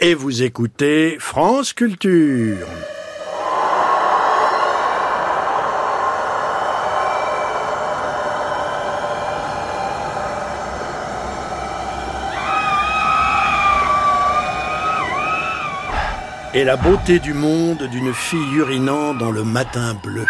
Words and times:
et 0.00 0.14
vous 0.14 0.42
écoutez 0.42 1.16
France 1.18 1.72
Culture. 1.72 2.66
Et 16.52 16.64
la 16.64 16.76
beauté 16.76 17.20
du 17.20 17.32
monde 17.32 17.84
d'une 17.84 18.12
fille 18.12 18.54
urinant 18.54 19.14
dans 19.14 19.30
le 19.30 19.44
matin 19.44 19.94
bleu. 20.02 20.26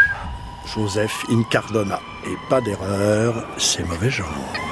Joseph 0.74 1.24
Incardona. 1.30 2.00
Et 2.26 2.36
pas 2.50 2.60
d'erreur, 2.60 3.46
c'est 3.56 3.88
mauvais 3.88 4.10
genre. 4.10 4.69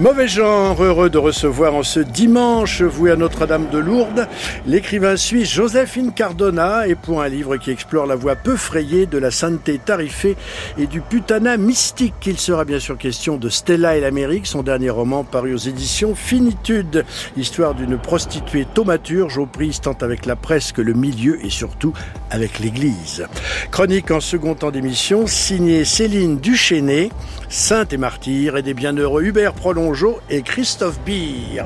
Mauvais 0.00 0.26
genre, 0.26 0.82
heureux 0.82 1.08
de 1.08 1.18
recevoir 1.18 1.72
en 1.76 1.84
ce 1.84 2.00
dimanche 2.00 2.82
voué 2.82 3.12
à 3.12 3.16
Notre-Dame 3.16 3.68
de 3.70 3.78
Lourdes 3.78 4.26
l'écrivain 4.66 5.16
suisse 5.16 5.48
Joseph 5.52 5.96
Incardona 5.96 6.88
et 6.88 6.96
pour 6.96 7.22
un 7.22 7.28
livre 7.28 7.56
qui 7.58 7.70
explore 7.70 8.04
la 8.04 8.16
voie 8.16 8.34
peu 8.34 8.56
frayée 8.56 9.06
de 9.06 9.18
la 9.18 9.30
sainteté 9.30 9.78
tarifée 9.78 10.36
et 10.78 10.88
du 10.88 11.00
putanat 11.00 11.58
mystique. 11.58 12.14
Il 12.26 12.40
sera 12.40 12.64
bien 12.64 12.80
sûr 12.80 12.98
question 12.98 13.36
de 13.36 13.48
Stella 13.48 13.96
et 13.96 14.00
l'Amérique, 14.00 14.48
son 14.48 14.64
dernier 14.64 14.90
roman 14.90 15.22
paru 15.22 15.54
aux 15.54 15.58
éditions 15.58 16.16
Finitude, 16.16 17.04
histoire 17.36 17.76
d'une 17.76 17.96
prostituée 17.96 18.66
thaumaturge 18.74 19.38
aux 19.38 19.46
prises 19.46 19.80
tant 19.80 19.96
avec 20.00 20.26
la 20.26 20.34
presse 20.34 20.72
que 20.72 20.82
le 20.82 20.94
milieu 20.94 21.38
et 21.46 21.50
surtout 21.50 21.92
avec 22.32 22.58
l'Église. 22.58 23.26
Chronique 23.70 24.10
en 24.10 24.20
second 24.20 24.56
temps 24.56 24.72
d'émission, 24.72 25.28
signée 25.28 25.84
Céline 25.84 26.40
Duchesnay, 26.40 27.10
sainte 27.48 27.92
et 27.92 27.96
martyre 27.96 28.56
et 28.56 28.62
des 28.62 28.74
bienheureux 28.74 29.22
Hubert 29.22 29.54
Prolongeau 29.84 30.18
et 30.30 30.40
Christophe 30.40 30.98
Beer. 31.04 31.62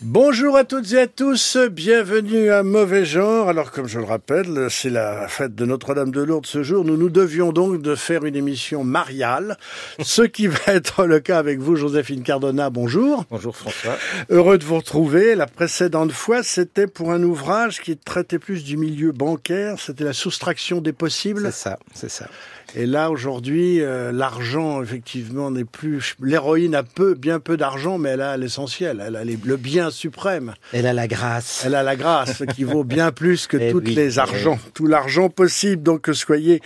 Bonjour 0.00 0.56
à 0.56 0.64
toutes 0.64 0.90
et 0.92 1.00
à 1.00 1.06
tous, 1.06 1.58
bienvenue 1.70 2.50
à 2.50 2.62
Mauvais 2.62 3.04
Genre. 3.04 3.50
Alors 3.50 3.70
comme 3.70 3.86
je 3.86 3.98
le 3.98 4.06
rappelle, 4.06 4.68
c'est 4.70 4.88
la 4.88 5.28
fête 5.28 5.54
de 5.54 5.66
Notre-Dame 5.66 6.10
de 6.12 6.22
Lourdes 6.22 6.46
ce 6.46 6.62
jour. 6.62 6.82
Nous 6.82 6.96
nous 6.96 7.10
devions 7.10 7.52
donc 7.52 7.82
de 7.82 7.94
faire 7.94 8.24
une 8.24 8.36
émission 8.36 8.84
mariale, 8.84 9.58
ce 10.02 10.22
qui 10.22 10.46
va 10.46 10.58
être 10.68 11.04
le 11.04 11.20
cas 11.20 11.38
avec 11.38 11.58
vous, 11.58 11.76
Joséphine 11.76 12.22
Cardona. 12.22 12.70
Bonjour. 12.70 13.26
Bonjour 13.30 13.54
François. 13.54 13.98
Heureux 14.30 14.56
de 14.56 14.64
vous 14.64 14.76
retrouver. 14.76 15.34
La 15.34 15.46
précédente 15.46 16.12
fois, 16.12 16.42
c'était 16.42 16.86
pour 16.86 17.12
un 17.12 17.22
ouvrage 17.22 17.82
qui 17.82 17.98
traitait 17.98 18.38
plus 18.38 18.64
du 18.64 18.78
milieu 18.78 19.12
bancaire. 19.12 19.78
C'était 19.78 20.04
la 20.04 20.14
soustraction 20.14 20.80
des 20.80 20.94
possibles. 20.94 21.42
C'est 21.44 21.68
ça, 21.68 21.78
c'est 21.92 22.10
ça. 22.10 22.28
Et 22.76 22.86
là, 22.86 23.12
aujourd'hui, 23.12 23.80
euh, 23.80 24.10
l'argent, 24.10 24.82
effectivement, 24.82 25.52
n'est 25.52 25.64
plus... 25.64 26.16
L'héroïne 26.20 26.74
a 26.74 26.82
peu, 26.82 27.14
bien 27.14 27.38
peu 27.38 27.56
d'argent, 27.56 27.98
mais 27.98 28.10
elle 28.10 28.20
a 28.20 28.36
l'essentiel. 28.36 29.00
Elle 29.06 29.14
a 29.14 29.22
les, 29.22 29.38
le 29.44 29.56
bien 29.56 29.90
suprême. 29.90 30.54
Elle 30.72 30.86
a 30.86 30.92
la 30.92 31.06
grâce. 31.06 31.62
Elle 31.64 31.76
a 31.76 31.84
la 31.84 31.94
grâce, 31.94 32.42
qui 32.56 32.64
vaut 32.64 32.82
bien 32.82 33.12
plus 33.12 33.46
que 33.46 33.70
toutes 33.70 33.88
les 33.88 34.18
argents. 34.18 34.58
Tout 34.74 34.88
l'argent 34.88 35.28
possible. 35.28 35.84
Donc, 35.84 36.08
soyez 36.12 36.60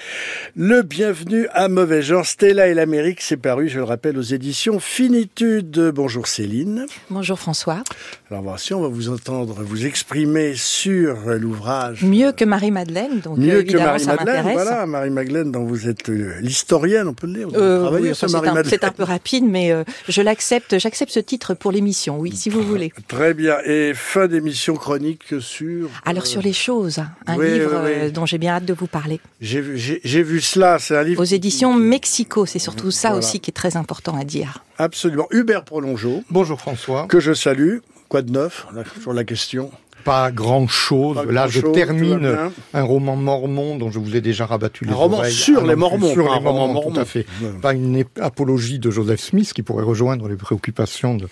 le 0.57 0.81
bienvenu 0.81 1.47
à 1.53 1.69
Mauvais 1.69 2.01
Genre. 2.01 2.25
Stella 2.25 2.69
et 2.69 2.75
l'Amérique, 2.75 3.21
c'est 3.21 3.37
paru, 3.37 3.69
je 3.69 3.77
le 3.77 3.85
rappelle, 3.85 4.17
aux 4.17 4.23
éditions 4.23 4.81
Finitude. 4.81 5.93
Bonjour 5.95 6.27
Céline. 6.27 6.87
Bonjour 7.11 7.39
François. 7.39 7.83
Alors, 8.31 8.43
voici, 8.45 8.73
on 8.73 8.81
va 8.81 8.89
vous 8.89 9.11
entendre 9.11 9.63
vous 9.63 9.85
exprimer 9.85 10.55
sur 10.55 11.17
l'ouvrage. 11.39 12.03
Mieux 12.03 12.33
que 12.33 12.47
Marie-Madeleine. 12.47 13.21
Donc, 13.21 13.37
Mieux 13.37 13.57
euh, 13.57 13.63
que 13.63 13.71
évidemment, 13.73 13.99
ça 13.99 14.15
Marie-Madeleine. 14.15 14.45
m'intéresse. 14.45 14.67
Voilà, 14.67 14.87
Marie-Madeleine, 14.87 15.53
dont 15.53 15.65
vous 15.65 15.87
êtes 15.87 15.98
euh, 16.09 16.35
l'historienne, 16.41 17.09
on 17.09 17.15
peut 17.15 17.27
le 17.27 17.33
dire. 17.35 17.49
Euh, 17.55 17.89
oui, 17.93 18.11
enfin, 18.11 18.15
c'est 18.15 18.27
un, 18.27 18.41
Marie-Madeleine. 18.41 18.67
c'est 18.71 18.85
un 18.85 18.91
peu 18.91 19.03
rapide, 19.03 19.45
mais 19.47 19.73
euh, 19.73 19.85
je 20.09 20.23
l'accepte. 20.23 20.79
J'accepte 20.79 21.11
ce 21.13 21.21
titre 21.21 21.55
pour 21.55 21.73
l'émission, 21.73 22.19
oui, 22.19 22.35
si 22.35 22.51
vous 22.51 22.63
voulez. 22.63 22.93
Très 23.09 23.35
bien. 23.35 23.57
Et 23.65 23.93
fin 23.95 24.27
d'émission 24.27 24.75
chronique 24.75 25.35
sur. 25.41 25.89
Alors 26.05 26.23
euh, 26.23 26.27
sur 26.27 26.43
les 26.43 26.53
choses, 26.53 27.01
un 27.27 27.37
oui, 27.37 27.51
livre 27.53 27.71
oui, 27.85 27.91
oui. 27.91 27.93
euh, 27.97 28.11
dont 28.11 28.27
j'ai 28.27 28.39
bien 28.39 28.53
hâte 28.55 28.65
de 28.65 28.75
vous 28.75 28.87
parler. 28.87 29.21
J'ai 29.41 29.61
vu- 29.61 29.79
j'ai 29.79 30.01
j'ai 30.05 30.23
vu 30.23 30.41
cela. 30.41 30.79
C'est 30.79 30.97
un 30.97 31.03
livre. 31.03 31.21
Aux 31.21 31.25
éditions 31.25 31.75
Mexico, 31.75 32.47
c'est 32.47 32.59
surtout 32.59 32.91
ça 32.91 33.09
Voilà. 33.09 33.19
aussi 33.27 33.41
qui 33.41 33.51
est 33.51 33.55
très 33.55 33.77
important 33.77 34.17
à 34.17 34.25
dire. 34.25 34.65
Absolument. 34.79 35.27
Hubert 35.31 35.65
Prolongeau, 35.65 36.23
Bonjour 36.31 36.61
François. 36.61 37.07
que 37.09 37.21
je 37.21 37.33
salue. 37.35 37.79
Quoi 38.09 38.23
de 38.23 38.31
neuf 38.33 38.67
là, 38.75 38.85
sur 39.03 39.13
la 39.13 39.23
question? 39.25 39.71
Pas 40.09 40.31
grand 40.31 40.67
chose. 40.67 41.17
Pas 41.17 41.25
Là, 41.27 41.47
je 41.49 41.61
grand-chose, 41.61 41.75
termine 41.75 42.37
un 42.75 42.83
roman 42.83 43.17
mormon 43.17 43.77
dont 43.77 43.91
je 43.91 43.99
vous 43.99 44.17
ai 44.17 44.21
déjà 44.21 44.47
rabattu 44.47 44.85
les 44.85 44.93
Un 44.93 44.95
roman 44.95 45.23
sur 45.25 45.61
Ah 45.65 45.67
les 45.67 45.77
Mormons, 45.77 46.13
Sur 46.13 46.27
pas 46.27 46.33
un 46.33 46.39
les 46.41 46.47
roman 46.47 46.53
mormons, 46.55 46.73
mormon. 46.75 46.91
tout 46.93 47.01
à 47.01 47.05
fait. 47.05 47.27
Ouais. 47.43 47.51
Pas 47.61 47.75
une 47.75 48.05
apologie 48.21 48.79
de 48.79 48.91
Joseph 48.91 49.21
Smith 49.21 49.53
qui 49.53 49.63
pourrait 49.63 49.85
rejoindre 49.85 50.29
les 50.29 50.37
préoccupations 50.37 51.17
de, 51.17 51.29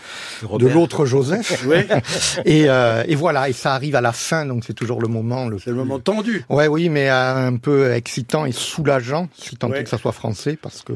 l'autre 0.69 1.07
Joseph. 1.07 1.67
Et, 2.45 2.69
euh, 2.69 3.03
et 3.07 3.15
voilà, 3.15 3.49
et 3.49 3.53
ça 3.53 3.73
arrive 3.75 3.95
à 3.97 4.01
la 4.01 4.13
fin, 4.13 4.47
donc 4.47 4.65
c'est 4.65 4.75
toujours 4.75 5.01
le 5.01 5.09
moment. 5.09 5.49
Le 5.49 5.59
c'est 5.59 5.71
le 5.71 5.77
moment 5.77 5.99
tendu. 5.99 6.45
Ouais, 6.49 6.67
oui, 6.69 6.89
mais 6.89 7.09
euh, 7.11 7.49
un 7.49 7.57
peu 7.57 7.93
excitant 7.93 8.45
et 8.47 8.53
soulageant, 8.53 9.29
si 9.37 9.57
tant 9.57 9.71
Ouais. 9.71 9.81
est 9.81 9.85
que 9.85 9.91
ça 9.91 9.99
soit 9.99 10.13
français, 10.13 10.57
parce 10.61 10.83
que 10.83 10.93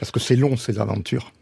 parce 0.00 0.10
que 0.10 0.20
c'est 0.20 0.36
long 0.36 0.56
ces 0.56 0.78
aventures. 0.78 1.32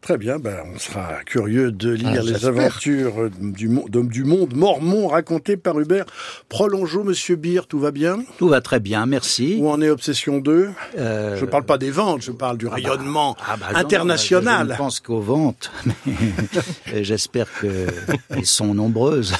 Très 0.00 0.16
bien, 0.16 0.38
ben, 0.38 0.56
on 0.74 0.78
sera 0.78 1.22
curieux 1.26 1.72
de 1.72 1.90
lire 1.90 2.20
Ah, 2.20 2.22
les 2.22 2.46
aventures 2.46 3.20
euh, 3.24 3.30
du, 3.38 3.68
de- 3.68 4.00
du 4.02 4.24
monde 4.24 4.54
mormon 4.56 5.08
racontées 5.08 5.56
par 5.58 5.78
Hubert 5.78 6.06
Prolongeau. 6.48 7.04
Monsieur 7.04 7.36
Beer, 7.36 7.62
tout 7.68 7.78
va 7.78 7.90
bien? 7.90 8.18
Tout 8.38 8.48
va 8.48 8.60
très 8.62 8.80
bien, 8.80 9.04
merci. 9.06 9.58
Où 9.60 9.68
en 9.68 9.80
est 9.82 9.90
Obsession 9.90 10.38
2 10.38 10.70
Euh, 10.98 11.36
Je 11.36 11.44
ne 11.44 11.50
parle 11.50 11.64
pas 11.64 11.76
des 11.78 11.90
ventes, 11.90 12.22
je 12.22 12.32
parle 12.32 12.56
du 12.56 12.66
rayonnement 12.66 13.36
ah 13.46 13.56
bah 13.58 13.66
non, 13.72 13.78
international. 13.78 14.66
Je 14.68 14.72
ne 14.72 14.78
pense 14.78 15.00
qu'aux 15.00 15.20
ventes, 15.20 15.70
mais 16.06 17.04
j'espère 17.04 17.46
qu'elles 17.60 18.46
sont 18.46 18.72
nombreuses. 18.74 19.34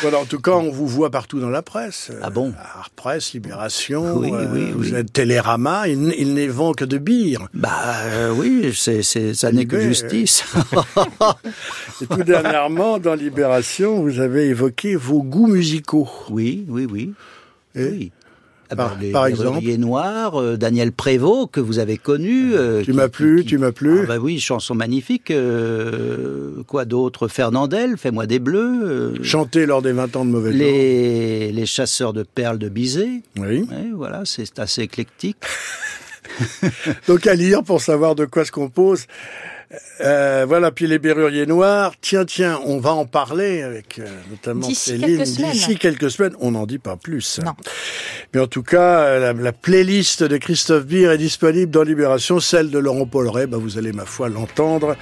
Voilà, 0.00 0.18
en 0.18 0.24
tout 0.24 0.40
cas, 0.40 0.52
on 0.52 0.70
vous 0.70 0.86
voit 0.88 1.10
partout 1.10 1.38
dans 1.40 1.50
la 1.50 1.62
presse. 1.62 2.10
Ah 2.22 2.30
bon? 2.30 2.52
Art 2.58 2.90
Presse, 2.96 3.32
Libération, 3.32 4.16
Oui, 4.16 4.30
euh, 4.32 4.46
oui, 4.52 4.72
vous 4.72 4.90
oui. 4.90 4.94
êtes 4.96 5.12
Télérama, 5.12 5.86
il, 5.88 6.12
il 6.18 6.34
n'est 6.34 6.46
vent 6.48 6.72
que 6.72 6.84
de 6.84 6.98
bire. 6.98 7.48
Bah 7.54 7.70
euh, 8.06 8.32
oui, 8.32 8.72
c'est, 8.74 9.02
ça 9.34 9.52
n'est 9.52 9.66
que 9.66 9.80
justice. 9.80 10.44
Et 12.02 12.06
tout 12.06 12.22
dernièrement, 12.24 12.98
dans 12.98 13.14
Libération, 13.14 14.02
vous 14.02 14.20
avez 14.20 14.46
évoqué 14.46 14.96
vos 14.96 15.22
goûts 15.22 15.46
musicaux. 15.48 16.08
oui, 16.30 16.64
oui, 16.68 16.86
oui. 16.90 17.12
Et 17.74 17.84
oui. 17.84 18.12
Ah 18.70 18.76
Par- 18.76 18.88
bah, 18.90 18.96
les, 19.00 19.10
par 19.12 19.24
les 19.26 19.30
exemple 19.32 19.64
Noirs, 19.78 20.38
euh, 20.38 20.56
Daniel 20.58 20.92
Prévost, 20.92 21.50
que 21.50 21.60
vous 21.60 21.78
avez 21.78 21.96
connu. 21.96 22.52
euh, 22.54 22.82
Tu 22.84 22.92
m'as 22.92 23.08
plu, 23.08 23.40
qui- 23.40 23.46
tu 23.46 23.56
m'as 23.58 23.72
plu. 23.72 24.00
Ah 24.02 24.06
bah 24.06 24.18
oui, 24.18 24.38
chanson 24.40 24.74
magnifique. 24.74 25.30
euh, 25.30 26.62
quoi 26.66 26.84
d'autre? 26.84 27.28
Fernandel, 27.28 27.96
Fais-moi 27.96 28.26
des 28.26 28.38
bleus. 28.38 29.14
Chanté 29.22 29.64
lors 29.64 29.80
des 29.80 29.92
20 29.92 30.14
ans 30.16 30.26
de 30.26 30.30
mauvais 30.30 30.52
les, 30.52 31.50
les 31.50 31.64
chasseurs 31.66 32.12
de 32.12 32.22
perles 32.24 32.58
de 32.58 32.68
Bizet. 32.68 33.22
temps. 33.36 33.42
Oui. 33.46 33.60
Ouais, 33.70 33.90
voilà, 33.94 34.22
c'est 34.26 34.58
assez 34.58 34.82
éclectique. 34.82 35.38
Donc 37.08 37.26
à 37.26 37.34
lire 37.34 37.62
pour 37.62 37.80
savoir 37.80 38.14
de 38.14 38.24
quoi 38.24 38.44
se 38.44 38.52
compose. 38.52 39.06
Euh, 40.00 40.46
voilà, 40.48 40.70
puis 40.70 40.86
les 40.86 40.98
Berruriers 40.98 41.46
Noirs. 41.46 41.92
Tiens, 42.00 42.24
tiens, 42.24 42.58
on 42.64 42.78
va 42.78 42.92
en 42.92 43.04
parler 43.04 43.62
avec 43.62 43.98
euh, 43.98 44.06
notamment 44.30 44.66
D'ici 44.66 44.98
Céline. 44.98 45.22
D'ici 45.22 45.76
quelques 45.76 46.10
semaines, 46.10 46.34
on 46.40 46.52
n'en 46.52 46.66
dit 46.66 46.78
pas 46.78 46.96
plus. 46.96 47.40
Non. 47.44 47.52
Mais 48.32 48.40
en 48.40 48.46
tout 48.46 48.62
cas, 48.62 49.00
euh, 49.00 49.18
la, 49.20 49.32
la 49.34 49.52
playlist 49.52 50.22
de 50.22 50.36
Christophe 50.38 50.86
Beer 50.86 51.12
est 51.12 51.18
disponible 51.18 51.70
dans 51.70 51.82
Libération. 51.82 52.40
Celle 52.40 52.70
de 52.70 52.78
Laurent 52.78 53.06
Polleret, 53.06 53.46
bah, 53.46 53.58
vous 53.60 53.76
allez, 53.76 53.92
ma 53.92 54.06
foi, 54.06 54.28
l'entendre 54.28 54.96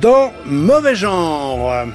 dans 0.00 0.32
Mauvais 0.46 0.94
Genre. 0.94 1.86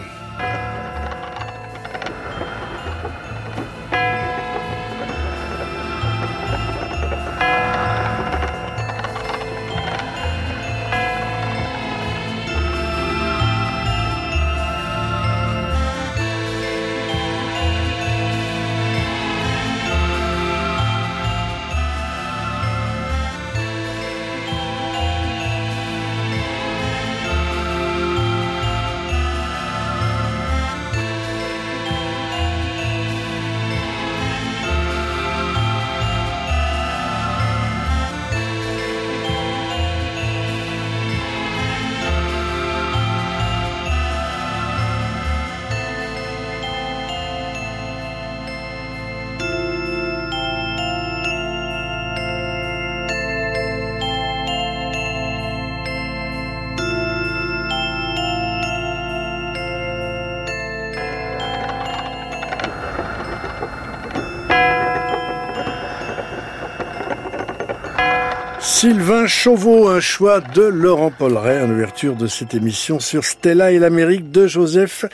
Sylvain 69.23 69.27
Chauveau, 69.27 69.87
un 69.87 70.01
choix 70.01 70.41
de 70.41 70.63
Laurent 70.63 71.09
Polleret 71.09 71.61
en 71.61 71.69
ouverture 71.69 72.15
de 72.15 72.27
cette 72.27 72.53
émission 72.53 72.99
sur 72.99 73.23
Stella 73.23 73.71
et 73.71 73.79
l'Amérique 73.79 74.31
de 74.31 74.47
Joseph 74.47 75.05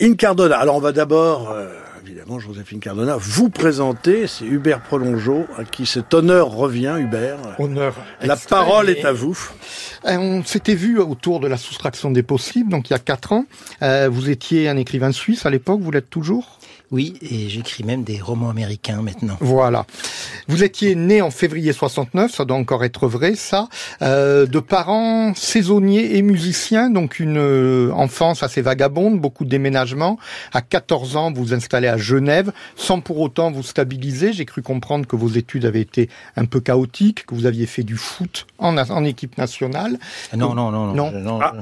Incardona. 0.00 0.58
Alors 0.58 0.76
on 0.76 0.80
va 0.80 0.92
d'abord, 0.92 1.50
euh, 1.50 1.68
évidemment, 2.06 2.38
Joseph 2.38 2.72
Incardona, 2.74 3.18
vous 3.18 3.50
présenter. 3.50 4.26
C'est 4.26 4.46
Hubert 4.46 4.80
Prolongeau 4.80 5.44
à 5.58 5.64
qui 5.64 5.84
cet 5.84 6.14
honneur 6.14 6.48
revient, 6.48 6.96
Hubert. 6.98 7.36
Honneur. 7.58 7.96
La 8.22 8.36
parole 8.36 8.88
est 8.88 9.04
à 9.04 9.12
vous. 9.12 9.38
Euh, 10.06 10.16
On 10.16 10.42
s'était 10.42 10.74
vu 10.74 10.98
autour 10.98 11.40
de 11.40 11.46
la 11.46 11.58
soustraction 11.58 12.10
des 12.10 12.22
possibles, 12.22 12.70
donc 12.70 12.88
il 12.88 12.94
y 12.94 12.96
a 12.96 13.00
quatre 13.00 13.32
ans. 13.32 13.44
Euh, 13.82 14.08
vous 14.10 14.30
étiez 14.30 14.70
un 14.70 14.78
écrivain 14.78 15.12
suisse 15.12 15.44
à 15.44 15.50
l'époque, 15.50 15.80
vous 15.82 15.90
l'êtes 15.90 16.08
toujours? 16.08 16.59
Oui, 16.90 17.14
et 17.22 17.48
j'écris 17.48 17.84
même 17.84 18.02
des 18.02 18.20
romans 18.20 18.50
américains 18.50 19.00
maintenant. 19.00 19.36
Voilà. 19.40 19.86
Vous 20.48 20.64
étiez 20.64 20.96
né 20.96 21.22
en 21.22 21.30
février 21.30 21.72
69, 21.72 22.32
ça 22.34 22.44
doit 22.44 22.56
encore 22.56 22.82
être 22.82 23.06
vrai, 23.06 23.36
ça, 23.36 23.68
euh, 24.02 24.44
de 24.46 24.58
parents 24.58 25.32
saisonniers 25.34 26.16
et 26.16 26.22
musiciens, 26.22 26.90
donc 26.90 27.20
une 27.20 27.38
euh, 27.38 27.92
enfance 27.92 28.42
assez 28.42 28.60
vagabonde, 28.60 29.20
beaucoup 29.20 29.44
de 29.44 29.50
déménagements. 29.50 30.18
À 30.52 30.62
14 30.62 31.16
ans, 31.16 31.32
vous 31.32 31.44
vous 31.44 31.54
installez 31.54 31.86
à 31.86 31.96
Genève, 31.96 32.50
sans 32.74 33.00
pour 33.00 33.20
autant 33.20 33.52
vous 33.52 33.62
stabiliser. 33.62 34.32
J'ai 34.32 34.44
cru 34.44 34.60
comprendre 34.62 35.06
que 35.06 35.14
vos 35.14 35.28
études 35.28 35.66
avaient 35.66 35.80
été 35.80 36.08
un 36.36 36.44
peu 36.44 36.58
chaotiques, 36.60 37.24
que 37.26 37.36
vous 37.36 37.46
aviez 37.46 37.66
fait 37.66 37.84
du 37.84 37.96
foot 37.96 38.48
en, 38.58 38.76
en 38.76 39.04
équipe 39.04 39.38
nationale. 39.38 39.98
Ah 40.32 40.36
Non, 40.36 40.54
non, 40.54 40.72
non, 40.72 40.92
non. 40.92 41.12
Non, 41.12 41.38
Ah. 41.40 41.54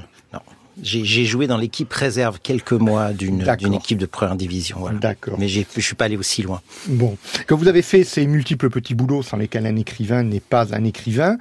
J'ai 0.83 1.05
j'ai 1.05 1.25
joué 1.25 1.47
dans 1.47 1.57
l'équipe 1.57 1.93
réserve 1.93 2.39
quelques 2.43 2.73
mois 2.73 3.13
d'une 3.13 3.43
équipe 3.75 3.99
de 3.99 4.07
première 4.07 4.37
division. 4.37 4.79
Voilà. 4.81 4.99
D'accord. 4.99 5.37
Mais 5.39 5.49
j'ai- 5.49 5.67
je 5.75 5.81
suis 5.81 5.95
pas 5.95 6.05
allé 6.07 6.17
aussi 6.17 6.43
loin. 6.43 6.61
Bon, 6.87 7.17
que 7.47 7.55
vous 7.55 7.69
avez 7.69 7.83
fait 7.83 8.05
ces 8.05 8.27
multiples 8.27 8.71
petits 8.71 8.95
boulots 8.95 9.23
sans 9.23 9.37
lesquels 9.37 9.67
un 9.67 9.77
écrivain 9.77 10.23
n'est 10.23 10.41
pas 10.41 10.75
un 10.75 10.85
écrivain, 10.85 11.37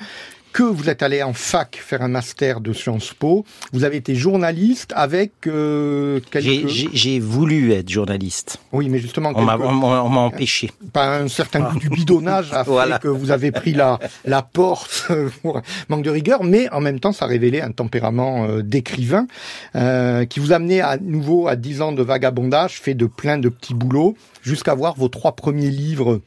que 0.53 0.63
vous 0.63 0.89
êtes 0.89 1.03
allé 1.03 1.21
en 1.23 1.33
fac 1.33 1.75
faire 1.83 2.01
un 2.01 2.07
master 2.07 2.61
de 2.61 2.73
Sciences 2.73 3.13
Po, 3.13 3.45
vous 3.73 3.83
avez 3.83 3.97
été 3.97 4.15
journaliste 4.15 4.91
avec 4.95 5.31
euh, 5.45 6.19
J'ai 6.33 6.41
quelques... 6.61 6.67
j'ai- 6.67 6.89
j'ai 6.93 7.19
voulu 7.19 7.73
être 7.73 7.89
journaliste. 7.89 8.59
Oui, 8.71 8.89
mais 8.89 8.97
justement, 8.99 9.31
On 9.35 9.43
m'a 9.43 9.57
quelques- 9.57 9.65
empêché. 9.69 10.71
pas 10.93 11.17
un 11.19 11.27
certain 11.27 11.59
goût 11.71 11.79
du 11.79 11.89
bidonnage 11.89 12.51
a 12.53 12.63
fait 12.63 12.69
Voilà. 12.71 12.99
que 12.99 13.07
vous 13.07 13.31
avez 13.31 13.51
pris 13.51 13.73
la, 13.73 13.99
la 14.25 14.41
porte 14.41 15.07
pour 15.41 15.61
manque 15.89 16.03
de 16.03 16.09
rigueur, 16.09 16.43
mais 16.43 16.69
en 16.71 16.81
même 16.81 16.99
temps, 16.99 17.11
ça 17.11 17.25
révélait 17.25 17.61
un 17.61 17.71
tempérament 17.71 18.45
euh, 18.47 18.61
d'écrivain 18.63 19.27
euh, 19.75 20.25
qui 20.25 20.39
vous 20.39 20.51
amenait 20.53 20.81
à 20.81 20.97
nouveau 20.97 21.47
à 21.47 21.55
10 21.55 21.81
ans 21.81 21.91
de 21.91 22.01
vagabondage, 22.03 22.79
fait 22.81 22.93
de 22.95 23.05
plein 23.05 23.37
de 23.37 23.49
petits 23.49 23.73
boulots, 23.73 24.15
jusqu'à 24.41 24.73
voir 24.73 24.95
vos 24.95 25.09
trois 25.09 25.33
premiers 25.33 25.69
livres 25.69 26.21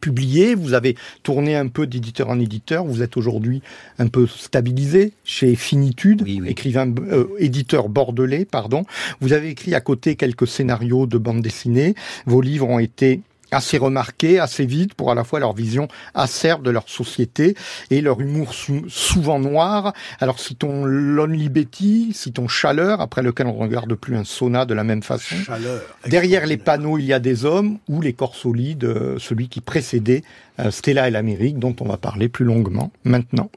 publiés. 0.00 0.54
Vous 0.54 0.74
avez 0.74 0.96
tourné 1.22 1.56
un 1.56 1.68
peu 1.68 1.86
d'éditeur 1.86 2.28
en 2.30 2.40
éditeur. 2.40 2.84
Vous 2.84 3.02
êtes 3.02 3.16
aujourd'hui 3.16 3.62
un 3.98 4.08
peu 4.08 4.26
stabilisé 4.26 5.12
chez 5.24 5.54
Finitude, 5.54 6.22
Oui, 6.22 6.40
oui. 6.42 6.48
écrivain, 6.50 6.92
euh, 7.12 7.26
éditeur 7.38 7.88
bordelais, 7.88 8.44
pardon. 8.44 8.84
Vous 9.20 9.32
avez 9.32 9.50
écrit 9.50 9.74
à 9.74 9.80
côté 9.80 10.16
quelques 10.16 10.46
scénarios 10.46 11.06
de 11.06 11.18
bande 11.18 11.42
dessinée. 11.42 11.94
Vos 12.26 12.40
livres 12.40 12.68
ont 12.68 12.78
été 12.78 13.20
assez 13.50 13.78
remarqués, 13.78 14.38
assez 14.38 14.66
vite, 14.66 14.94
pour 14.94 15.10
à 15.10 15.14
la 15.14 15.24
fois 15.24 15.40
leur 15.40 15.52
vision 15.54 15.88
acerbe 16.14 16.62
de 16.62 16.70
leur 16.70 16.88
société 16.88 17.54
et 17.90 18.00
leur 18.00 18.20
humour 18.20 18.54
sou- 18.54 18.84
souvent 18.88 19.38
noir. 19.38 19.92
Alors 20.20 20.38
citons 20.40 20.84
Lonely 20.84 21.48
Betty, 21.48 22.12
citons 22.14 22.48
Chaleur, 22.48 23.00
après 23.00 23.22
lequel 23.22 23.46
on 23.46 23.54
ne 23.54 23.60
regarde 23.60 23.94
plus 23.94 24.16
un 24.16 24.24
sauna 24.24 24.64
de 24.64 24.74
la 24.74 24.84
même 24.84 25.02
façon. 25.02 25.36
Chaleur. 25.36 25.80
Derrière 26.06 26.46
les 26.46 26.56
panneaux, 26.56 26.98
il 26.98 27.04
y 27.04 27.12
a 27.12 27.18
des 27.20 27.44
hommes, 27.44 27.78
ou 27.88 28.00
les 28.00 28.12
corps 28.12 28.34
solides, 28.34 28.84
euh, 28.84 29.18
celui 29.18 29.48
qui 29.48 29.60
précédait 29.60 30.22
euh, 30.58 30.70
Stella 30.70 31.08
et 31.08 31.10
l'Amérique, 31.10 31.58
dont 31.58 31.74
on 31.80 31.84
va 31.88 31.96
parler 31.96 32.28
plus 32.28 32.44
longuement 32.44 32.90
maintenant. 33.04 33.50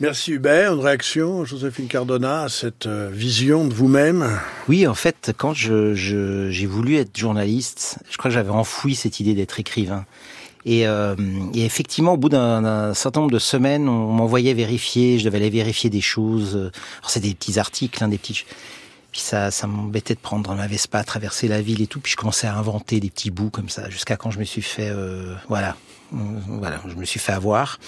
Merci 0.00 0.30
Hubert. 0.30 0.74
Une 0.74 0.80
réaction, 0.80 1.44
Joséphine 1.44 1.88
Cardona, 1.88 2.42
à 2.42 2.48
cette 2.48 2.86
euh, 2.86 3.10
vision 3.12 3.66
de 3.66 3.74
vous-même? 3.74 4.38
Oui, 4.68 4.86
en 4.86 4.94
fait, 4.94 5.32
quand 5.36 5.52
j'ai 5.54 6.66
voulu 6.66 6.98
être 6.98 7.18
journaliste, 7.18 7.98
je 8.08 8.16
crois 8.16 8.30
que 8.30 8.34
j'avais 8.36 8.50
enfoui 8.50 8.94
cette 8.94 9.18
idée 9.18 9.34
d'être 9.34 9.58
écrivain. 9.58 10.06
Et, 10.64 10.86
euh, 10.86 11.16
effectivement, 11.52 12.12
au 12.12 12.16
bout 12.16 12.28
d'un 12.28 12.94
certain 12.94 13.20
nombre 13.20 13.32
de 13.32 13.40
semaines, 13.40 13.88
on 13.88 14.12
m'envoyait 14.12 14.54
vérifier, 14.54 15.18
je 15.18 15.24
devais 15.24 15.38
aller 15.38 15.50
vérifier 15.50 15.90
des 15.90 16.00
choses. 16.00 16.54
Alors 16.54 17.10
c'est 17.10 17.18
des 17.18 17.34
petits 17.34 17.58
articles, 17.58 18.04
hein, 18.04 18.08
des 18.08 18.18
petits. 18.18 18.44
Puis 19.10 19.20
ça, 19.20 19.50
ça 19.50 19.66
m'embêtait 19.66 20.14
de 20.14 20.20
prendre 20.20 20.54
ma 20.54 20.68
Vespa, 20.68 21.02
traverser 21.02 21.48
la 21.48 21.60
ville 21.60 21.82
et 21.82 21.88
tout. 21.88 21.98
Puis 21.98 22.12
je 22.12 22.16
commençais 22.16 22.46
à 22.46 22.56
inventer 22.56 23.00
des 23.00 23.10
petits 23.10 23.32
bouts 23.32 23.50
comme 23.50 23.68
ça, 23.68 23.90
jusqu'à 23.90 24.16
quand 24.16 24.30
je 24.30 24.38
me 24.38 24.44
suis 24.44 24.62
fait, 24.62 24.90
euh, 24.90 25.34
voilà, 25.48 25.74
voilà, 26.12 26.80
je 26.86 26.94
me 26.94 27.04
suis 27.04 27.18
fait 27.18 27.32
avoir. 27.32 27.80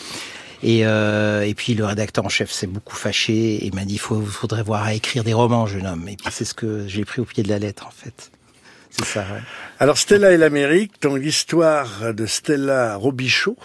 Et, 0.62 0.84
euh, 0.84 1.42
et 1.42 1.54
puis 1.54 1.74
le 1.74 1.84
rédacteur 1.84 2.24
en 2.24 2.28
chef 2.28 2.50
s'est 2.50 2.66
beaucoup 2.66 2.96
fâché 2.96 3.64
et 3.66 3.70
m'a 3.70 3.84
dit 3.84 3.98
faut 3.98 4.20
faudrait 4.20 4.62
voir 4.62 4.84
à 4.84 4.94
écrire 4.94 5.24
des 5.24 5.32
romans, 5.32 5.66
jeune 5.66 5.86
homme. 5.86 6.08
Et 6.08 6.16
puis 6.16 6.28
c'est 6.30 6.44
ce 6.44 6.54
que 6.54 6.86
j'ai 6.86 7.04
pris 7.04 7.20
au 7.20 7.24
pied 7.24 7.42
de 7.42 7.48
la 7.48 7.58
lettre 7.58 7.86
en 7.86 7.90
fait. 7.90 8.30
C'est 8.90 9.04
ça. 9.04 9.24
Alors 9.78 9.96
Stella 9.96 10.32
et 10.32 10.36
l'Amérique, 10.36 10.94
dans 11.00 11.16
l'histoire 11.16 12.12
de 12.12 12.26
Stella 12.26 12.96
Robichaud, 12.96 13.56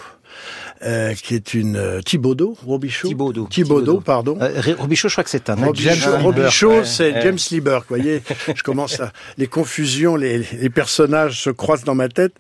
euh, 0.84 1.14
qui 1.14 1.36
est 1.36 1.54
une 1.54 1.78
euh, 1.78 2.02
Thibaudot, 2.02 2.58
Robichaud 2.66 3.08
Thibaudot. 3.08 3.48
Thibaudot, 3.50 4.02
pardon. 4.02 4.38
Euh, 4.42 4.62
Robichaud, 4.78 5.08
je 5.08 5.14
crois 5.14 5.24
que 5.24 5.30
c'est 5.30 5.50
un 5.50 5.56
Robichaud. 5.56 6.18
Robichaud, 6.18 6.84
c'est 6.84 7.14
ouais. 7.14 7.22
James 7.22 7.38
Lieber. 7.50 7.80
Vous 7.88 7.96
voyez, 7.96 8.22
je 8.54 8.62
commence 8.62 9.00
à 9.00 9.14
les 9.38 9.48
confusions, 9.48 10.18
les, 10.18 10.40
les 10.40 10.70
personnages 10.70 11.42
se 11.42 11.50
croisent 11.50 11.86
dans 11.86 11.96
ma 11.96 12.10
tête. 12.10 12.34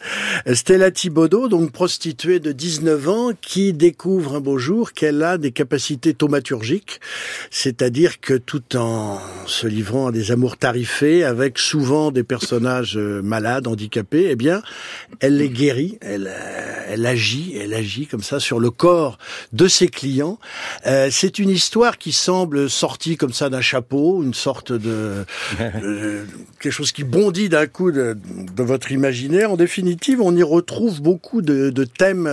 Stella 0.51 0.91
Thibaudot, 0.91 1.47
donc 1.47 1.71
prostituée 1.71 2.39
de 2.39 2.51
19 2.51 3.07
ans, 3.07 3.31
qui 3.39 3.71
découvre 3.71 4.35
un 4.35 4.41
beau 4.41 4.57
jour 4.57 4.91
qu'elle 4.91 5.23
a 5.23 5.37
des 5.37 5.51
capacités 5.51 6.13
thaumaturgiques, 6.13 6.99
c'est-à-dire 7.51 8.19
que 8.19 8.33
tout 8.33 8.75
en 8.75 9.19
se 9.45 9.65
livrant 9.65 10.07
à 10.07 10.11
des 10.11 10.33
amours 10.33 10.57
tarifés, 10.57 11.23
avec 11.23 11.57
souvent 11.57 12.11
des 12.11 12.23
personnages 12.23 12.97
malades, 12.97 13.67
handicapés, 13.67 14.27
eh 14.29 14.35
bien, 14.35 14.61
elle 15.21 15.37
les 15.37 15.49
guérit, 15.49 15.97
elle, 16.01 16.29
elle 16.89 17.05
agit, 17.05 17.55
elle 17.57 17.73
agit 17.73 18.07
comme 18.07 18.23
ça 18.25 18.39
sur 18.39 18.59
le 18.59 18.71
corps 18.71 19.17
de 19.53 19.67
ses 19.67 19.87
clients. 19.87 20.39
Euh, 20.85 21.09
c'est 21.11 21.39
une 21.39 21.49
histoire 21.49 21.97
qui 21.97 22.11
semble 22.11 22.69
sortie 22.69 23.15
comme 23.17 23.33
ça 23.33 23.49
d'un 23.49 23.61
chapeau, 23.61 24.23
une 24.23 24.33
sorte 24.33 24.71
de 24.71 25.25
euh, 25.61 26.25
quelque 26.59 26.71
chose 26.73 26.91
qui 26.91 27.03
bondit 27.03 27.47
d'un 27.49 27.67
coup 27.67 27.91
de, 27.91 28.17
de 28.55 28.63
votre 28.63 28.91
imaginaire. 28.91 29.51
En 29.51 29.55
définitive, 29.57 30.21
on 30.21 30.35
y 30.35 30.43
retrouve 30.43 31.01
beaucoup 31.01 31.41
de, 31.41 31.69
de 31.69 31.83
thèmes 31.83 32.27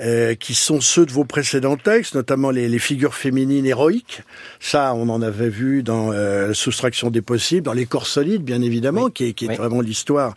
euh, 0.00 0.34
qui 0.34 0.54
sont 0.54 0.80
ceux 0.80 1.06
de 1.06 1.12
vos 1.12 1.24
précédents 1.24 1.76
textes, 1.76 2.14
notamment 2.14 2.50
les, 2.50 2.68
les 2.68 2.78
figures 2.78 3.14
féminines 3.14 3.66
héroïques. 3.66 4.22
Ça, 4.60 4.94
on 4.94 5.08
en 5.08 5.22
avait 5.22 5.48
vu 5.48 5.82
dans 5.82 6.12
euh, 6.12 6.52
Soustraction 6.52 7.10
des 7.10 7.22
possibles, 7.22 7.62
dans 7.62 7.72
Les 7.72 7.86
corps 7.86 8.06
solides, 8.06 8.42
bien 8.42 8.60
évidemment, 8.62 9.08
qui 9.10 9.24
est, 9.28 9.32
qui 9.32 9.46
est 9.46 9.48
Oui. 9.48 9.56
vraiment 9.56 9.80
l'histoire 9.80 10.34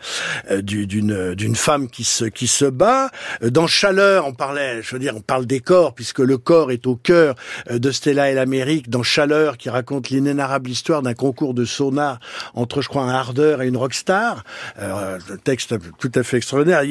du- 0.61 0.87
d'une 0.87 1.33
d'une 1.35 1.55
femme 1.55 1.89
qui 1.89 2.03
se 2.03 2.25
qui 2.25 2.47
se 2.47 2.65
bat. 2.65 3.09
Dans 3.41 3.67
Chaleur, 3.67 4.25
on 4.27 4.33
parlait, 4.33 4.68
je 4.81 4.95
veux 4.95 4.99
dire, 4.99 5.13
on 5.15 5.21
parle 5.21 5.45
des 5.45 5.59
corps 5.59 5.93
puisque 5.93 6.19
le 6.19 6.37
corps 6.37 6.71
est 6.71 6.87
au 6.87 6.95
cœur 6.95 7.35
euh, 7.69 7.79
de 7.79 7.91
Stella 7.91 8.31
et 8.31 8.33
l'Amérique. 8.33 8.89
Dans 8.89 9.03
Chaleur, 9.03 9.57
qui 9.57 9.69
raconte 9.69 10.09
l'inénarrable 10.09 10.69
histoire 10.69 11.01
d'un 11.01 11.13
concours 11.13 11.53
de 11.53 11.65
sauna 11.65 12.19
entre, 12.53 12.81
je 12.81 12.89
crois, 12.89 13.03
un 13.03 13.09
hardeur 13.09 13.61
et 13.61 13.67
une 13.67 13.77
rockstar. 13.77 14.43
Euh, 14.79 15.19
texte 15.43 15.75
tout 15.99 16.11
à 16.15 16.23
fait 16.23 16.37
extraordinaire. 16.37 16.83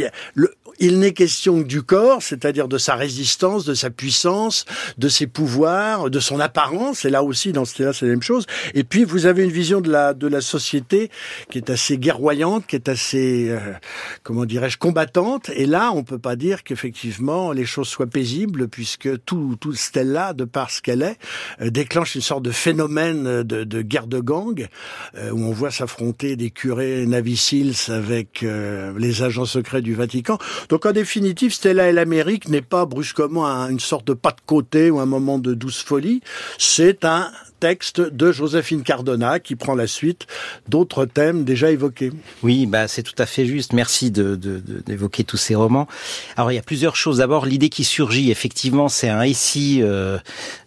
Il 0.79 0.99
n'est 0.99 1.13
question 1.13 1.63
que 1.63 1.67
du 1.67 1.83
corps, 1.83 2.23
c'est-à-dire 2.23 2.69
de 2.69 2.79
sa 2.79 2.95
résistance, 2.95 3.65
de 3.65 3.75
sa 3.75 3.91
puissance, 3.91 4.65
de 4.97 5.09
ses 5.09 5.27
pouvoirs, 5.27 6.11
de 6.11 6.21
son 6.21 6.41
apparence. 6.41 7.05
Et 7.05 7.11
là 7.11 7.23
aussi, 7.23 7.53
dans 7.53 7.65
Stella, 7.65 7.93
c'est 7.93 8.07
la 8.07 8.13
même 8.13 8.23
chose. 8.23 8.47
Et 8.75 8.85
puis, 8.85 9.05
vous 9.05 9.27
avez 9.27 9.45
une 9.45 9.51
vision 9.51 9.81
de 9.81 9.91
la 9.91 10.15
de 10.15 10.27
la 10.27 10.41
société 10.41 11.11
qui 11.51 11.59
est 11.59 11.71
assez 11.71 11.99
guerroyante, 11.99 12.67
qui 12.67 12.77
est 12.77 12.89
assez, 12.89 13.49
euh, 13.51 13.59
comment 14.23 14.45
dirais-je, 14.45 14.79
combattante. 14.79 15.51
Et 15.55 15.67
là, 15.67 15.91
on 15.93 16.05
peut 16.05 16.19
pas 16.19 16.37
dire 16.37 16.63
qu'effectivement 16.65 17.53
les 17.53 17.65
choses 17.65 17.89
soient 17.89 18.07
paisibles, 18.07 18.69
puisque 18.69 19.25
tout 19.25 19.57
tout 19.61 19.75
Stella, 19.75 20.33
de 20.33 20.45
par 20.45 20.71
ce 20.71 20.83
qu'elle 20.83 21.03
est, 21.03 21.19
euh, 21.61 21.71
déclenche 21.71 22.15
une 22.15 22.23
sorte 22.23 22.43
de 22.43 22.51
phénomène 22.51 23.43
de, 23.43 23.65
de 23.65 23.83
guerre 23.83 24.07
de 24.07 24.21
gang, 24.21 24.67
euh, 25.17 25.31
où 25.31 25.45
on 25.45 25.53
voit 25.53 25.71
s'affronter 25.71 26.37
des 26.37 26.51
curés 26.51 27.07
Navy 27.07 27.37
Seals 27.37 27.93
avec 27.93 28.43
euh, 28.43 28.93
les 28.99 29.23
agents 29.23 29.45
secrets 29.45 29.83
du 29.83 29.95
Vatican. 29.95 30.39
Donc 30.69 30.85
en 30.87 30.93
définitive, 30.93 31.53
Stella 31.53 31.89
et 31.89 31.93
l'Amérique 31.93 32.49
n'est 32.49 32.63
pas 32.63 32.85
brusquement 32.87 33.47
un- 33.47 33.71
une 33.71 33.81
sorte 33.81 34.07
de 34.07 34.15
pas 34.15 34.31
de 34.31 34.41
côté 34.45 34.91
ou 34.91 35.01
un 35.01 35.07
moment 35.07 35.39
de 35.39 35.55
douce 35.55 35.83
folie. 35.83 36.21
C'est 36.59 37.05
un 37.05 37.31
texte 37.59 38.01
de 38.01 38.33
Joséphine 38.33 38.83
Cardona 38.83 39.41
qui 39.41 39.57
prend 39.57 39.75
la 39.75 39.87
suite 39.87 40.27
d'autres 40.69 41.05
thèmes 41.05 41.45
déjà 41.45 41.71
évoqués. 41.71 42.13
Oui, 42.43 42.67
bah 42.67 42.89
c'est 42.89 43.03
tout 43.03 43.15
à 43.19 43.27
fait 43.27 43.47
juste. 43.47 43.73
Merci 43.73 44.11
de 44.11 44.37
d'évoquer 44.37 45.25
tous 45.25 45.37
ces 45.37 45.55
romans. 45.55 45.89
Alors 46.37 46.53
il 46.53 46.55
y 46.55 46.59
a 46.59 46.63
plusieurs 46.63 46.97
choses. 46.97 47.19
D'abord 47.19 47.47
l'idée 47.47 47.69
qui 47.69 47.85
surgit, 47.85 48.31
effectivement, 48.31 48.89
c'est 48.89 49.09
un 49.09 49.25
ici 49.25 49.81
euh, 49.83 50.19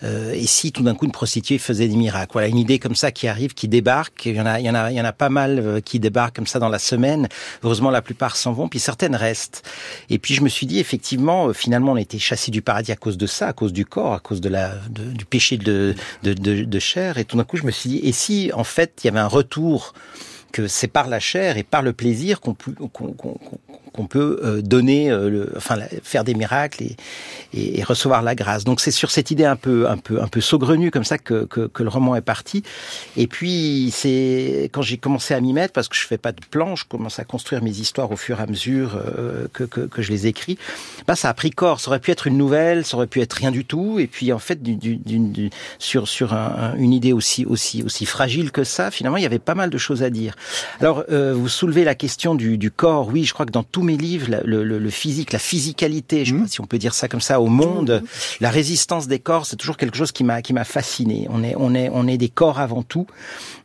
euh, 0.04 0.34
et 0.34 0.46
si 0.46 0.72
tout 0.72 0.84
d'un 0.84 0.96
coup 0.96 1.06
une 1.06 1.12
prostituée 1.12 1.58
faisait 1.58 1.88
des 1.88 1.96
miracles. 1.96 2.34
Voilà 2.34 2.48
une 2.48 2.58
idée 2.58 2.80
comme 2.80 2.96
ça 2.96 3.12
qui 3.12 3.28
arrive, 3.28 3.54
qui 3.54 3.68
débarque. 3.68 4.26
Il 4.26 4.36
y 4.36 4.42
en 4.42 4.46
a, 4.46 4.60
il 4.60 4.66
y 4.66 4.70
en 4.70 4.76
a, 4.76 4.92
il 4.92 4.98
y 4.98 5.02
en 5.02 5.06
a 5.06 5.14
pas 5.14 5.30
mal 5.30 5.60
euh, 5.60 5.80
qui 5.82 6.00
débarquent 6.00 6.36
comme 6.36 6.48
ça 6.48 6.60
dans 6.60 6.70
la 6.70 6.80
semaine. 6.80 7.28
Heureusement 7.64 7.90
la 7.90 8.02
plupart 8.02 8.36
s'en 8.36 8.54
vont, 8.54 8.68
puis 8.68 8.80
certaines 8.80 9.16
restent. 9.16 9.64
Et 10.10 10.20
puis 10.20 10.34
je 10.34 10.42
me 10.42 10.50
suis 10.50 10.66
dit 10.66 10.80
effectivement, 10.80 11.48
euh, 11.48 11.54
finalement 11.54 11.94
on 11.94 11.96
a 11.96 12.02
été 12.02 12.20
chassé 12.20 12.52
du 12.52 12.62
paradis 12.62 12.92
à 12.92 12.96
cause 12.96 13.18
de 13.18 13.28
ça, 13.28 13.48
à 13.48 13.54
cause 13.54 13.74
du 13.74 13.86
corps, 13.86 14.14
à 14.14 14.20
cause 14.20 14.42
de 14.42 14.50
la 14.50 14.74
du 14.90 15.26
péché 15.26 15.58
de, 15.58 15.96
de, 16.24 16.34
de, 16.34 16.64
de 16.64 16.80
chair. 16.82 17.18
Et 17.18 17.24
tout 17.24 17.38
d'un 17.38 17.46
coup 17.46 17.56
je 17.56 17.64
me 17.64 17.72
suis 17.72 17.90
dit 17.90 18.00
et 18.04 18.12
si 18.12 18.52
en 18.54 18.66
fait 18.66 19.00
il 19.04 19.08
y 19.08 19.10
avait 19.10 19.20
un 19.20 19.28
retour 19.28 19.94
que 20.52 20.68
c'est 20.68 20.88
par 20.88 21.08
la 21.08 21.20
chair 21.20 21.58
et 21.58 21.64
par 21.64 21.82
le 21.82 21.94
plaisir 21.94 22.42
qu'on 22.42 22.54
peut, 22.54 22.74
qu'on 23.94 24.08
peut 24.08 24.40
euh, 24.44 24.62
donner, 24.62 25.12
euh, 25.12 25.30
le, 25.30 25.54
enfin 25.56 25.78
faire 26.04 26.24
des 26.24 26.34
miracles 26.34 26.84
et, 26.84 26.96
et, 27.54 27.80
et, 27.80 27.84
recevoir 27.84 28.22
la 28.22 28.36
grâce. 28.36 28.64
Donc 28.64 28.80
c'est 28.80 28.92
sur 28.92 29.12
cette 29.12 29.32
idée 29.32 29.46
un 29.46 29.56
peu 29.56 29.90
un 29.90 29.98
peu 29.98 30.22
un 30.22 30.28
peu 30.28 30.42
saugrenue 30.42 30.92
comme 30.92 31.04
ça 31.04 31.18
que, 31.18 31.46
que, 31.46 31.68
que 31.68 31.84
le 31.84 31.90
roman 31.90 32.16
est 32.16 32.22
parti. 32.22 32.64
Et 33.18 33.28
puis 33.28 33.92
c'est 33.92 34.70
quand 34.72 34.82
j'ai 34.82 34.98
commencé 34.98 35.34
à 35.34 35.42
m'y 35.42 35.54
mettre 35.54 35.74
parce 35.74 35.88
que 35.88 35.96
je 35.96 36.06
fais 36.06 36.18
pas 36.18 36.32
de 36.32 36.42
plan, 36.50 36.76
je 36.76 36.86
commence 36.86 37.20
à 37.20 37.24
construire 37.24 37.62
mes 37.64 37.72
histoires 37.72 38.12
au 38.12 38.18
fur 38.18 38.40
et 38.40 38.44
à 38.44 38.48
mesure 38.48 38.96
euh, 38.96 39.48
que, 39.54 39.64
que, 39.64 39.82
que, 39.82 40.02
je 40.02 40.12
les 40.12 40.28
écris. 40.28 40.58
Bah 41.08 41.16
ça 41.16 41.30
a 41.30 41.34
pris 41.34 41.52
corps. 41.52 41.80
Ça 41.80 41.90
aurait 41.90 42.00
pu 42.00 42.12
être 42.12 42.28
une 42.28 42.38
nouvelle, 42.38 42.86
ça 42.86 42.98
aurait 42.98 43.08
pu 43.08 43.22
être 43.22 43.34
rien 43.34 43.52
du 43.52 43.66
tout. 43.66 44.00
Et 44.00 44.08
puis 44.08 44.32
en 44.32 44.40
fait 44.40 44.62
du, 44.64 44.76
du, 44.76 44.98
du, 44.98 45.50
sur 45.80 46.08
sur 46.08 46.34
un, 46.34 46.76
une 46.78 46.94
idée 46.94 47.14
aussi 47.14 47.46
aussi 47.46 47.84
aussi 47.84 48.06
fragile 48.06 48.52
que 48.52 48.64
ça, 48.64 48.92
finalement 48.92 49.18
il 49.18 49.24
y 49.24 49.26
avait 49.26 49.40
pas 49.40 49.56
mal 49.56 49.70
de 49.70 49.78
choses 49.78 50.04
à 50.04 50.10
dire. 50.10 50.36
Alors 50.80 51.04
euh, 51.12 51.34
vous 51.34 51.50
soulevez 51.50 51.84
la 51.84 51.96
question 51.96 52.36
du, 52.36 52.58
du 52.58 52.72
corps. 52.72 53.08
Oui, 53.08 53.26
je 53.26 53.34
crois 53.34 53.46
que 53.46 53.52
dans 53.52 53.64
tout 53.64 53.81
mes 53.84 53.98
livres, 53.98 54.28
le, 54.44 54.64
le, 54.64 54.80
le 54.80 54.90
physique, 54.90 55.34
la 55.34 55.40
physicalité, 55.40 56.26
je 56.26 56.32
sais 56.32 56.38
mmh. 56.38 56.44
pas 56.44 56.48
si 56.48 56.62
on 56.62 56.66
peut 56.66 56.78
dire 56.78 56.94
ça 56.94 57.08
comme 57.08 57.22
ça, 57.22 57.40
au 57.40 57.48
monde, 57.48 58.04
la 58.40 58.50
résistance 58.50 59.08
des 59.08 59.20
corps, 59.20 59.46
c'est 59.46 59.56
toujours 59.56 59.78
quelque 59.78 59.98
chose 59.98 60.12
qui 60.12 60.24
m'a 60.24 60.42
qui 60.42 60.54
m'a 60.54 60.64
fasciné. 60.64 61.28
On 61.30 61.44
est 61.44 61.56
on 61.58 61.74
est 61.74 61.90
on 61.92 62.08
est 62.08 62.18
des 62.18 62.30
corps 62.30 62.60
avant 62.60 62.84
tout. 62.84 63.08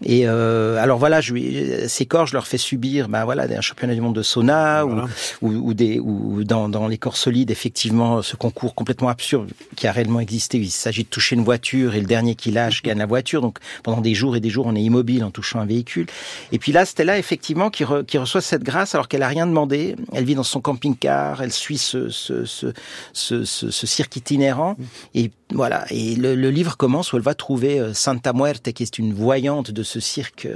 Et 0.04 0.23
euh, 0.26 0.82
alors 0.82 0.99
voilà, 0.99 1.20
je, 1.20 1.87
ces 1.88 2.06
corps, 2.06 2.26
je 2.26 2.35
leur 2.35 2.46
fais 2.46 2.58
subir, 2.58 3.08
ben 3.08 3.25
voilà, 3.25 3.44
un 3.44 3.61
championnat 3.61 3.94
du 3.94 4.00
monde 4.00 4.14
de 4.14 4.23
sauna 4.23 4.85
voilà. 4.85 5.06
ou, 5.40 5.49
ou, 5.49 5.68
ou, 5.68 5.75
des 5.75 5.99
ou 5.99 6.44
dans 6.44 6.68
dans 6.68 6.88
les 6.88 6.99
corps 6.99 7.16
solides, 7.16 7.50
effectivement, 7.50 8.23
ce 8.23 8.37
concours 8.37 8.75
complètement 8.75 9.08
absurde 9.08 9.50
qui 9.76 9.87
a 9.87 9.92
réellement 9.92 10.20
existé. 10.20 10.58
Il 10.58 10.70
s'agit 10.70 11.04
de 11.04 11.08
toucher 11.08 11.37
une 11.37 11.44
voiture 11.44 11.94
et 11.94 12.00
le 12.00 12.06
dernier 12.06 12.35
qui 12.35 12.50
lâche 12.50 12.82
gagne 12.82 12.99
la 12.99 13.06
voiture. 13.06 13.40
Donc 13.40 13.58
pendant 13.82 14.00
des 14.00 14.14
jours 14.14 14.37
et 14.37 14.40
des 14.40 14.50
jours, 14.50 14.66
on 14.66 14.75
est 14.76 14.82
immobile 14.82 15.25
en 15.25 15.30
touchant 15.30 15.61
un 15.61 15.66
véhicule. 15.66 16.06
Et 16.52 16.58
puis 16.58 16.73
là, 16.73 16.85
c'était 16.85 17.04
là 17.04 17.18
effectivement 17.18 17.70
qui, 17.70 17.85
re, 17.85 18.04
qui 18.06 18.18
reçoit 18.18 18.40
cette 18.40 18.62
grâce 18.62 18.94
alors 18.94 19.08
qu'elle 19.08 19.23
a 19.23 19.28
rien 19.28 19.46
demandé. 19.46 19.96
Elle 20.12 20.25
vit 20.25 20.34
dans 20.34 20.42
son 20.42 20.60
camping-car, 20.60 21.42
elle 21.42 21.52
suit 21.52 21.78
ce, 21.78 22.08
ce, 22.08 22.44
ce, 22.44 22.72
ce, 23.12 23.44
ce 23.44 23.86
cirque 23.86 24.16
itinérant. 24.16 24.76
Et 25.14 25.30
voilà. 25.52 25.84
Et 25.90 26.16
le, 26.16 26.34
le, 26.34 26.50
livre 26.50 26.76
commence 26.76 27.12
où 27.12 27.16
elle 27.16 27.22
va 27.22 27.34
trouver 27.34 27.78
euh, 27.78 27.94
Santa 27.94 28.32
Muerte, 28.32 28.72
qui 28.72 28.82
est 28.82 28.98
une 28.98 29.12
voyante 29.12 29.70
de 29.70 29.82
ce 29.82 30.00
cirque. 30.00 30.48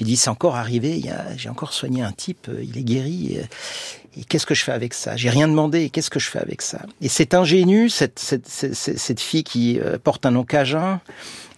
Il 0.00 0.06
dit, 0.06 0.16
c'est 0.16 0.30
encore 0.30 0.56
arrivé, 0.56 1.02
j'ai 1.36 1.48
encore 1.48 1.72
soigné 1.72 2.02
un 2.02 2.12
type, 2.12 2.48
euh, 2.48 2.62
il 2.62 2.76
est 2.78 2.82
guéri. 2.82 3.36
Et, 3.36 4.20
et 4.20 4.24
qu'est-ce 4.24 4.46
que 4.46 4.54
je 4.54 4.62
fais 4.62 4.72
avec 4.72 4.94
ça? 4.94 5.16
J'ai 5.16 5.30
rien 5.30 5.48
demandé. 5.48 5.90
Qu'est-ce 5.90 6.10
que 6.10 6.20
je 6.20 6.28
fais 6.28 6.38
avec 6.38 6.62
ça? 6.62 6.82
Et 7.00 7.08
c'est 7.08 7.34
ingénu, 7.34 7.88
cette, 7.88 8.18
cette, 8.18 8.46
cette, 8.46 8.74
cette, 8.74 9.20
fille 9.20 9.44
qui 9.44 9.80
euh, 9.80 9.98
porte 10.02 10.24
un 10.24 10.30
nom 10.32 10.44
cajun. 10.44 11.00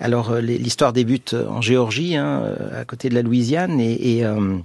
Alors 0.01 0.35
l'histoire 0.37 0.93
débute 0.93 1.35
en 1.35 1.61
Géorgie, 1.63 2.17
hein, 2.17 2.55
à 2.75 2.85
côté 2.85 3.09
de 3.09 3.15
la 3.15 3.23
Louisiane, 3.23 3.81
et, 3.81 4.19
et 4.19 4.25
euh, 4.27 4.59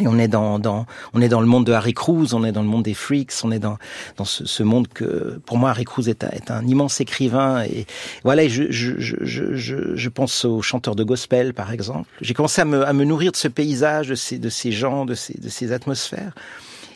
et 0.00 0.06
on 0.06 0.18
est 0.18 0.28
dans, 0.28 0.58
dans, 0.58 0.86
on 1.14 1.22
est 1.22 1.28
dans 1.28 1.40
le 1.40 1.46
monde 1.46 1.66
de 1.66 1.72
Harry 1.72 1.94
Cruz, 1.94 2.28
on 2.32 2.44
est 2.44 2.52
dans 2.52 2.62
le 2.62 2.68
monde 2.68 2.82
des 2.82 2.94
freaks, 2.94 3.32
on 3.44 3.50
est 3.50 3.58
dans, 3.58 3.78
dans 4.16 4.24
ce, 4.24 4.46
ce 4.46 4.62
monde 4.62 4.88
que, 4.88 5.40
pour 5.46 5.58
moi, 5.58 5.70
Harry 5.70 5.84
Cruz 5.84 6.08
est 6.08 6.24
un, 6.24 6.30
est 6.30 6.50
un 6.50 6.66
immense 6.66 7.00
écrivain. 7.00 7.62
Et 7.64 7.86
voilà, 8.24 8.46
je, 8.48 8.64
je, 8.70 8.94
je, 8.98 9.16
je, 9.20 9.96
je 9.96 10.08
pense 10.08 10.44
aux 10.44 10.62
chanteurs 10.62 10.96
de 10.96 11.04
gospel, 11.04 11.54
par 11.54 11.72
exemple. 11.72 12.08
J'ai 12.20 12.34
commencé 12.34 12.60
à 12.60 12.64
me, 12.64 12.86
à 12.86 12.92
me 12.92 13.04
nourrir 13.04 13.32
de 13.32 13.36
ce 13.36 13.48
paysage, 13.48 14.08
de 14.08 14.14
ces, 14.14 14.38
de 14.38 14.48
ces 14.48 14.72
gens, 14.72 15.04
de 15.04 15.14
ces, 15.14 15.38
de 15.38 15.48
ces 15.48 15.72
atmosphères. 15.72 16.32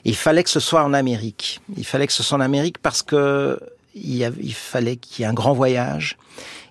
Et 0.04 0.10
il 0.10 0.16
fallait 0.16 0.42
que 0.42 0.50
ce 0.50 0.60
soit 0.60 0.82
en 0.84 0.92
Amérique. 0.92 1.60
Il 1.76 1.86
fallait 1.86 2.06
que 2.06 2.12
ce 2.12 2.22
soit 2.22 2.38
en 2.38 2.40
Amérique 2.40 2.78
parce 2.78 3.02
que 3.02 3.58
il, 3.94 4.16
y 4.16 4.26
il 4.40 4.54
fallait 4.54 4.96
qu'il 4.96 5.22
y 5.22 5.24
ait 5.24 5.30
un 5.30 5.34
grand 5.34 5.52
voyage. 5.52 6.16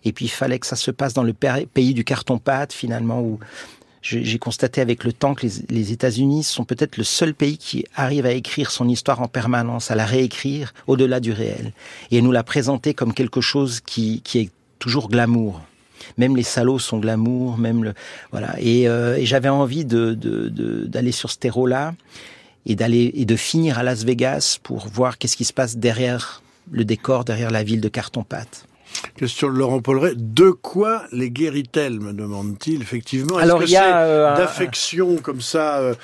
Et 0.04 0.12
puis 0.12 0.26
il 0.26 0.30
fallait 0.30 0.60
que 0.60 0.68
ça 0.68 0.76
se 0.76 0.92
passe 0.92 1.14
dans 1.14 1.24
le 1.24 1.34
pays 1.34 1.94
du 1.94 2.04
carton-pâte, 2.04 2.74
finalement, 2.74 3.22
où 3.22 3.40
j'ai 4.02 4.40
constaté 4.40 4.82
avec 4.82 5.04
le 5.04 5.14
temps 5.14 5.36
que 5.36 5.46
les, 5.46 5.54
les 5.70 5.92
États-Unis 5.92 6.44
sont 6.44 6.66
peut-être 6.66 6.98
le 6.98 7.04
seul 7.04 7.34
pays 7.34 7.58
qui 7.58 7.86
arrive 7.96 8.26
à 8.26 8.32
écrire 8.32 8.72
son 8.72 8.90
histoire 8.90 9.22
en 9.22 9.28
permanence, 9.28 9.92
à 9.92 9.96
la 9.96 10.06
réécrire 10.06 10.74
au-delà 10.88 11.20
du 11.20 11.32
réel, 11.32 11.74
et 12.10 12.22
nous 12.22 12.32
la 12.32 12.44
présenter 12.44 12.94
comme 12.94 13.14
quelque 13.14 13.42
chose 13.42 13.80
qui, 13.80 14.22
qui 14.22 14.40
est 14.40 14.50
toujours 14.80 15.10
glamour. 15.10 15.62
Même 16.18 16.36
les 16.36 16.44
salauds 16.44 16.80
sont 16.80 16.98
glamour, 16.98 17.58
même 17.58 17.84
le 17.84 17.94
voilà. 18.32 18.56
Et, 18.60 18.88
euh, 18.88 19.18
et 19.18 19.26
j'avais 19.26 19.50
envie 19.50 19.86
de 19.86 20.14
d'aller 20.88 21.12
sur 21.12 21.30
ce 21.30 21.38
terreau-là 21.38 21.94
et 22.66 22.76
d'aller 22.76 23.12
et 23.16 23.26
de 23.26 23.36
finir 23.36 23.78
à 23.78 23.84
Las 23.84 24.04
Vegas 24.04 24.58
pour 24.64 24.88
voir 24.88 25.20
qu'est-ce 25.20 25.38
qui 25.38 25.46
se 25.46 25.54
passe 25.54 25.78
derrière 25.78 26.42
le 26.72 26.86
décor, 26.86 27.24
derrière 27.24 27.52
la 27.52 27.64
ville 27.64 27.82
de 27.82 27.90
carton-pâte. 27.90 28.66
Question 29.16 29.50
de 29.50 29.58
Laurent 29.58 29.82
Polleret. 29.82 30.14
De 30.16 30.52
quoi 30.52 31.04
les 31.12 31.30
guérit-elle, 31.30 32.00
me 32.00 32.14
demande-t-il, 32.14 32.82
effectivement? 32.82 33.38
Alors, 33.38 33.64
il 33.64 33.70
y 33.70 33.78
a 33.78 34.00
euh, 34.00 34.36
d'affection 34.36 35.18
comme 35.18 35.42
ça 35.42 35.80
euh, 35.80 35.96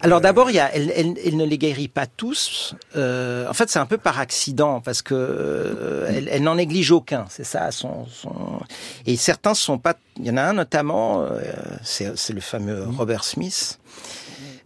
Alors, 0.00 0.20
d'abord, 0.20 0.50
il 0.50 0.56
y 0.56 0.60
a, 0.60 0.74
elle, 0.74 0.92
elle, 0.94 1.14
elle, 1.24 1.36
ne 1.36 1.44
les 1.44 1.58
guérit 1.58 1.88
pas 1.88 2.06
tous. 2.06 2.74
Euh, 2.96 3.48
en 3.48 3.52
fait, 3.52 3.68
c'est 3.68 3.78
un 3.78 3.86
peu 3.86 3.98
par 3.98 4.18
accident, 4.18 4.80
parce 4.80 5.02
que 5.02 5.14
euh, 5.14 6.06
elle, 6.08 6.28
elle 6.30 6.42
n'en 6.42 6.54
néglige 6.54 6.90
aucun. 6.90 7.26
C'est 7.28 7.44
ça, 7.44 7.70
son, 7.70 8.06
son, 8.06 8.60
Et 9.06 9.16
certains 9.16 9.54
sont 9.54 9.78
pas... 9.78 9.94
Il 10.18 10.26
y 10.26 10.30
en 10.30 10.36
a 10.36 10.42
un, 10.42 10.52
notamment, 10.52 11.22
euh, 11.22 11.40
c'est 11.82 12.32
le 12.32 12.40
fameux 12.40 12.84
Robert 12.96 13.24
Smith, 13.24 13.78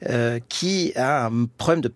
euh, 0.09 0.38
qui 0.49 0.92
a 0.97 1.26
un 1.26 1.47
problème 1.56 1.80
de, 1.80 1.92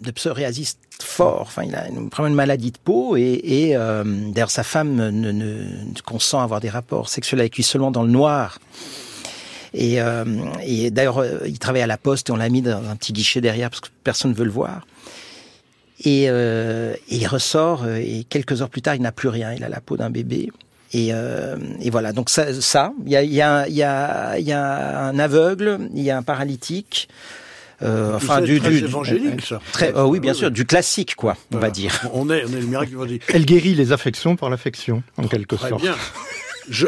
de 0.00 0.10
psoriasis 0.10 0.78
fort. 1.16 1.42
Enfin, 1.42 1.62
il 1.64 1.74
a 1.74 1.84
vraiment 2.12 2.28
une 2.28 2.34
maladie 2.34 2.72
de 2.72 2.78
peau 2.78 3.16
et, 3.16 3.70
euh, 3.74 4.04
d'ailleurs 4.32 4.50
sa 4.50 4.62
femme 4.62 4.94
ne, 4.94 5.64
consent 6.04 6.40
à 6.40 6.44
avoir 6.44 6.60
des 6.60 6.68
rapports 6.68 7.08
sexuels 7.08 7.40
avec 7.40 7.56
lui 7.56 7.62
seulement 7.62 7.90
dans 7.90 8.02
le 8.02 8.10
noir. 8.10 8.58
Et, 9.72 10.00
euh, 10.00 10.24
d'ailleurs, 10.90 11.18
euh, 11.18 11.38
il 11.46 11.58
travaille 11.58 11.82
à 11.82 11.86
la 11.86 11.98
poste 11.98 12.28
et 12.28 12.32
on 12.32 12.36
l'a 12.36 12.48
mis 12.48 12.62
dans 12.62 12.82
un 12.88 12.96
petit 12.96 13.12
guichet 13.12 13.40
derrière 13.40 13.70
parce 13.70 13.80
que 13.80 13.88
personne 14.04 14.32
ne 14.32 14.36
veut 14.36 14.44
le 14.44 14.50
voir. 14.50 14.86
Et, 16.04 16.24
il 16.24 17.26
ressort 17.26 17.88
et 17.88 18.24
quelques 18.28 18.60
heures 18.60 18.68
plus 18.68 18.82
tard, 18.82 18.94
il 18.94 19.02
n'a 19.02 19.12
plus 19.12 19.28
rien. 19.28 19.52
Il 19.54 19.64
a 19.64 19.70
la 19.70 19.80
peau 19.80 19.96
d'un 19.96 20.10
bébé. 20.10 20.50
Et, 20.92 21.10
voilà. 21.90 22.12
Donc 22.12 22.28
ça, 22.28 22.92
il 23.06 23.12
y 23.12 23.40
a 23.40 25.08
un 25.08 25.18
aveugle, 25.18 25.88
il 25.94 26.02
y 26.02 26.10
a 26.10 26.18
un 26.18 26.22
paralytique. 26.22 27.08
Euh, 27.82 28.16
enfin 28.16 28.40
du, 28.40 28.58
très 28.58 28.70
du 28.70 28.78
évangélique 28.78 29.42
ça. 29.44 29.60
Très, 29.70 29.92
oh 29.94 30.04
oui 30.04 30.18
bien 30.18 30.32
sûr 30.32 30.50
du 30.50 30.64
classique 30.64 31.14
quoi 31.14 31.36
on 31.50 31.56
voilà. 31.56 31.66
va 31.66 31.70
dire 31.70 32.00
on 32.14 32.30
est 32.30 32.42
on 32.44 32.48
est 32.48 32.60
le 32.60 32.66
miracle 32.66 32.92
évangélique 32.92 33.22
elle 33.34 33.44
guérit 33.44 33.74
les 33.74 33.92
affections 33.92 34.34
par 34.34 34.48
l'affection 34.48 35.02
en 35.18 35.28
quelque 35.28 35.56
très 35.56 35.68
sorte 35.68 35.82
bien. 35.82 35.94
Je, 36.68 36.86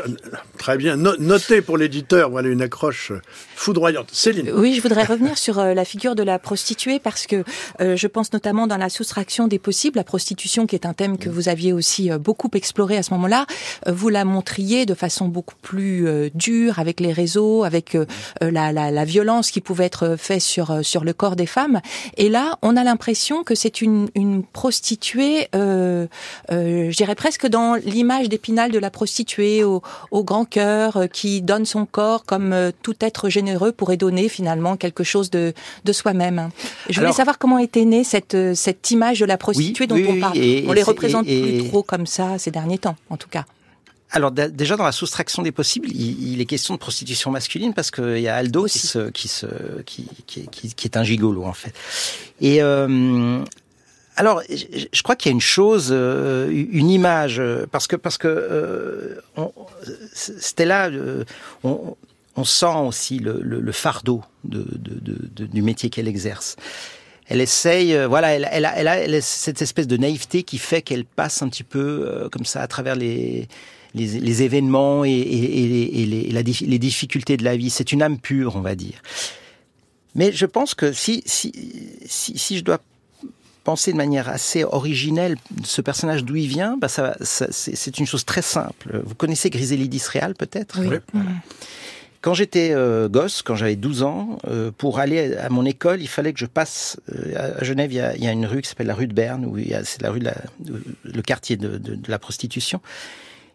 très 0.59 0.77
bien. 0.77 0.97
No, 0.97 1.17
notez 1.19 1.63
pour 1.63 1.79
l'éditeur, 1.79 2.31
voilà 2.31 2.49
une 2.49 2.63
accroche 2.63 3.13
foudroyante. 3.55 4.09
Céline. 4.13 4.51
Oui, 4.55 4.75
je 4.75 4.83
voudrais 4.83 5.05
revenir 5.05 5.39
sur 5.39 5.59
euh, 5.59 5.75
la 5.75 5.85
figure 5.85 6.15
de 6.15 6.23
la 6.23 6.39
prostituée 6.39 6.99
parce 6.99 7.27
que 7.27 7.45
euh, 7.81 7.97
je 7.97 8.07
pense 8.07 8.33
notamment 8.33 8.67
dans 8.67 8.77
la 8.77 8.89
soustraction 8.89 9.49
des 9.49 9.59
possibles, 9.59 9.97
la 9.97 10.05
prostitution 10.05 10.67
qui 10.67 10.75
est 10.75 10.87
un 10.87 10.95
thème 10.95 11.19
que 11.19 11.29
vous 11.29 11.49
aviez 11.49 11.73
aussi 11.73 12.11
euh, 12.11 12.19
beaucoup 12.19 12.51
exploré 12.55 12.97
à 12.97 13.03
ce 13.03 13.13
moment-là. 13.15 13.47
Vous 13.87 14.09
la 14.09 14.25
montriez 14.25 14.87
de 14.87 14.95
façon 14.95 15.29
beaucoup 15.29 15.55
plus 15.63 16.07
euh, 16.07 16.31
dure 16.35 16.79
avec 16.79 17.01
les 17.01 17.13
réseaux, 17.13 17.65
avec 17.65 17.95
euh, 17.95 18.07
la, 18.41 18.73
la, 18.73 18.91
la, 18.91 19.05
violence 19.05 19.51
qui 19.51 19.61
pouvait 19.61 19.87
être 19.87 20.17
faite 20.19 20.43
sur 20.43 20.85
sur 20.85 21.05
le 21.05 21.13
corps 21.13 21.37
des 21.37 21.47
femmes. 21.47 21.81
Et 22.17 22.29
là, 22.29 22.59
on 22.63 22.77
a 22.77 22.85
l'impression 22.85 23.45
que 23.45 23.55
c'est 23.55 23.81
une, 23.81 24.09
une 24.15 24.45
prostituée, 24.45 25.49
je 25.55 26.97
dirais 26.97 27.15
presque 27.15 27.47
dans 27.47 27.75
l'image 27.75 28.29
d'Épinal 28.29 28.71
de 28.71 28.79
la 28.79 28.91
prostituée 28.91 29.65
au, 29.69 29.83
au, 30.11 30.25
grand 30.25 30.45
cœur, 30.45 30.97
euh, 30.97 31.07
qui 31.07 31.43
donne 31.43 31.65
son 31.65 31.87
corps 31.87 32.25
comme 32.25 32.53
euh, 32.53 32.71
tout 32.83 32.97
être 33.01 33.29
généreux 33.29 33.73
pourrait 33.73 33.97
donner 33.97 34.29
finalement 34.29 34.77
quelque 34.77 35.05
chose 35.05 35.31
de, 35.31 35.53
de 35.85 35.93
soi-même. 35.93 36.51
Je 36.89 37.01
voulais 37.01 37.13
savoir 37.13 37.39
comment 37.39 37.59
était 37.59 37.85
née 37.85 38.05
cette, 38.05 38.35
euh, 38.35 38.55
cette 38.55 38.91
image 38.91 39.21
de 39.21 39.27
la 39.27 39.37
prostituée 39.37 39.85
oui, 39.85 39.89
dont 39.89 39.95
oui, 39.95 40.07
on 40.09 40.21
parle. 40.21 40.39
Et, 40.39 40.65
on 40.67 40.73
les 40.73 40.83
représente 40.83 41.27
et, 41.29 41.59
plus 41.59 41.69
trop 41.69 41.83
comme 41.83 42.07
ça 42.07 42.39
ces 42.39 42.51
derniers 42.51 42.79
temps, 42.79 42.97
en 43.11 43.17
tout 43.17 43.29
cas. 43.29 43.45
Alors 44.11 44.31
déjà 44.31 44.79
dans 44.79 44.85
la 44.85 44.93
soustraction 44.93 45.43
des 45.43 45.53
possibles, 45.53 45.89
il, 45.91 46.41
est 46.41 46.47
question 46.47 46.73
de 46.73 46.79
prostitution 46.79 47.31
masculine 47.31 47.75
parce 47.75 47.91
qu'il 47.91 48.21
y 48.21 48.29
a 48.29 48.37
Aldo 48.37 48.65
qui, 48.65 48.79
se, 48.79 49.11
qui, 49.11 49.29
se, 49.29 49.47
qui, 49.85 50.09
qui, 50.27 50.49
qui, 50.49 50.75
qui, 50.75 50.87
est 50.87 50.97
un 50.97 51.03
gigolo 51.03 51.45
en 51.45 51.53
fait. 51.53 51.75
Et 52.41 52.63
euh, 52.63 53.45
alors, 54.19 54.43
je, 54.51 55.03
crois 55.03 55.15
qu'il 55.15 55.31
y 55.31 55.33
a 55.33 55.35
une 55.35 55.41
chose, 55.41 55.91
euh, 55.93 56.51
une 56.51 56.91
image, 56.91 57.41
parce 57.71 57.87
que 57.87 57.95
parce 57.95 58.19
que 58.19 58.27
euh, 58.27 59.21
on, 59.37 59.53
Stella, 60.13 60.91
on, 61.63 61.97
on, 62.37 62.45
sent 62.45 62.67
aussi 62.85 63.21
le, 63.21 63.41
le, 63.41 63.73
fardeau 63.73 64.25
de, 64.43 64.67
de, 64.73 65.15
de, 65.37 65.47
du 65.47 65.63
métier 65.63 65.89
qu'elle 65.89 66.09
exerce. 66.09 66.57
Elle 67.29 67.41
essaye, 67.41 67.97
voilà, 68.07 68.35
elle, 68.35 68.49
elle, 68.51 68.65
a, 68.65 68.77
elle, 68.77 68.89
a, 68.89 68.99
elle, 68.99 69.15
a, 69.15 69.21
cette 69.21 69.63
espèce 69.63 69.87
de 69.87 69.97
naïveté 69.97 70.43
qui 70.43 70.59
fait 70.59 70.83
qu'elle 70.83 71.05
passe 71.05 71.41
un 71.43 71.49
petit 71.49 71.65
peu 71.65 72.29
comme 72.33 72.45
ça 72.45 72.61
à 72.61 72.67
travers 72.67 72.97
les 72.97 73.47
les, 73.95 74.21
les 74.21 74.43
événements 74.43 75.05
et, 75.05 75.11
et, 75.11 76.03
et, 76.03 76.07
les, 76.07 76.43
les 76.43 76.79
difficultés 76.79 77.37
de 77.37 77.45
la 77.45 77.57
vie. 77.57 77.71
C'est 77.71 77.93
une 77.93 78.03
âme 78.03 78.19
pure, 78.19 78.57
on 78.57 78.61
va 78.61 78.75
dire. 78.75 79.01
Mais 80.15 80.33
je 80.33 80.47
pense 80.47 80.75
que 80.75 80.93
si, 80.93 81.23
si, 81.25 81.53
si 82.07 82.59
je 82.59 82.65
dois 82.65 82.81
penser 83.69 83.93
de 83.93 83.99
manière 83.99 84.31
assez 84.31 84.65
originelle 84.65 85.37
ce 85.63 85.83
personnage 85.83 86.25
d'où 86.25 86.37
il 86.37 86.49
vient, 86.49 86.79
bah 86.79 86.89
ça, 86.89 87.19
ça 87.21 87.49
c'est 87.51 87.99
une 87.99 88.07
chose 88.07 88.25
très 88.25 88.41
simple. 88.41 89.03
Vous 89.05 89.15
connaissez 89.15 89.51
Griselide 89.51 89.93
Israël 89.93 90.33
peut-être 90.35 90.81
oui. 90.81 90.97
Quand 92.23 92.33
j'étais 92.33 92.71
euh, 92.73 93.11
gosse, 93.11 93.43
quand 93.43 93.57
j'avais 93.57 93.77
12 93.77 94.03
ans, 94.05 94.39
euh, 94.47 94.71
pour 94.77 95.01
aller 95.01 95.37
à 95.37 95.51
mon 95.51 95.67
école, 95.67 96.01
il 96.01 96.09
fallait 96.09 96.33
que 96.33 96.41
je 96.41 96.47
passe 96.47 96.99
euh, 97.15 97.59
à 97.61 97.63
Genève. 97.63 97.93
Il 97.93 97.97
y, 97.97 98.01
a, 98.01 98.17
il 98.17 98.25
y, 98.25 98.27
a, 98.27 98.33
une 98.33 98.47
rue 98.47 98.63
qui 98.63 98.71
s'appelle 98.71 98.87
la 98.87 98.95
rue 98.95 99.07
de 99.07 99.13
Berne, 99.13 99.45
où 99.45 99.59
c'est 99.85 100.01
la 100.01 100.11
rue 100.11 100.21
de 100.21 100.25
la, 100.25 100.35
le 101.05 101.23
quartier 101.23 101.57
de, 101.59 101.77
de, 101.77 101.95
de 101.95 102.11
la 102.11 102.19
prostitution. 102.19 102.81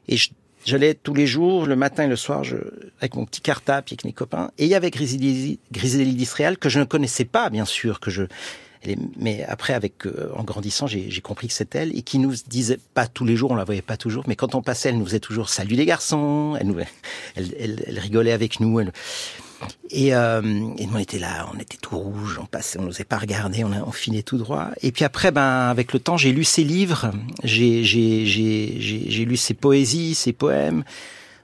Et 0.07 0.15
je 0.15 0.29
J'allais 0.65 0.93
tous 0.93 1.13
les 1.13 1.27
jours, 1.27 1.65
le 1.65 1.75
matin 1.75 2.05
et 2.05 2.07
le 2.07 2.15
soir, 2.15 2.43
je, 2.43 2.55
avec 2.99 3.15
mon 3.15 3.25
petit 3.25 3.41
cartable, 3.41 3.85
avec 3.89 4.05
mes 4.05 4.13
copains. 4.13 4.51
Et 4.57 4.63
il 4.63 4.69
y 4.69 4.75
avait 4.75 4.91
Griselide 4.91 6.21
Israël, 6.21 6.57
que 6.57 6.69
je 6.69 6.79
ne 6.79 6.85
connaissais 6.85 7.25
pas, 7.25 7.49
bien 7.49 7.65
sûr, 7.65 7.99
que 7.99 8.09
je, 8.09 8.23
mais 9.17 9.43
après, 9.47 9.73
avec 9.73 10.05
euh, 10.05 10.31
en 10.35 10.43
grandissant, 10.43 10.87
j'ai 10.87 11.21
compris 11.21 11.47
que 11.47 11.53
c'est 11.53 11.75
elle 11.75 11.95
et 11.97 12.01
qui 12.01 12.19
nous 12.19 12.33
disait 12.47 12.79
pas 12.93 13.07
tous 13.07 13.25
les 13.25 13.35
jours, 13.35 13.51
on 13.51 13.55
la 13.55 13.63
voyait 13.63 13.81
pas 13.81 13.97
toujours, 13.97 14.23
mais 14.27 14.35
quand 14.35 14.55
on 14.55 14.61
passait, 14.61 14.89
elle 14.89 14.97
nous 14.97 15.05
faisait 15.05 15.19
toujours 15.19 15.49
salut 15.49 15.75
les 15.75 15.85
garçons. 15.85 16.57
Elle 16.59 16.67
nous, 16.67 16.79
elle, 17.35 17.77
elle, 17.87 17.99
rigolait 17.99 18.31
avec 18.31 18.59
nous. 18.59 18.79
Elle, 18.79 18.91
et, 19.91 20.13
euh, 20.13 20.41
et, 20.77 20.87
on 20.93 20.97
était 20.97 21.19
là, 21.19 21.49
on 21.53 21.59
était 21.59 21.77
tout 21.77 21.97
rouge, 21.97 22.39
on 22.41 22.45
passait, 22.45 22.79
on 22.79 22.83
n'osait 22.83 23.05
pas 23.05 23.17
regarder, 23.17 23.63
on, 23.63 23.71
on 23.71 23.91
filait 23.91 24.23
tout 24.23 24.37
droit. 24.37 24.69
Et 24.81 24.91
puis 24.91 25.05
après, 25.05 25.31
ben 25.31 25.69
avec 25.69 25.93
le 25.93 25.99
temps, 25.99 26.17
j'ai 26.17 26.31
lu 26.31 26.43
ses 26.43 26.63
livres, 26.63 27.11
j'ai 27.43 27.81
lu 29.25 29.37
ses 29.37 29.53
poésies, 29.53 30.15
ses 30.15 30.33
poèmes, 30.33 30.83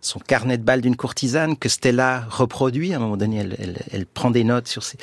son 0.01 0.19
carnet 0.19 0.57
de 0.57 0.63
balles 0.63 0.81
d'une 0.81 0.95
courtisane 0.95 1.57
que 1.57 1.69
Stella 1.69 2.25
reproduit. 2.29 2.93
À 2.93 2.97
un 2.97 2.99
moment 2.99 3.17
donné, 3.17 3.37
elle, 3.37 3.55
elle, 3.59 3.77
elle 3.91 4.05
prend 4.05 4.31
des 4.31 4.43
notes 4.43 4.67
sur 4.67 4.83
ses 4.83 4.97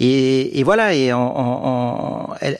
et, 0.00 0.58
et 0.58 0.62
voilà. 0.62 0.94
Et 0.94 1.12
en, 1.12 1.20
en, 1.20 2.30
en 2.30 2.34
elle, 2.40 2.58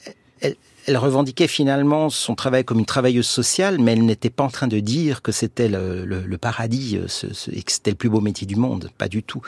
elle 0.86 0.96
revendiquait 0.96 1.46
finalement 1.46 2.10
son 2.10 2.34
travail 2.34 2.64
comme 2.64 2.78
une 2.78 2.86
travailleuse 2.86 3.26
sociale, 3.26 3.78
mais 3.78 3.92
elle 3.92 4.04
n'était 4.04 4.30
pas 4.30 4.42
en 4.44 4.50
train 4.50 4.66
de 4.66 4.80
dire 4.80 5.22
que 5.22 5.30
c'était 5.30 5.68
le, 5.68 6.04
le, 6.04 6.22
le, 6.22 6.38
paradis 6.38 6.96
euh, 6.96 7.06
ce, 7.06 7.32
ce, 7.32 7.50
et 7.50 7.62
que 7.62 7.70
c'était 7.70 7.92
le 7.92 7.96
plus 7.96 8.08
beau 8.08 8.20
métier 8.20 8.46
du 8.46 8.56
monde, 8.56 8.90
pas 8.98 9.08
du 9.08 9.22
tout. 9.22 9.42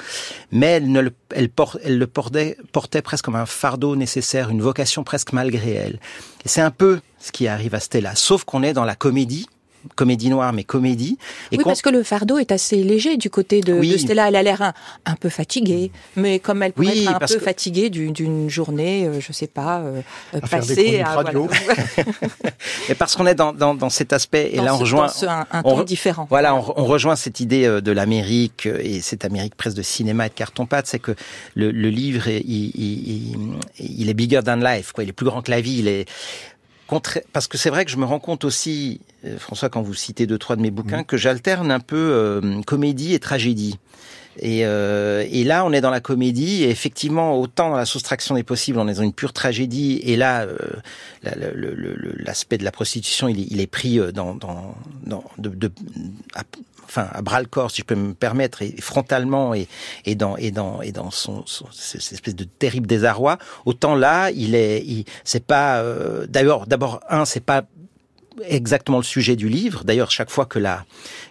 Mais 0.53 0.67
elle, 0.67 0.93
ne 0.93 1.01
le, 1.01 1.13
elle, 1.35 1.51
elle 1.83 1.99
le 1.99 2.07
portait, 2.07 2.57
portait 2.73 3.03
presque 3.03 3.25
comme 3.25 3.37
un 3.37 3.47
fardeau 3.47 3.97
nécessaire, 3.97 4.51
une 4.51 4.63
vocation 4.63 5.03
presque 5.03 5.33
malgré 5.33 5.73
elle. 5.73 5.99
Et 6.45 6.49
c'est 6.49 6.61
un 6.61 6.71
peu 6.71 7.01
ce 7.19 7.33
qui 7.33 7.49
arrive 7.49 7.75
à 7.75 7.81
Stella, 7.81 8.15
sauf 8.15 8.45
qu'on 8.45 8.63
est 8.63 8.73
dans 8.73 8.85
la 8.85 8.95
comédie, 8.95 9.47
comédie 9.95 10.31
noire, 10.31 10.53
mais 10.53 10.65
comédie. 10.65 11.19
Et 11.53 11.59
oui, 11.59 11.65
parce 11.65 11.83
que 11.83 11.89
le 11.89 12.03
fardeau 12.03 12.39
est 12.39 12.53
assez 12.53 12.83
léger 12.83 13.17
du 13.17 13.31
côté 13.31 13.61
de, 13.61 13.81
de 13.81 13.99
Stella. 13.99 14.29
Elle 14.29 14.37
a 14.37 14.43
l'air 14.43 14.73
un, 15.05 15.17
peu 15.17 15.29
fatiguée, 15.29 15.91
mais 16.17 16.39
comme 16.39 16.63
elle 16.63 16.73
pourrait 16.73 16.99
être 16.99 17.15
un 17.15 17.19
peu 17.19 17.39
fatiguée 17.39 17.91
d'une 17.91 18.51
journée, 18.51 19.07
euh, 19.07 19.21
je 19.21 19.33
sais 19.33 19.47
pas, 19.47 19.81
euh, 19.81 20.01
passée 20.51 21.01
à... 21.01 21.15
Voilà. 21.15 21.33
et 22.89 22.95
parce 22.95 23.17
qu'on 23.17 23.27
est 23.27 23.35
dans, 23.35 23.53
dans, 23.53 23.75
dans, 23.75 23.91
cet 23.91 24.13
aspect, 24.13 24.51
et 24.53 24.57
là 24.57 24.75
on 24.75 24.79
rejoint... 24.79 25.11
un, 25.27 25.47
un 25.51 25.63
ton 25.63 25.83
différent. 25.83 26.27
Voilà, 26.29 26.55
on, 26.55 26.75
on, 26.77 26.85
rejoint 26.85 27.17
cette 27.17 27.41
idée 27.41 27.65
euh, 27.65 27.81
de 27.81 27.93
l'Amérique, 27.93 28.67
et 28.67 29.01
cette 29.01 29.25
Amérique 29.25 29.55
presque 29.55 29.77
de 29.77 29.83
cinéma 29.83 30.27
et 30.27 30.29
de 30.29 30.35
carton-pâte, 30.35 30.87
c'est 30.87 30.99
que 30.99 31.15
le, 31.55 31.71
le 31.71 31.89
livre, 31.89 32.29
il, 32.29 32.73
il, 33.79 34.09
est 34.09 34.15
bigger 34.15 34.41
than 34.45 34.57
life, 34.57 34.93
quoi. 34.93 35.05
il 35.05 35.11
est 35.11 35.15
plus 35.15 35.27
grand 35.27 35.43
que 35.43 35.51
la 35.51 35.61
vie, 35.61 35.79
il 35.79 35.89
est 35.89 36.07
parce 37.33 37.47
que 37.47 37.59
c'est 37.59 37.71
vrai 37.71 37.85
que 37.85 37.91
je 37.91 37.97
me 37.97 38.05
rends 38.05 38.19
compte 38.19 38.45
aussi, 38.45 39.01
euh, 39.25 39.39
François, 39.39 39.69
quand 39.69 39.83
vous 39.83 39.95
citez 39.95 40.27
deux 40.27 40.39
trois 40.39 40.57
de 40.57 40.63
mes 40.63 40.71
bouquins, 40.71 41.03
mmh. 41.03 41.07
que 41.07 41.17
j'alterne 41.17 41.71
un 41.71 41.81
peu 41.81 41.97
euh, 41.97 42.63
comédie 42.63 43.15
et 43.15 43.19
tragédie. 43.19 43.79
Et, 44.41 44.67
euh, 44.67 45.25
et, 45.31 45.45
là, 45.45 45.65
on 45.65 45.73
est 45.73 45.81
dans 45.81 45.91
la 45.91 46.01
comédie, 46.01 46.65
et 46.65 46.71
effectivement, 46.71 47.39
autant 47.39 47.71
dans 47.71 47.77
la 47.77 47.85
soustraction 47.85 48.35
des 48.35 48.43
possibles, 48.43 48.81
on 48.81 48.89
est 48.89 48.95
dans 48.95 49.03
une 49.03 49.13
pure 49.13 49.33
tragédie, 49.33 50.01
et 50.03 50.17
là, 50.17 50.43
euh, 50.43 50.59
l'aspect 52.19 52.59
de 52.59 52.65
la 52.65 52.73
prostitution, 52.73 53.29
il 53.29 53.41
est, 53.41 53.47
il 53.49 53.61
est 53.61 53.69
pris 53.69 54.01
dans, 54.13 54.35
dans, 54.35 54.75
dans 55.07 55.23
de, 55.39 55.51
de, 55.51 55.71
à, 56.35 56.43
enfin, 56.95 57.09
à 57.13 57.23
bras 57.23 57.41
le 57.41 57.47
corps, 57.47 57.71
si 57.71 57.83
je 57.83 57.87
peux 57.87 57.95
me 57.95 58.15
permettre, 58.15 58.63
et 58.63 58.75
frontalement, 58.81 59.55
et, 59.55 59.69
et 60.05 60.15
dans 60.15 60.37
et 60.37 60.51
dans 60.51 60.81
et 60.83 60.93
dans 60.93 61.11
son, 61.11 61.45
cette 61.73 62.13
espèce 62.13 62.37
de 62.37 62.45
terrible 62.45 62.87
désarroi. 62.87 63.39
Autant 63.65 63.95
là, 63.95 64.31
il 64.31 64.55
est, 64.55 65.05
c'est 65.25 65.45
pas. 65.45 65.81
Euh, 65.81 66.27
d'abord 66.29 67.01
un, 67.09 67.25
c'est 67.25 67.41
pas 67.45 67.65
exactement 68.47 68.99
le 68.99 69.05
sujet 69.05 69.37
du 69.37 69.49
livre. 69.49 69.85
D'ailleurs, 69.85 70.11
chaque 70.11 70.31
fois 70.31 70.47
que 70.47 70.59
la 70.59 70.85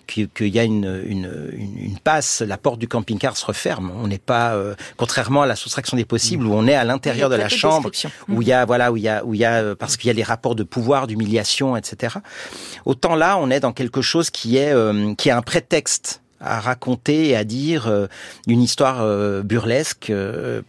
qu'il 0.08 0.48
y 0.48 0.60
a 0.60 0.64
une, 0.64 1.02
une, 1.06 1.50
une, 1.54 1.98
passe, 1.98 2.42
la 2.42 2.58
porte 2.58 2.80
du 2.80 2.88
camping-car 2.88 3.38
se 3.38 3.46
referme. 3.46 3.92
On 3.96 4.08
n'est 4.08 4.18
pas, 4.18 4.54
euh, 4.54 4.76
contrairement 4.98 5.44
à 5.44 5.46
la 5.46 5.56
soustraction 5.56 5.96
des 5.98 6.06
possibles, 6.06 6.46
où 6.46 6.54
on 6.54 6.68
est 6.68 6.76
à 6.76 6.84
l'intérieur 6.84 7.30
de 7.30 7.36
la 7.36 7.50
chambre, 7.50 7.90
où 8.28 8.42
il 8.42 8.48
y 8.48 8.54
a 8.54 8.66
voilà, 8.66 8.92
où 8.92 8.98
il 8.98 9.04
y 9.04 9.10
a, 9.10 9.24
où 9.24 9.34
il 9.34 9.40
y 9.40 9.46
a, 9.46 9.62
euh, 9.62 9.76
parce 9.76 9.98
qu'il 9.98 10.08
y 10.08 10.12
a 10.12 10.14
les 10.14 10.24
rapports 10.24 10.56
de 10.56 10.64
pouvoir, 10.64 11.08
d'humiliation, 11.08 11.78
etc. 11.78 12.18
Autant 12.86 13.16
là, 13.16 13.38
on 13.38 13.50
est 13.50 13.62
dans 13.62 13.72
quelque 13.72 14.02
chose 14.02 14.30
qui 14.30 14.58
est, 14.58 14.74
euh, 14.74 15.14
qui 15.16 15.30
est 15.30 15.34
un 15.34 15.42
prétexte 15.42 16.22
à 16.42 16.60
raconter 16.60 17.30
et 17.30 17.36
à 17.38 17.46
dire 17.46 17.90
une 18.48 18.62
histoire 18.62 19.08
burlesque 19.44 20.12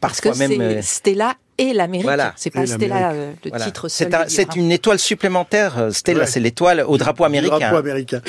parce 0.00 0.20
que 0.20 0.28
même 0.38 0.80
Stella 0.82 1.34
et 1.58 1.72
l'Amérique. 1.72 2.04
Voilà. 2.04 2.32
C'est 2.36 2.50
pas 2.50 2.66
Stella 2.66 3.12
le 3.12 3.64
titre 3.64 3.88
seul. 3.88 4.12
C'est 4.28 4.56
une 4.56 4.72
étoile 4.72 4.98
supplémentaire. 4.98 5.88
Stella, 5.90 6.26
c'est 6.26 6.40
l'étoile 6.40 6.84
au 6.86 6.96
drapeau 6.96 7.24
américain. 7.24 7.58
Drapeau 7.58 7.76
américain. 7.76 8.20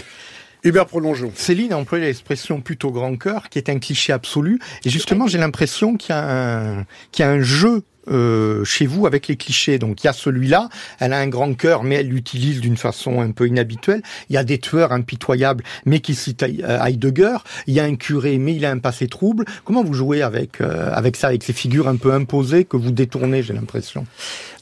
Hubert 0.64 0.88
Prolongeon. 0.88 1.32
Céline 1.36 1.74
a 1.74 1.78
employé 1.78 2.06
l'expression 2.06 2.60
plutôt 2.60 2.90
grand 2.90 3.16
cœur, 3.18 3.50
qui 3.50 3.60
est 3.60 3.70
un 3.70 3.78
cliché 3.78 4.12
absolu. 4.12 4.60
Et 4.84 4.90
justement, 4.90 5.28
j'ai 5.28 5.38
l'impression 5.38 5.96
qu'il 5.96 6.10
y 6.10 6.18
a 6.18 6.24
un, 6.24 6.86
qu'il 7.12 7.24
y 7.24 7.28
a 7.28 7.32
un 7.32 7.42
jeu 7.42 7.84
euh, 8.10 8.64
chez 8.64 8.86
vous 8.86 9.06
avec 9.08 9.28
les 9.28 9.36
clichés. 9.36 9.80
Donc 9.80 10.04
il 10.04 10.08
y 10.08 10.10
a 10.10 10.14
celui-là, 10.14 10.70
elle 11.00 11.14
a 11.14 11.20
un 11.20 11.28
grand 11.28 11.54
cœur, 11.54 11.84
mais 11.84 11.96
elle 11.96 12.10
l'utilise 12.10 12.62
d'une 12.62 12.78
façon 12.78 13.22
un 13.22 13.32
peu 13.32 13.48
inhabituelle. 13.48 14.02
Il 14.30 14.34
y 14.34 14.38
a 14.38 14.44
des 14.44 14.60
tueurs 14.60 14.92
impitoyables, 14.92 15.64
mais 15.86 16.00
qui 16.00 16.16
citent 16.16 16.44
euh, 16.44 16.84
Heidegger. 16.84 17.38
Il 17.68 17.74
y 17.74 17.80
a 17.80 17.84
un 17.84 17.96
curé, 17.96 18.38
mais 18.38 18.56
il 18.56 18.66
a 18.66 18.72
un 18.72 18.80
passé 18.80 19.08
trouble. 19.08 19.46
Comment 19.64 19.84
vous 19.84 19.94
jouez 19.94 20.22
avec 20.22 20.62
euh, 20.62 20.92
avec 20.94 21.16
ça, 21.16 21.28
avec 21.28 21.44
ces 21.44 21.54
figures 21.54 21.88
un 21.88 21.98
peu 21.98 22.14
imposées 22.14 22.66
que 22.66 22.78
vous 22.78 22.92
détournez, 22.92 23.44
j'ai 23.44 23.54
l'impression? 23.54 24.06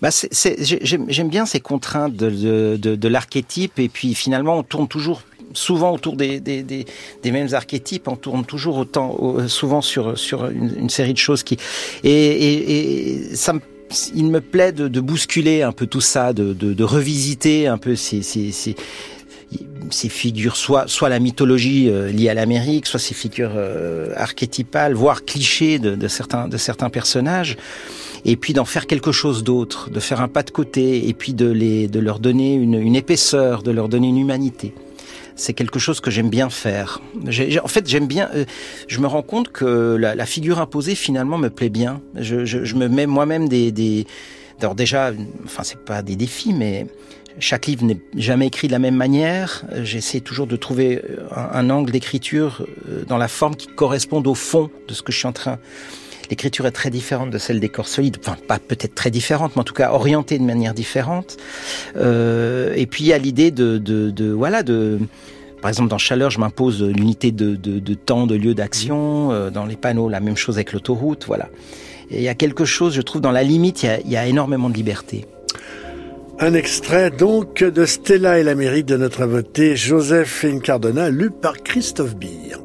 Bah 0.02 0.10
J'aime 0.12 1.30
bien 1.30 1.46
ces 1.46 1.60
contraintes 1.60 2.16
de, 2.16 2.78
de, 2.78 2.96
de 2.96 3.08
l'archétype, 3.08 3.80
et 3.80 3.90
puis 3.90 4.14
finalement 4.16 4.58
on 4.58 4.64
tourne 4.64 4.88
toujours 4.88 5.22
souvent 5.54 5.94
autour 5.94 6.16
des, 6.16 6.40
des, 6.40 6.64
des, 6.64 6.86
des, 7.22 7.32
mêmes 7.32 7.54
archétypes, 7.54 8.08
on 8.08 8.16
tourne 8.16 8.46
toujours 8.46 8.78
autant, 8.78 9.48
souvent 9.48 9.82
sur, 9.82 10.18
sur 10.18 10.48
une, 10.48 10.90
série 10.90 11.14
de 11.14 11.18
choses 11.18 11.44
qui... 11.44 11.58
Et, 12.04 12.12
et, 12.12 13.32
et 13.32 13.36
ça 13.36 13.54
me 13.54 13.60
il 14.16 14.26
me 14.26 14.42
plaît 14.42 14.72
de, 14.72 14.88
de, 14.88 15.00
bousculer 15.00 15.62
un 15.62 15.72
peu 15.72 15.88
tout 15.88 16.02
ça, 16.02 16.34
de, 16.34 16.54
de, 16.54 16.74
de 16.74 16.84
revisiter 16.84 17.68
un 17.68 17.78
peu 17.78 17.96
ces, 17.96 18.22
ces, 18.22 18.52
ces, 18.52 18.76
ces, 19.90 20.10
figures, 20.10 20.56
soit, 20.56 20.88
soit 20.88 21.10
la 21.10 21.20
mythologie 21.20 21.90
euh, 21.90 22.12
liée 22.12 22.30
à 22.30 22.34
l'Amérique, 22.34 22.86
soit 22.86 23.00
ces 23.00 23.14
figures 23.14 23.54
euh, 23.56 24.14
archétypales, 24.16 24.94
voire 24.94 25.26
clichés 25.26 25.80
de, 25.80 25.96
de, 25.96 26.08
certains, 26.08 26.48
de 26.48 26.58
certains 26.58 26.90
personnages, 26.90 27.58
et 28.26 28.36
puis 28.36 28.54
d'en 28.54 28.66
faire 28.66 28.88
quelque 28.88 29.12
chose 29.12 29.44
d'autre, 29.44 29.90
de 29.90 30.00
faire 30.00 30.22
un 30.22 30.28
pas 30.28 30.44
de 30.44 30.52
côté, 30.52 31.08
et 31.08 31.14
puis 31.14 31.34
de, 31.34 31.50
les, 31.50 31.88
de 31.88 32.00
leur 32.00 32.20
donner 32.20 32.56
une, 32.56 32.76
une 32.76 32.96
épaisseur, 32.96 33.64
de 33.64 33.72
leur 33.72 33.90
donner 33.90 34.08
une 34.08 34.18
humanité 34.18 34.74
c'est 35.36 35.54
quelque 35.54 35.80
chose 35.80 36.00
que 36.00 36.12
j'aime 36.12 36.30
bien 36.30 36.50
faire. 36.50 37.02
en 37.64 37.68
fait, 37.68 37.88
j'aime 37.88 38.08
bien. 38.08 38.30
Euh, 38.36 38.46
je 38.88 39.00
me 39.00 39.08
rends 39.08 39.22
compte 39.22 39.52
que 39.52 39.96
la, 39.96 40.26
figure 40.26 40.60
imposée 40.60 40.96
finalement 40.96 41.38
me 41.38 41.50
plaît 41.50 41.70
bien. 41.70 42.02
Je, 42.16 42.76
me 42.76 42.88
mets 42.88 43.08
moi-même 43.08 43.48
des, 43.50 43.72
des. 43.72 44.06
Alors 44.62 44.76
déjà, 44.76 45.12
enfin 45.44 45.64
c'est 45.64 45.80
pas 45.80 46.02
des 46.02 46.16
défis, 46.16 46.54
mais 46.54 46.88
chaque 47.40 47.66
livre 47.66 47.84
n'est 47.84 48.00
jamais 48.16 48.48
écrit 48.48 48.68
de 48.68 48.74
la 48.74 48.80
même 48.80 48.96
manière. 48.96 49.66
J'essaie 49.84 50.20
toujours 50.20 50.48
de 50.48 50.56
trouver 50.56 51.02
un, 51.36 51.50
un 51.54 51.70
angle 51.70 51.92
d'écriture 51.92 52.66
euh, 52.90 53.04
dans 53.06 53.18
la 53.18 53.28
forme 53.28 53.56
qui 53.56 53.68
corresponde 53.68 54.28
au 54.28 54.36
fond 54.36 54.70
de 54.88 54.94
ce 54.94 55.02
que 55.02 55.12
je 55.12 55.18
suis 55.18 55.28
en 55.28 55.34
train 55.34 55.60
l'écriture 56.30 56.66
est 56.66 56.72
très 56.72 56.90
différente 56.90 57.30
de 57.30 57.38
celle 57.38 57.60
des 57.60 57.70
corps 57.70 57.88
solides. 57.88 58.18
Enfin, 58.20 58.38
pas 58.48 58.60
peut-être 58.60 58.96
très 58.96 59.12
différente, 59.12 59.56
mais 59.56 59.62
en 59.62 59.66
tout 59.66 59.74
cas 59.74 59.92
orientée 59.92 60.38
de 60.40 60.44
manière 60.44 60.74
différente. 60.74 61.38
Euh, 61.96 62.74
et 62.76 62.86
puis 62.86 63.04
il 63.04 63.08
y 63.08 63.14
a 63.14 63.18
l'idée 63.18 63.52
de, 63.52 64.32
voilà, 64.32 64.64
de 64.64 65.00
par 65.62 65.70
exemple, 65.70 65.90
dans 65.90 65.98
Chaleur, 65.98 66.30
je 66.30 66.40
m'impose 66.40 66.84
l'unité 66.84 67.32
de, 67.32 67.94
temps, 67.94 68.28
de 68.28 68.36
lieu 68.36 68.54
d'action. 68.54 69.32
Euh, 69.32 69.50
dans 69.50 69.66
les 69.66 69.78
panneaux, 69.78 70.10
la 70.10 70.20
même 70.20 70.36
chose 70.36 70.58
avec 70.58 70.74
l'autoroute. 70.74 71.24
Voilà. 71.26 71.48
Et 72.12 72.18
il 72.18 72.24
y 72.24 72.28
a 72.28 72.36
quelque 72.36 72.66
chose, 72.66 72.94
je 72.94 73.02
trouve, 73.02 73.22
dans 73.22 73.32
la 73.32 73.44
limite, 73.44 73.84
il 73.84 74.12
y 74.12 74.18
a, 74.18 74.28
énormément 74.28 74.70
de 74.70 74.76
liberté. 74.76 75.26
Un 76.40 76.54
extrait 76.54 77.12
donc 77.12 77.64
de 77.64 77.86
Stella 77.86 78.40
et 78.40 78.44
l'Amérique 78.44 78.88
de 78.88 78.98
notre 78.98 79.22
invité 79.22 79.76
Joseph 79.76 80.44
Incardona, 80.44 81.10
lu 81.10 81.30
par 81.30 81.64
Christophe 81.64 82.16
Beer. 82.16 82.63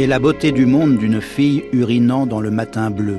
Et 0.00 0.06
la 0.06 0.18
beauté 0.18 0.50
du 0.50 0.64
monde 0.64 0.96
d'une 0.96 1.20
fille 1.20 1.64
urinant 1.74 2.24
dans 2.24 2.40
le 2.40 2.50
matin 2.50 2.88
bleu. 2.88 3.18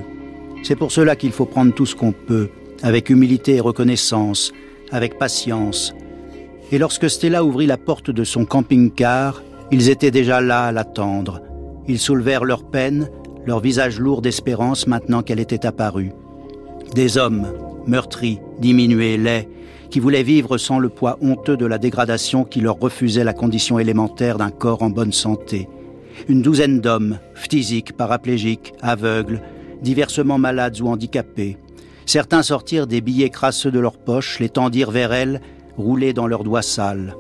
C'est 0.64 0.76
pour 0.76 0.92
cela 0.92 1.16
qu'il 1.16 1.32
faut 1.32 1.46
prendre 1.46 1.76
tout 1.76 1.86
ce 1.86 1.96
qu'on 1.96 2.12
peut, 2.12 2.50
avec 2.82 3.12
humilité 3.12 3.58
et 3.58 3.60
reconnaissance, 3.60 4.52
avec 4.90 5.20
patience, 5.20 5.94
et 6.72 6.80
lorsque 6.80 7.08
Stella 7.08 7.46
ouvrit 7.46 7.68
la 7.68 7.78
porte 7.78 8.10
de 8.10 8.24
son 8.24 8.46
camping-car, 8.46 9.44
ils 9.70 9.90
étaient 9.90 10.10
déjà 10.10 10.42
là 10.42 10.64
à 10.64 10.72
l'attendre. 10.72 11.42
Ils 11.88 12.00
soulevèrent 12.00 12.46
leur 12.46 12.64
peine, 12.64 13.12
leur 13.46 13.60
visage 13.60 14.00
lourd 14.00 14.24
d'espérance 14.24 14.88
maintenant 14.88 15.22
qu'elle 15.22 15.40
était 15.40 15.68
apparue. 15.68 16.14
Des 16.96 17.16
hommes, 17.16 17.46
meurtris, 17.86 18.40
diminués, 18.58 19.18
laids, 19.18 19.48
qui 19.92 20.00
voulaient 20.00 20.24
vivre 20.24 20.58
sans 20.58 20.80
le 20.80 20.90
poids 20.90 21.20
honteux 21.22 21.58
de 21.58 21.68
la 21.68 21.78
dégradation 21.78 22.44
qui 22.44 22.60
leur 22.60 22.80
refusait 22.80 23.24
la 23.24 23.34
condition 23.34 23.78
élémentaire 23.78 24.40
d'un 24.40 24.50
corps 24.50 24.82
en 24.82 24.90
bonne 24.90 25.14
santé. 25.14 25.68
Une 26.28 26.42
douzaine 26.42 26.80
d'hommes, 26.80 27.20
phtisiques, 27.34 27.94
paraplégiques, 27.94 28.74
aveugles, 28.82 29.42
diversement 29.82 30.38
malades 30.38 30.80
ou 30.82 30.88
handicapés. 30.88 31.58
Certains 32.06 32.44
sortirent 32.44 32.88
des 32.88 33.02
billets 33.02 33.30
crasseux 33.30 33.72
de 33.72 33.80
leurs 33.80 33.98
poches, 33.98 34.40
les 34.40 34.50
tendirent 34.50 34.92
vers 34.92 35.14
elle 35.14 35.42
roulés 35.78 36.14
dans 36.14 36.28
leurs 36.28 36.44
doigts 36.44 36.62
sales. 36.62 37.16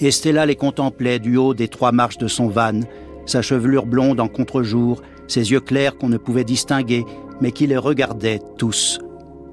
Estella 0.00 0.44
les 0.46 0.56
contemplait 0.56 1.18
du 1.18 1.36
haut 1.36 1.54
des 1.54 1.68
trois 1.68 1.92
marches 1.92 2.18
de 2.18 2.28
son 2.28 2.48
van, 2.48 2.80
sa 3.26 3.42
chevelure 3.42 3.86
blonde 3.86 4.20
en 4.20 4.28
contre-jour, 4.28 5.02
ses 5.28 5.52
yeux 5.52 5.60
clairs 5.60 5.96
qu'on 5.96 6.08
ne 6.08 6.18
pouvait 6.18 6.44
distinguer, 6.44 7.04
mais 7.40 7.52
qui 7.52 7.66
les 7.66 7.76
regardaient 7.76 8.40
tous. 8.58 9.00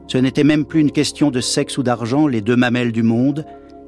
Ce 0.08 0.18
n'était 0.18 0.44
même 0.44 0.66
plus 0.66 0.82
une 0.82 0.92
question 0.92 1.32
de 1.32 1.40
sexe 1.40 1.78
ou 1.78 1.84
d'argent, 1.84 2.28
les 2.28 2.42
deux 2.42 2.58
mamelles 2.58 2.92
du 2.92 3.04
monde. 3.04 3.46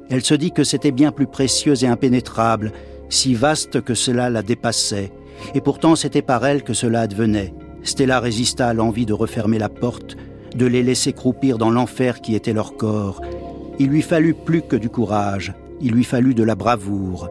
Elle 0.08 0.24
se 0.24 0.34
dit 0.34 0.52
que 0.52 0.64
c'était 0.64 0.92
bien 0.92 1.12
plus 1.12 1.26
précieux 1.26 1.84
et 1.84 1.86
impénétrable, 1.86 2.72
si 3.14 3.34
vaste 3.34 3.80
que 3.80 3.94
cela 3.94 4.30
la 4.30 4.42
dépassait. 4.42 5.12
Et 5.54 5.60
pourtant 5.60 5.96
c'était 5.96 6.22
par 6.22 6.44
elle 6.44 6.62
que 6.62 6.74
cela 6.74 7.02
advenait. 7.02 7.54
Stella 7.82 8.20
résista 8.20 8.68
à 8.68 8.74
l'envie 8.74 9.06
de 9.06 9.12
refermer 9.12 9.58
la 9.58 9.68
porte, 9.68 10.16
de 10.54 10.66
les 10.66 10.82
laisser 10.82 11.12
croupir 11.12 11.58
dans 11.58 11.70
l'enfer 11.70 12.20
qui 12.20 12.34
était 12.34 12.52
leur 12.52 12.76
corps, 12.76 13.20
il 13.78 13.88
lui 13.88 14.02
fallut 14.02 14.34
plus 14.34 14.62
que 14.62 14.76
du 14.76 14.88
courage, 14.88 15.52
il 15.80 15.92
lui 15.92 16.04
fallut 16.04 16.34
de 16.34 16.44
la 16.44 16.54
bravoure. 16.54 17.28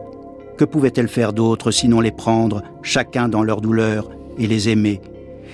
Que 0.58 0.64
pouvait-elle 0.64 1.08
faire 1.08 1.32
d'autre 1.32 1.70
sinon 1.70 2.00
les 2.00 2.12
prendre, 2.12 2.62
chacun 2.82 3.28
dans 3.28 3.42
leur 3.42 3.60
douleur, 3.60 4.10
et 4.38 4.46
les 4.46 4.68
aimer? 4.68 5.00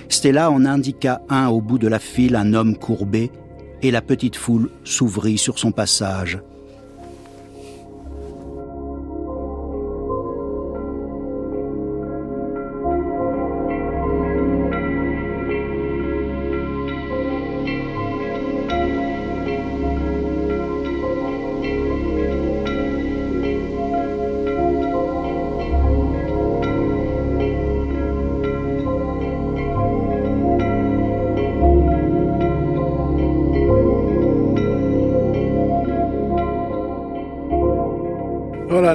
Stella 0.09 0.51
en 0.51 0.65
indiqua 0.65 1.21
un 1.29 1.47
au 1.47 1.61
bout 1.61 1.77
de 1.77 1.87
la 1.87 1.99
file, 1.99 2.35
un 2.35 2.53
homme 2.53 2.75
courbé, 2.75 3.31
et 3.81 3.89
la 3.89 4.01
petite 4.01 4.35
foule 4.35 4.69
s'ouvrit 4.83 5.37
sur 5.37 5.57
son 5.57 5.71
passage. 5.71 6.39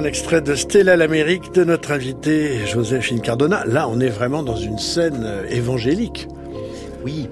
Extrait 0.07 0.39
de 0.41 0.55
Stella 0.55 0.95
l'Amérique 0.95 1.53
de 1.53 1.65
notre 1.65 1.91
invité 1.91 2.65
Joséphine 2.65 3.19
Cardona. 3.19 3.65
Là, 3.65 3.89
on 3.89 3.99
est 3.99 4.09
vraiment 4.09 4.41
dans 4.41 4.55
une 4.55 4.79
scène 4.79 5.23
euh, 5.25 5.45
évangélique. 5.49 6.29
Oui, 7.03 7.27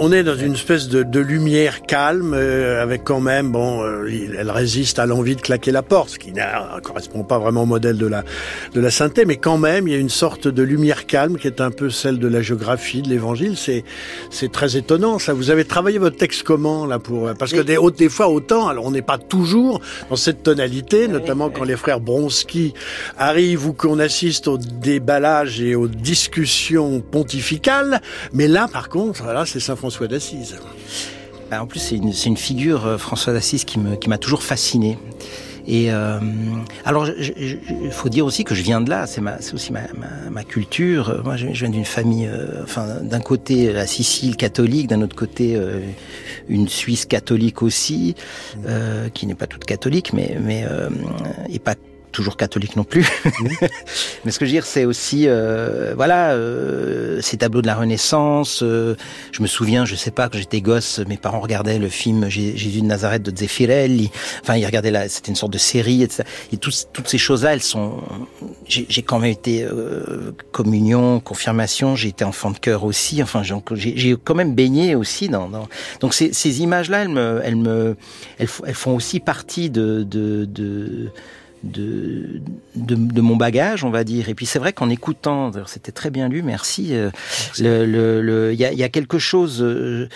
on 0.00 0.12
est 0.12 0.22
dans 0.22 0.36
une 0.36 0.54
espèce 0.54 0.88
de, 0.88 1.20
lumière 1.20 1.82
calme, 1.82 2.34
euh, 2.34 2.82
avec 2.82 3.04
quand 3.04 3.20
même, 3.20 3.50
bon, 3.50 3.82
euh, 3.82 4.08
elle 4.38 4.50
résiste 4.50 4.98
à 4.98 5.06
l'envie 5.06 5.36
de 5.36 5.40
claquer 5.40 5.70
la 5.70 5.82
porte, 5.82 6.10
ce 6.10 6.18
qui 6.18 6.32
ne 6.32 6.80
correspond 6.80 7.24
pas 7.24 7.38
vraiment 7.38 7.62
au 7.62 7.66
modèle 7.66 7.98
de 7.98 8.06
la, 8.06 8.24
de 8.74 8.80
la 8.80 8.90
sainteté, 8.90 9.24
mais 9.24 9.36
quand 9.36 9.58
même, 9.58 9.86
il 9.86 9.92
y 9.92 9.96
a 9.96 9.98
une 9.98 10.08
sorte 10.08 10.48
de 10.48 10.62
lumière 10.62 11.06
calme 11.06 11.36
qui 11.36 11.46
est 11.46 11.60
un 11.60 11.70
peu 11.70 11.90
celle 11.90 12.18
de 12.18 12.28
la 12.28 12.42
géographie, 12.42 13.02
de 13.02 13.08
l'évangile. 13.08 13.56
C'est, 13.56 13.84
c'est 14.30 14.50
très 14.50 14.76
étonnant, 14.76 15.18
ça. 15.18 15.34
Vous 15.34 15.50
avez 15.50 15.64
travaillé 15.64 15.98
votre 15.98 16.16
texte 16.16 16.42
comment, 16.42 16.86
là, 16.86 16.98
pour, 16.98 17.30
parce 17.38 17.52
que 17.52 17.60
des, 17.60 17.78
des 17.96 18.08
fois, 18.08 18.28
autant, 18.28 18.68
alors 18.68 18.86
on 18.86 18.90
n'est 18.90 19.02
pas 19.02 19.18
toujours 19.18 19.80
dans 20.08 20.16
cette 20.16 20.42
tonalité, 20.42 21.08
notamment 21.08 21.50
quand 21.50 21.64
les 21.64 21.76
frères 21.76 22.00
Bronski 22.00 22.74
arrivent 23.18 23.66
ou 23.66 23.72
qu'on 23.72 23.98
assiste 23.98 24.48
au 24.48 24.58
déballage 24.58 25.60
et 25.60 25.74
aux 25.74 25.88
discussions 25.88 27.00
pontificales, 27.00 28.00
mais 28.32 28.48
là, 28.48 28.68
par 28.72 28.88
contre, 28.88 29.24
là, 29.26 29.39
c'est 29.46 29.60
Saint 29.60 29.76
François 29.76 30.08
d'Assise. 30.08 30.56
Bah, 31.50 31.62
en 31.62 31.66
plus, 31.66 31.80
c'est 31.80 31.96
une, 31.96 32.12
une, 32.26 32.36
figure, 32.36 32.86
euh, 32.86 32.98
François 32.98 33.32
d'Assise, 33.32 33.64
qui 33.64 33.78
m'a 33.78 33.96
qui 33.96 34.08
toujours 34.18 34.42
fasciné. 34.42 34.98
Et 35.66 35.92
euh, 35.92 36.18
alors, 36.84 37.06
il 37.08 37.92
faut 37.92 38.08
dire 38.08 38.26
aussi 38.26 38.44
que 38.44 38.54
je 38.54 38.62
viens 38.62 38.80
de 38.80 38.90
là. 38.90 39.06
C'est 39.06 39.54
aussi 39.54 39.72
ma, 39.72 39.82
ma, 39.96 40.30
ma, 40.30 40.44
culture. 40.44 41.20
Moi, 41.24 41.36
je, 41.36 41.46
viens 41.46 41.68
d'une 41.68 41.84
famille, 41.84 42.26
euh, 42.26 42.62
enfin, 42.64 42.86
d'un 43.02 43.20
côté 43.20 43.72
la 43.72 43.86
Sicile 43.86 44.36
catholique, 44.36 44.88
d'un 44.88 45.02
autre 45.02 45.16
côté 45.16 45.54
euh, 45.56 45.80
une 46.48 46.68
Suisse 46.68 47.04
catholique 47.04 47.62
aussi, 47.62 48.14
euh, 48.66 49.08
qui 49.10 49.26
n'est 49.26 49.34
pas 49.34 49.46
toute 49.46 49.64
catholique, 49.64 50.12
mais 50.12 50.36
mais 50.40 50.64
et 51.48 51.58
pas 51.58 51.74
toujours 52.10 52.36
catholique 52.36 52.76
non 52.76 52.84
plus. 52.84 53.06
Mais 54.24 54.30
ce 54.30 54.38
que 54.38 54.44
je 54.44 54.50
veux 54.50 54.56
dire, 54.56 54.66
c'est 54.66 54.84
aussi, 54.84 55.24
euh, 55.26 55.94
voilà, 55.96 56.32
euh, 56.32 57.20
ces 57.20 57.36
tableaux 57.36 57.62
de 57.62 57.66
la 57.66 57.74
Renaissance. 57.74 58.62
Euh, 58.62 58.96
je 59.32 59.42
me 59.42 59.46
souviens, 59.46 59.84
je 59.84 59.94
sais 59.94 60.10
pas, 60.10 60.28
que 60.28 60.38
j'étais 60.38 60.60
gosse, 60.60 61.00
mes 61.08 61.16
parents 61.16 61.40
regardaient 61.40 61.78
le 61.78 61.88
film 61.88 62.28
Jésus 62.28 62.80
de 62.80 62.86
Nazareth 62.86 63.22
de 63.22 63.36
Zeffirelli. 63.36 64.10
Enfin, 64.42 64.56
ils 64.56 64.66
regardaient 64.66 64.90
là, 64.90 65.08
c'était 65.08 65.30
une 65.30 65.36
sorte 65.36 65.52
de 65.52 65.58
série, 65.58 66.02
etc. 66.02 66.24
Et 66.52 66.56
toutes 66.56 67.08
ces 67.08 67.18
choses-là, 67.18 67.54
elles 67.54 67.62
sont. 67.62 68.02
J'ai 68.66 69.02
quand 69.02 69.18
même 69.18 69.30
été 69.30 69.64
euh, 69.64 70.32
communion, 70.52 71.20
confirmation. 71.20 71.96
J'ai 71.96 72.08
été 72.08 72.24
enfant 72.24 72.50
de 72.50 72.58
cœur 72.58 72.84
aussi. 72.84 73.22
Enfin, 73.22 73.42
j'ai 73.42 74.16
quand 74.22 74.34
même 74.34 74.54
baigné 74.54 74.94
aussi 74.94 75.28
dans. 75.28 75.48
dans... 75.48 75.68
Donc 76.00 76.14
ces, 76.14 76.32
ces 76.32 76.60
images-là, 76.60 77.02
elles 77.02 77.08
me, 77.08 77.40
elles 77.44 77.56
me, 77.56 77.96
elles, 78.38 78.48
elles, 78.66 78.74
font 78.74 78.94
aussi 78.94 79.20
partie 79.20 79.70
de, 79.70 80.02
de, 80.02 80.44
de 80.44 81.10
de, 81.62 82.40
de, 82.74 83.20
mon 83.20 83.36
bagage, 83.36 83.84
on 83.84 83.90
va 83.90 84.04
dire. 84.04 84.28
Et 84.28 84.34
puis 84.34 84.46
c'est 84.46 84.58
vrai 84.58 84.72
qu'en 84.72 84.88
écoutant, 84.88 85.50
c'était 85.66 85.92
très 85.92 86.10
bien 86.10 86.28
lu, 86.28 86.42
merci. 86.42 86.94
Euh, 86.94 87.10
le, 87.58 87.84
le, 88.20 88.52
il 88.52 88.58
y, 88.58 88.64
a, 88.64 88.72
y, 88.72 88.82
a, 88.82 88.88
quelque 88.88 89.18
chose. 89.18 89.62
Euh, 89.62 90.08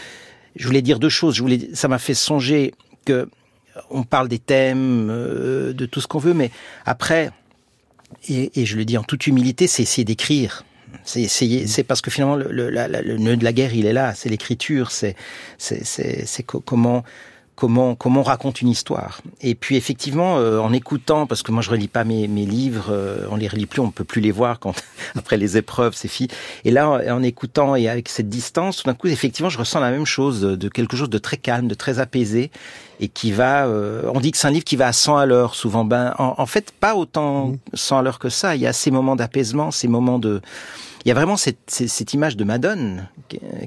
je 0.57 0.67
voulais 0.67 0.83
dire 0.83 0.99
deux 0.99 1.09
choses. 1.09 1.35
Je 1.35 1.43
voulais, 1.43 1.71
ça 1.75 1.89
m'a 1.89 1.99
fait 1.99 2.15
songer 2.15 2.75
que 3.05 3.29
on 3.91 4.05
parle 4.05 4.29
des 4.29 4.39
thèmes, 4.39 5.09
euh, 5.11 5.73
de 5.73 5.85
tout 5.87 6.01
ce 6.01 6.07
qu'on 6.07 6.21
veut, 6.21 6.35
mais 6.35 6.51
après, 6.87 7.31
et, 8.29 8.61
et, 8.61 8.65
je 8.65 8.77
le 8.77 8.85
dis 8.85 8.97
en 8.97 9.03
toute 9.03 9.27
humilité, 9.27 9.67
c'est 9.67 9.83
essayer 9.83 10.05
d'écrire. 10.05 10.65
C'est 11.03 11.27
c'est 11.27 11.83
parce 11.83 12.01
que 12.01 12.11
finalement 12.11 12.37
le, 12.37 12.51
le, 12.51 12.71
le, 12.71 13.19
nœud 13.19 13.37
de 13.37 13.45
la 13.45 13.53
guerre, 13.53 13.75
il 13.75 13.85
est 13.85 13.93
là. 13.93 14.15
C'est 14.15 14.29
l'écriture. 14.29 14.93
C'est 14.93 15.17
c'est 15.59 16.43
comment 16.47 17.05
comment 17.55 17.95
comment 17.95 18.21
on 18.21 18.25
raconte 18.25 18.61
une 18.61 18.69
histoire. 18.69 19.21
Et 19.41 19.55
puis 19.55 19.77
effectivement, 19.77 20.39
euh, 20.39 20.59
en 20.59 20.73
écoutant, 20.73 21.27
parce 21.27 21.43
que 21.43 21.53
moi 21.53 21.63
je 21.63 21.71
relis 21.71 21.89
pas 21.89 22.05
mes, 22.05 22.29
mes 22.29 22.47
livres, 22.47 22.87
euh, 22.91 23.27
on 23.31 23.37
les 23.37 23.49
relit 23.49 23.67
plus, 23.67 23.81
on 23.81 23.91
peut 23.91 24.05
plus 24.05 24.21
les 24.21 24.33
voir 24.33 24.59
quand 24.61 24.75
après 25.17 25.37
les 25.37 25.57
épreuves, 25.57 25.95
c'est 25.95 26.09
fini. 26.09 26.29
Et 26.65 26.71
là, 26.71 27.01
en, 27.15 27.23
écoutant 27.23 27.77
et 27.77 27.89
avec 27.89 28.09
cette 28.09 28.29
distance, 28.29 28.79
tout 28.79 28.85
d'un 28.85 28.95
coup, 28.95 29.07
effectivement, 29.09 29.49
je 29.49 29.59
ressens 29.59 29.81
la 29.81 29.91
même 29.91 30.07
chose, 30.07 30.41
de 30.41 30.69
quelque 30.69 30.97
chose 30.97 31.11
de 31.11 31.19
très 31.19 31.37
calme, 31.37 31.69
de 31.69 31.75
très 31.75 31.99
apaisé, 31.99 32.51
et 33.01 33.09
qui 33.09 33.33
va. 33.33 33.67
Euh, 33.67 34.11
on 34.15 34.21
dit 34.21 34.31
que 34.31 34.39
c'est 34.39 34.47
un 34.47 34.53
livre 34.53 34.65
qui 34.65 34.77
va 34.77 34.89
à 34.89 34.93
100 34.93 35.17
à 35.17 35.27
l'heure 35.27 35.55
souvent. 35.55 35.85
Ben, 35.85 36.15
en, 36.19 36.47
fait, 36.47 36.71
pas 36.73 36.95
autant 36.95 37.55
100 37.73 37.97
mmh. 37.97 37.99
à 37.99 38.03
l'heure 38.03 38.19
que 38.19 38.29
ça. 38.29 38.57
Il 38.57 38.63
y 38.63 38.67
a 38.67 38.73
ces 38.73 38.91
moments 38.91 39.17
d'apaisement, 39.17 39.71
ces 39.71 39.89
moments 39.89 40.19
de 40.19 40.41
il 41.05 41.09
y 41.09 41.11
a 41.11 41.15
vraiment 41.15 41.37
cette, 41.37 41.59
cette, 41.67 42.15
image 42.15 42.35
de 42.35 42.45
Madone 42.45 43.09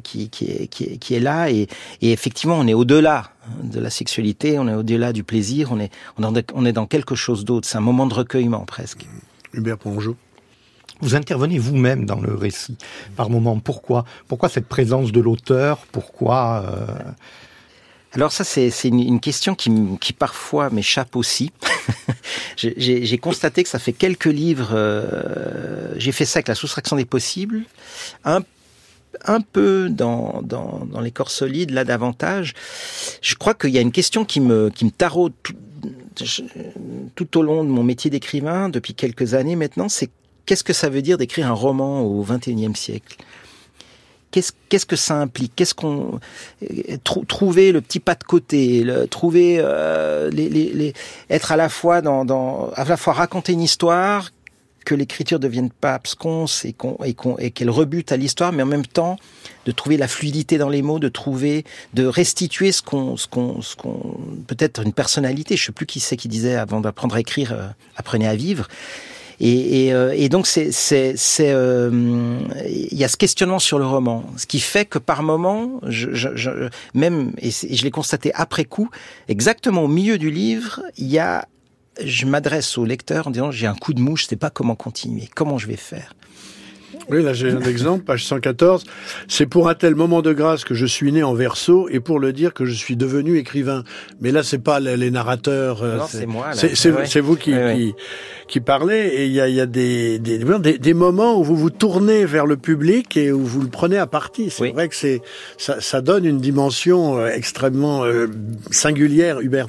qui, 0.04 0.30
qui, 0.30 0.46
est, 0.46 0.68
qui, 0.68 0.86
est, 0.86 0.98
qui 0.98 1.14
est 1.14 1.20
là 1.20 1.52
et, 1.52 1.68
et 2.02 2.12
effectivement 2.12 2.58
on 2.58 2.66
est 2.66 2.74
au-delà 2.74 3.30
de 3.64 3.80
la 3.80 3.90
sexualité, 3.90 4.60
on 4.60 4.68
est 4.68 4.74
au-delà 4.74 5.14
du 5.14 5.24
plaisir, 5.24 5.72
on 5.72 5.80
est, 5.80 5.92
on 6.54 6.66
est 6.66 6.74
dans 6.74 6.86
quelque 6.86 7.16
chose 7.16 7.46
d'autre. 7.46 7.68
C'est 7.68 7.78
un 7.78 7.82
moment 7.82 8.08
de 8.08 8.14
recueillement 8.14 8.66
presque. 8.66 9.06
Hubert 9.54 9.78
Pongeau. 9.78 10.16
Vous 11.02 11.16
intervenez 11.16 11.60
vous-même 11.60 12.06
dans 12.06 12.20
le 12.20 12.34
récit 12.34 12.78
par 13.16 13.30
moment. 13.30 13.60
Pourquoi 13.60 14.04
Pourquoi 14.28 14.50
cette 14.50 14.68
présence 14.68 15.12
de 15.12 15.22
l'auteur 15.22 15.86
Pourquoi 15.92 16.66
euh, 16.66 17.12
alors 18.14 18.32
ça, 18.32 18.44
c'est 18.44 18.72
une, 18.86 19.20
question 19.20 19.54
qui, 19.54 19.70
qui 20.00 20.12
parfois 20.14 20.72
m'échappe 20.72 21.16
aussi. 21.16 21.52
j'ai 22.58 23.18
constaté 23.20 23.62
que 23.62 23.70
ça 23.70 23.78
fait 23.78 23.94
quelques 23.94 24.26
livres. 24.26 24.70
Euh, 24.74 25.94
j'ai 25.98 26.12
fait 26.12 26.26
ça 26.26 26.38
avec 26.38 26.48
la 26.48 26.56
soustraction 26.56 26.96
des 26.96 27.06
possibles, 27.06 27.64
un, 28.26 28.40
un 29.26 29.42
peu 29.42 29.90
dans, 29.90 30.42
dans, 30.44 30.86
dans 30.92 31.02
les 31.02 31.12
corps 31.12 31.32
solides, 31.32 31.72
là 31.72 31.84
davantage. 31.84 32.54
Je 33.22 33.36
crois 33.36 33.54
qu'il 33.54 33.72
y 33.72 33.78
a 33.78 33.82
une 33.82 33.92
question 33.92 34.26
qui 34.26 34.40
me, 34.40 34.70
qui 34.70 34.86
me 34.86 34.92
taraude 34.92 35.34
tout, 35.44 35.56
tout 37.16 37.38
au 37.38 37.42
long 37.42 37.64
de 37.64 37.70
mon 37.70 37.84
métier 37.84 38.10
d'écrivain 38.10 38.70
depuis 38.70 38.94
quelques 38.94 39.34
années 39.34 39.56
maintenant. 39.56 39.90
C'est 39.90 40.10
qu'est-ce 40.46 40.64
que 40.64 40.74
ça 40.74 40.90
veut 40.90 41.02
dire 41.02 41.18
d'écrire 41.18 41.48
un 41.48 41.54
roman 41.54 42.02
au 42.02 42.24
XXIe 42.24 42.76
siècle? 42.76 43.18
Qu'est-ce 44.32 44.86
que 44.86 44.96
ça 44.96 45.16
implique? 45.16 45.54
Qu'est-ce 45.56 45.74
qu'on 45.74 46.20
euh, 46.62 46.98
trouver 47.28 47.72
le 47.72 47.82
petit 47.82 48.00
pas 48.00 48.14
de 48.14 48.24
côté, 48.24 48.84
le, 48.84 49.08
trouver 49.08 49.58
euh, 49.60 50.30
être 51.30 51.52
à 51.52 51.56
la 51.56 51.70
fois 51.70 52.02
dans 52.02 52.70
à 52.76 52.84
la 52.84 52.98
fois 52.98 53.14
raconter 53.14 53.54
une 53.54 53.62
histoire 53.62 54.30
que 54.88 54.96
l'écriture 54.96 55.38
devienne 55.38 55.70
pas 55.70 55.96
absconce 55.96 56.64
et 56.64 56.72
qu'on 56.72 56.96
et 57.04 57.14
qu'on 57.14 57.38
et 57.40 57.52
qu'elle 57.52 57.70
rebute 57.70 58.14
à 58.14 58.18
l'histoire, 58.18 58.54
mais 58.54 58.64
en 58.64 58.68
même 58.68 58.86
temps 58.86 59.18
de 59.66 59.74
trouver 59.74 59.98
la 59.98 60.08
fluidité 60.08 60.58
dans 60.58 60.70
les 60.70 60.82
mots, 60.82 60.98
de 60.98 61.10
trouver, 61.10 61.66
de 61.94 62.06
restituer 62.06 62.72
ce 62.72 62.82
qu'on, 62.82 63.18
ce 63.18 63.28
qu'on, 63.28 63.62
ce 63.62 63.76
qu'on, 63.76 64.18
peut-être 64.48 64.82
une 64.82 64.94
personnalité. 64.94 65.58
Je 65.58 65.66
sais 65.66 65.72
plus 65.74 65.86
qui 65.86 66.00
c'est 66.00 66.16
qui 66.16 66.30
disait 66.30 66.56
avant 66.56 66.80
d'apprendre 66.80 67.16
à 67.16 67.20
écrire, 67.20 67.52
euh, 67.52 67.68
apprenez 67.98 68.30
à 68.30 68.36
vivre. 68.38 68.70
Et, 69.42 69.88
et, 69.88 69.94
euh, 69.94 70.14
et 70.16 70.30
donc 70.30 70.48
c'est 70.48 70.72
c'est 70.72 71.18
c'est 71.18 71.52
euh, 71.52 72.40
il 72.66 72.98
y 72.98 73.04
a 73.04 73.10
ce 73.10 73.18
questionnement 73.18 73.60
sur 73.60 73.80
le 73.80 73.86
roman, 73.86 74.24
ce 74.38 74.46
qui 74.46 74.62
fait 74.62 74.86
que 74.86 75.00
par 75.00 75.22
moment, 75.22 75.82
je, 75.86 76.14
je, 76.14 76.30
je 76.36 76.70
même 76.94 77.34
et 77.40 77.52
je 77.52 77.84
l'ai 77.84 77.92
constaté 77.92 78.32
après 78.36 78.64
coup, 78.64 78.90
exactement 79.28 79.84
au 79.84 79.90
milieu 79.90 80.18
du 80.18 80.32
livre, 80.32 80.82
il 80.96 81.08
y 81.08 81.20
a 81.20 81.46
je 82.04 82.26
m'adresse 82.26 82.78
au 82.78 82.86
lecteur 82.86 83.28
en 83.28 83.32
disant 83.32 83.52
j'ai 83.52 83.68
un 83.68 83.76
coup 83.76 83.94
de 83.94 84.02
mouche, 84.02 84.24
je 84.24 84.28
sais 84.28 84.36
pas 84.36 84.50
comment 84.50 84.76
continuer, 84.76 85.30
comment 85.34 85.58
je 85.58 85.68
vais 85.68 85.78
faire. 85.78 86.14
Oui, 87.10 87.24
là 87.24 87.34
j'ai 87.34 87.52
un 87.52 87.62
exemple, 87.62 88.04
page 88.04 88.26
114. 88.26 88.84
C'est 89.28 89.46
pour 89.46 89.70
un 89.70 89.76
tel 89.76 89.96
moment 89.96 90.22
de 90.22 90.34
grâce 90.34 90.66
que 90.66 90.74
je 90.74 90.86
suis 90.86 91.12
né 91.12 91.24
en 91.24 91.34
verso 91.34 91.88
et 91.90 92.00
pour 92.00 92.20
le 92.20 92.34
dire 92.34 92.54
que 92.54 92.66
je 92.66 92.74
suis 92.74 92.98
devenu 92.98 93.38
écrivain. 93.38 93.84
Mais 94.20 94.32
là, 94.32 94.44
c'est 94.44 94.60
pas 94.60 94.80
les, 94.80 95.12
narrateurs. 95.12 95.84
Euh, 95.84 96.00
c'est 96.10 96.26
moi. 96.26 96.52
C'est 96.54 97.22
vous 97.22 97.36
qui, 97.36 97.52
qui, 97.52 97.94
qui, 98.48 98.60
parlez. 98.60 99.08
Et 99.14 99.26
il 99.28 99.32
y 99.32 99.40
a, 99.40 99.48
y 99.48 99.62
a 99.62 99.66
des, 99.66 100.20
des, 100.20 100.40
des, 100.78 100.94
moments 100.94 101.40
où 101.40 101.44
vous 101.44 101.56
vous 101.56 101.70
tournez 101.70 102.26
vers 102.26 102.46
le 102.46 102.58
public 102.58 103.16
et 103.16 103.32
où 103.32 103.44
vous 103.44 103.62
le 103.62 103.70
prenez 103.70 103.98
à 103.98 104.08
partie. 104.08 104.50
C'est 104.50 104.72
vrai 104.72 104.90
que 104.90 104.96
c'est 104.96 105.22
ça, 105.58 105.80
ça, 105.80 106.02
donne 106.02 106.26
une 106.26 106.40
dimension 106.40 107.20
euh, 107.20 107.30
extrêmement 107.30 108.04
euh, 108.04 108.28
singulière, 108.72 109.40
Hubert. 109.40 109.68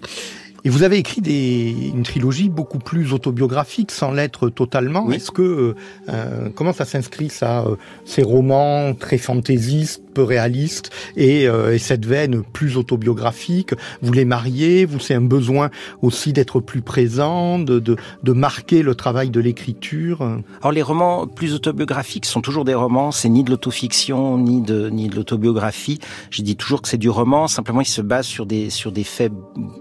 Et 0.64 0.70
vous 0.70 0.82
avez 0.82 0.98
écrit 0.98 1.20
des, 1.20 1.92
une 1.94 2.02
trilogie 2.02 2.48
beaucoup 2.48 2.78
plus 2.78 3.12
autobiographique, 3.12 3.92
sans 3.92 4.10
l'être 4.10 4.48
totalement. 4.48 5.10
Est-ce 5.12 5.30
que 5.30 5.42
euh, 5.42 5.74
euh, 6.08 6.48
comment 6.54 6.72
ça 6.72 6.84
s'inscrit 6.84 7.28
ça, 7.28 7.60
euh, 7.60 7.76
ces 8.04 8.22
romans 8.22 8.94
très 8.94 9.18
fantaisistes, 9.18 10.02
peu 10.14 10.22
réalistes, 10.22 10.90
et, 11.16 11.44
et, 11.44 11.78
cette 11.78 12.04
veine 12.04 12.42
plus 12.42 12.76
autobiographique? 12.76 13.72
Vous 14.02 14.12
les 14.12 14.24
mariez 14.24 14.84
Vous 14.84 14.98
c'est 14.98 15.14
un 15.14 15.20
besoin 15.20 15.70
aussi 16.02 16.32
d'être 16.32 16.58
plus 16.60 16.82
présent, 16.82 17.60
de, 17.60 17.78
de, 17.78 17.96
de, 18.24 18.32
marquer 18.32 18.82
le 18.82 18.96
travail 18.96 19.30
de 19.30 19.38
l'écriture? 19.38 20.22
Alors 20.60 20.72
les 20.72 20.82
romans 20.82 21.28
plus 21.28 21.54
autobiographiques 21.54 22.26
sont 22.26 22.40
toujours 22.40 22.64
des 22.64 22.74
romans. 22.74 23.12
C'est 23.12 23.28
ni 23.28 23.44
de 23.44 23.50
l'autofiction 23.50 24.38
ni 24.38 24.60
de 24.60 24.88
ni 24.90 25.08
de 25.08 25.14
l'autobiographie. 25.14 26.00
Je 26.30 26.42
dis 26.42 26.56
toujours 26.56 26.82
que 26.82 26.88
c'est 26.88 26.98
du 26.98 27.10
roman. 27.10 27.46
Simplement, 27.46 27.80
il 27.80 27.86
se 27.86 28.02
base 28.02 28.26
sur 28.26 28.44
des 28.44 28.70
sur 28.70 28.90
des 28.90 29.04
faits 29.04 29.32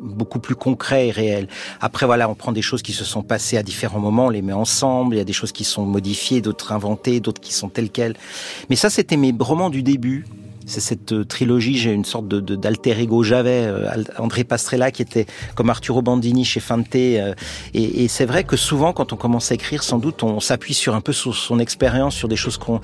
beaucoup 0.02 0.40
plus 0.40 0.56
concret 0.68 1.08
et 1.08 1.12
réel. 1.12 1.48
Après, 1.80 2.06
voilà, 2.06 2.30
on 2.30 2.36
prend 2.36 2.52
des 2.52 2.62
choses 2.62 2.82
qui 2.82 2.92
se 2.92 3.06
sont 3.06 3.24
passées 3.24 3.56
à 3.56 3.64
différents 3.64 4.02
moments, 4.02 4.26
on 4.26 4.30
les 4.30 4.42
met 4.42 4.52
ensemble. 4.52 5.16
Il 5.16 5.18
y 5.18 5.22
a 5.22 5.30
des 5.34 5.40
choses 5.42 5.54
qui 5.54 5.64
sont 5.64 5.86
modifiées, 5.86 6.42
d'autres 6.42 6.74
inventées, 6.74 7.22
d'autres 7.22 7.40
qui 7.40 7.54
sont 7.54 7.70
telles 7.70 7.90
quelles. 7.90 8.18
Mais 8.70 8.76
ça, 8.76 8.90
c'était 8.90 9.16
mes 9.16 9.34
romans 9.40 9.70
du 9.70 9.82
début 9.82 10.26
c'est 10.68 10.82
cette 10.82 11.14
euh, 11.14 11.24
trilogie, 11.24 11.78
j'ai 11.78 11.94
une 11.94 12.06
sorte 12.06 12.28
de 12.28 12.56
d'alter 12.56 13.00
ego 13.00 13.24
j'avais 13.24 13.66
euh, 13.66 13.90
André 14.20 14.44
Pastrella 14.44 14.92
qui 14.92 15.02
était 15.02 15.26
comme 15.56 15.70
Arturo 15.70 16.02
Bandini 16.02 16.44
chez 16.44 16.60
Fante 16.60 16.96
euh, 16.96 17.34
et, 17.74 18.04
et 18.04 18.08
c'est 18.08 18.26
vrai 18.26 18.44
que 18.44 18.58
souvent 18.58 18.92
quand 18.94 19.14
on 19.14 19.16
commence 19.16 19.52
à 19.52 19.56
écrire, 19.56 19.82
sans 19.82 19.98
doute 19.98 20.24
on 20.24 20.40
s'appuie 20.40 20.74
sur 20.74 20.94
un 20.94 21.02
peu 21.02 21.14
sur 21.14 21.34
son 21.36 21.60
expérience, 21.60 22.16
sur 22.16 22.28
des 22.28 22.36
choses 22.36 22.58
qu'on 22.58 22.82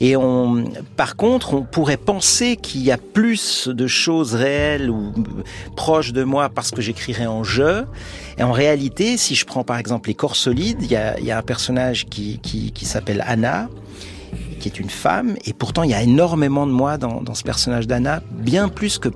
et 0.00 0.16
on 0.16 0.64
par 0.96 1.16
contre, 1.16 1.54
on 1.54 1.62
pourrait 1.62 1.96
penser 1.96 2.56
qu'il 2.56 2.82
y 2.82 2.92
a 2.92 2.98
plus 2.98 3.68
de 3.68 3.86
choses 3.86 4.34
réelles 4.34 4.90
ou 4.90 5.12
proches 5.76 6.12
de 6.12 6.24
moi 6.24 6.50
parce 6.50 6.70
que 6.70 6.82
j'écrirais 6.82 7.26
en 7.26 7.42
jeu. 7.42 7.86
Et 8.38 8.42
en 8.42 8.52
réalité, 8.52 9.16
si 9.16 9.34
je 9.34 9.44
prends 9.44 9.64
par 9.64 9.78
exemple 9.78 10.08
les 10.08 10.14
corps 10.14 10.36
solides, 10.36 10.78
il 10.82 10.90
y 10.90 10.96
a, 10.96 11.18
y 11.20 11.30
a 11.30 11.38
un 11.38 11.42
personnage 11.42 12.06
qui, 12.06 12.38
qui, 12.40 12.72
qui 12.72 12.84
s'appelle 12.84 13.24
Anna 13.26 13.68
qui 14.64 14.70
est 14.70 14.80
une 14.80 14.88
femme, 14.88 15.36
et 15.44 15.52
pourtant 15.52 15.82
il 15.82 15.90
y 15.90 15.94
a 15.94 16.02
énormément 16.02 16.66
de 16.66 16.72
moi 16.72 16.96
dans, 16.96 17.34
ce 17.34 17.42
personnage 17.42 17.86
d'Anna, 17.86 18.22
bien 18.30 18.68
plus 18.68 18.98
que 18.98 19.10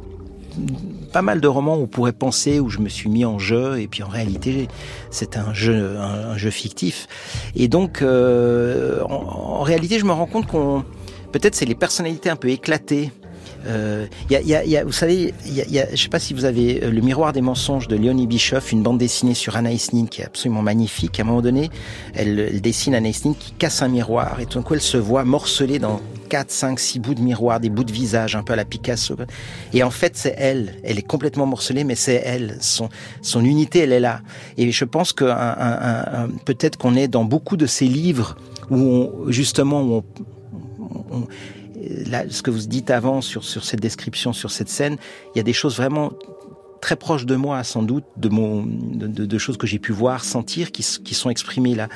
pas 1.11 1.23
mal 1.23 1.41
de 1.41 1.49
romans 1.49 1.79
où 1.79 1.85
on 1.85 1.87
pourrait 1.87 2.13
penser 2.13 2.61
où 2.61 2.69
je 2.69 2.81
me 2.81 2.91
suis 2.91 3.09
mis 3.09 3.25
en 3.25 3.39
jeu 3.39 3.81
et 3.81 3.89
puis 3.89 4.03
en 4.03 4.09
réalité 4.09 4.69
c'est 5.11 5.39
un 5.39 5.55
jeu 5.55 5.97
un, 5.99 6.37
jeu 6.37 6.51
fictif. 6.51 7.07
Et 7.57 7.69
donc 7.69 8.03
euh, 8.03 9.03
en, 9.05 9.61
en, 9.61 9.63
réalité 9.63 9.99
je 9.99 10.05
me 10.05 10.13
rends 10.13 10.27
compte 10.27 10.47
qu'on 10.47 10.85
peut-être 11.33 11.55
c'est 11.55 11.65
les 11.65 11.75
personnalités 11.75 12.29
un 12.29 12.37
peu 12.37 12.51
éclatées 12.51 13.11
euh, 13.69 14.07
y 14.31 14.37
a, 14.37 14.41
y 14.41 14.55
a, 14.55 14.65
y 14.65 14.77
a, 14.77 14.85
vous 14.85 14.93
savez, 14.93 15.35
je 15.45 15.91
ne 15.91 15.97
sais 15.97 16.09
pas 16.09 16.19
si 16.19 16.35
vous 16.35 16.45
avez 16.45 16.85
euh, 16.85 16.91
Le 16.91 17.01
Miroir 17.01 17.33
des 17.33 17.41
mensonges 17.41 17.89
de 17.89 17.97
Léonie 17.97 18.27
Bischoff, 18.27 18.73
une 18.73 18.83
bande 18.83 18.99
dessinée 18.99 19.35
sur 19.35 19.57
Anaïs 19.57 19.93
Nin 19.93 20.07
qui 20.07 20.23
est 20.23 20.25
absolument 20.25 20.63
magnifique. 20.63 21.21
À 21.21 21.23
un 21.23 21.27
moment 21.27 21.43
donné, 21.43 21.71
elle, 22.15 22.39
elle 22.39 22.61
dessine 22.61 22.95
Anaïs 22.95 23.25
Nin 23.25 23.35
qui 23.39 23.53
casse 23.53 23.83
un 23.83 23.89
miroir 23.89 24.41
et 24.41 24.47
tout 24.47 24.59
d'un 24.59 24.65
coup 24.65 24.75
elle 24.75 24.81
se 24.81 24.97
voit 24.97 25.25
morcelée 25.25 25.79
dans 25.79 26.01
4, 26.29 26.51
5, 26.51 26.79
6 26.79 26.99
bouts 27.01 27.15
de 27.15 27.21
miroir, 27.21 27.59
des 27.59 27.71
bouts 27.71 27.85
de 27.85 27.93
visage, 27.93 28.37
un 28.37 28.43
peu 28.43 28.53
à 28.53 28.57
la 28.57 28.65
Picasso. 28.65 29.17
Et 29.73 29.83
en 29.83 29.91
fait, 29.91 30.17
c'est 30.17 30.35
elle. 30.39 30.75
Elle 30.85 30.99
est 30.99 31.07
complètement 31.07 31.47
morcelée, 31.47 31.85
mais 31.85 31.95
c'est 31.95 32.23
elle. 32.25 32.59
Son, 32.61 32.89
son 33.23 33.45
unité, 33.45 33.81
elle 33.81 33.93
est 33.93 34.01
là. 34.01 34.21
Et 34.57 34.71
je 34.71 34.85
pense 34.85 35.13
que 35.13 35.25
peut-être 36.45 36.77
qu'on 36.77 36.95
est 36.95 37.09
dans 37.09 37.25
beaucoup 37.25 37.57
de 37.57 37.67
ces 37.67 37.87
livres 37.87 38.37
où 38.71 38.77
on, 38.77 39.31
justement, 39.31 39.83
où 39.83 39.95
on, 39.95 40.05
on 41.11 41.27
là, 42.07 42.25
ce 42.29 42.43
que 42.43 42.51
vous 42.51 42.67
dites 42.67 42.91
avant 42.91 43.21
sur, 43.21 43.45
sur 43.45 43.65
cette 43.65 43.81
description, 43.81 44.33
sur 44.33 44.51
cette 44.51 44.69
scène, 44.69 44.97
il 45.35 45.39
y 45.39 45.41
a 45.41 45.45
des 45.45 45.53
choses 45.53 45.77
vraiment 45.77 46.13
très 46.81 46.97
proches 46.97 47.27
de 47.27 47.37
moi, 47.37 47.65
sans 47.65 47.83
doute, 47.83 48.05
de, 48.17 48.29
mon, 48.29 48.65
de, 48.65 49.07
de 49.07 49.39
choses 49.39 49.57
que 49.57 49.67
j'ai 49.67 49.79
pu 49.79 49.93
voir, 49.93 50.25
sentir, 50.25 50.71
qui, 50.73 50.85
qui 51.05 51.15
sont 51.15 51.31
exprimées 51.31 51.75
là. 51.75 51.89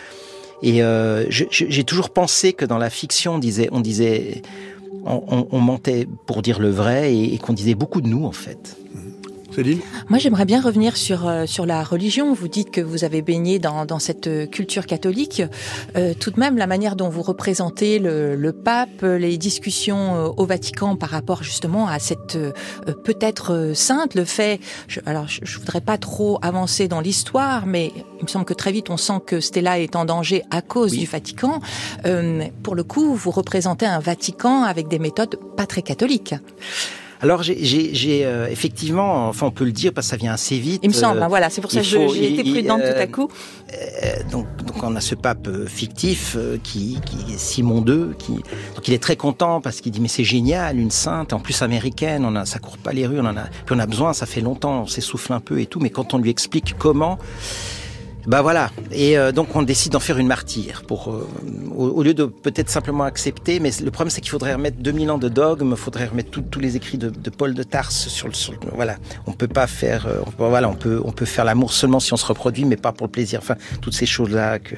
Et 0.62 0.82
euh, 0.82 1.26
j'ai 1.28 1.84
toujours 1.84 2.10
pensé 2.10 2.52
que 2.52 2.64
dans 2.64 2.78
la 2.78 2.88
fiction, 2.88 3.34
on 3.34 3.38
disait, 3.38 3.68
on 3.72 3.80
disait, 3.80 4.42
on, 5.04 5.48
on 5.50 5.60
mentait 5.60 6.06
pour 6.26 6.40
dire 6.40 6.60
le 6.60 6.70
vrai 6.70 7.14
et, 7.14 7.34
et 7.34 7.38
qu'on 7.38 7.52
disait 7.52 7.74
beaucoup 7.74 8.00
de 8.00 8.06
nous 8.06 8.24
en 8.24 8.32
fait. 8.32 8.76
Moi, 10.08 10.18
j'aimerais 10.18 10.44
bien 10.44 10.60
revenir 10.60 10.96
sur 10.96 11.28
euh, 11.28 11.46
sur 11.46 11.66
la 11.66 11.82
religion. 11.82 12.32
Vous 12.32 12.48
dites 12.48 12.70
que 12.70 12.80
vous 12.80 13.04
avez 13.04 13.22
baigné 13.22 13.58
dans, 13.58 13.84
dans 13.84 13.98
cette 13.98 14.26
euh, 14.26 14.46
culture 14.46 14.86
catholique. 14.86 15.42
Euh, 15.96 16.14
tout 16.18 16.30
de 16.30 16.40
même, 16.40 16.56
la 16.56 16.66
manière 16.66 16.96
dont 16.96 17.08
vous 17.08 17.22
représentez 17.22 17.98
le, 17.98 18.34
le 18.34 18.52
pape, 18.52 19.02
les 19.02 19.36
discussions 19.38 20.14
euh, 20.14 20.28
au 20.36 20.46
Vatican 20.46 20.96
par 20.96 21.10
rapport 21.10 21.42
justement 21.42 21.86
à 21.86 21.98
cette 21.98 22.38
peut-être 23.04 23.72
sainte, 23.74 24.14
le 24.14 24.24
fait. 24.24 24.60
Je, 24.88 25.00
alors, 25.06 25.28
je, 25.28 25.40
je 25.42 25.58
voudrais 25.58 25.80
pas 25.80 25.98
trop 25.98 26.38
avancer 26.42 26.88
dans 26.88 27.00
l'histoire, 27.00 27.66
mais 27.66 27.92
il 28.18 28.24
me 28.24 28.28
semble 28.28 28.44
que 28.44 28.54
très 28.54 28.72
vite 28.72 28.90
on 28.90 28.96
sent 28.96 29.20
que 29.26 29.40
Stella 29.40 29.78
est 29.78 29.96
en 29.96 30.04
danger 30.04 30.42
à 30.50 30.62
cause 30.62 30.92
oui. 30.92 31.00
du 31.00 31.06
Vatican. 31.06 31.60
pour 32.62 32.74
le 32.74 32.84
coup, 32.84 33.14
vous 33.14 33.30
représentez 33.30 33.86
un 33.86 33.98
Vatican 33.98 34.62
avec 34.62 34.88
des 34.88 34.98
méthodes 34.98 35.36
pas 35.56 35.66
très 35.66 35.82
catholiques. 35.82 36.34
Alors 37.22 37.44
j'ai 37.44 38.24
euh, 38.24 38.48
effectivement, 38.50 39.28
enfin 39.28 39.46
on 39.46 39.52
peut 39.52 39.64
le 39.64 39.70
dire 39.70 39.92
parce 39.92 40.08
que 40.08 40.10
ça 40.10 40.16
vient 40.16 40.32
assez 40.32 40.58
vite. 40.58 40.80
Il 40.82 40.90
me 40.90 40.94
semble, 40.94 41.22
euh, 41.22 41.28
voilà, 41.28 41.50
c'est 41.50 41.60
pour 41.60 41.70
ça 41.70 41.80
que 41.80 41.86
j'ai 41.86 42.32
été 42.32 42.42
prudente 42.42 42.80
euh, 42.82 42.94
tout 42.94 43.00
à 43.00 43.06
coup. 43.06 43.28
Euh, 43.72 44.22
donc, 44.32 44.46
donc 44.64 44.82
on 44.82 44.96
a 44.96 45.00
ce 45.00 45.14
pape 45.14 45.46
euh, 45.46 45.66
fictif 45.66 46.34
euh, 46.36 46.58
qui, 46.64 46.98
qui 47.06 47.32
est 47.32 47.38
Simon 47.38 47.84
II, 47.86 48.16
qui 48.18 48.32
donc 48.32 48.88
il 48.88 48.92
est 48.92 49.02
très 49.02 49.14
content 49.14 49.60
parce 49.60 49.80
qu'il 49.80 49.92
dit 49.92 50.00
mais 50.00 50.08
c'est 50.08 50.24
génial, 50.24 50.80
une 50.80 50.90
sainte, 50.90 51.32
en 51.32 51.38
plus 51.38 51.62
américaine, 51.62 52.24
on 52.24 52.34
a, 52.34 52.44
ça 52.44 52.58
court 52.58 52.76
pas 52.76 52.92
les 52.92 53.06
rues, 53.06 53.20
on 53.20 53.26
en 53.26 53.36
a, 53.36 53.44
puis 53.66 53.76
on 53.76 53.78
a 53.78 53.86
besoin, 53.86 54.12
ça 54.14 54.26
fait 54.26 54.40
longtemps, 54.40 54.82
on 54.82 54.86
s'essouffle 54.88 55.32
un 55.32 55.40
peu 55.40 55.60
et 55.60 55.66
tout, 55.66 55.78
mais 55.78 55.90
quand 55.90 56.14
on 56.14 56.18
lui 56.18 56.30
explique 56.30 56.74
comment, 56.76 57.18
bah 58.26 58.40
voilà. 58.40 58.70
Et 58.92 59.18
euh, 59.18 59.32
donc 59.32 59.54
on 59.56 59.62
décide 59.62 59.92
d'en 59.92 60.00
faire 60.00 60.18
une 60.18 60.28
martyre 60.28 60.82
pour 60.86 61.10
euh, 61.10 61.28
au, 61.76 62.02
lieu 62.02 62.14
de 62.14 62.24
peut-être 62.24 62.70
simplement 62.70 63.04
accepter. 63.04 63.58
Mais 63.58 63.70
le 63.82 63.90
problème 63.90 64.10
c'est 64.10 64.20
qu'il 64.20 64.30
faudrait 64.30 64.54
remettre 64.54 64.78
2000 64.78 65.10
ans 65.10 65.18
de 65.18 65.28
dogme, 65.28 65.74
faudrait 65.74 66.06
remettre 66.06 66.30
tous 66.30 66.60
les 66.60 66.76
écrits 66.76 66.98
de, 66.98 67.10
Paul 67.30 67.54
de 67.54 67.62
Tarse 67.62 68.08
sur 68.08 68.28
le, 68.28 68.34
sur 68.34 68.54
voilà. 68.74 68.96
On 69.26 69.32
peut 69.32 69.48
pas 69.48 69.66
faire 69.66 70.06
euh, 70.06 70.20
voilà 70.38 70.68
on 70.68 70.74
peut 70.74 71.00
on 71.04 71.10
peut 71.10 71.24
faire 71.24 71.44
l'amour 71.44 71.72
seulement 71.72 72.00
si 72.00 72.12
on 72.12 72.16
se 72.16 72.26
reproduit, 72.26 72.64
mais 72.64 72.76
pas 72.76 72.92
pour 72.92 73.06
le 73.08 73.12
plaisir. 73.12 73.40
Enfin 73.42 73.56
toutes 73.80 73.94
ces 73.94 74.06
choses 74.06 74.30
là 74.30 74.58
que 74.58 74.76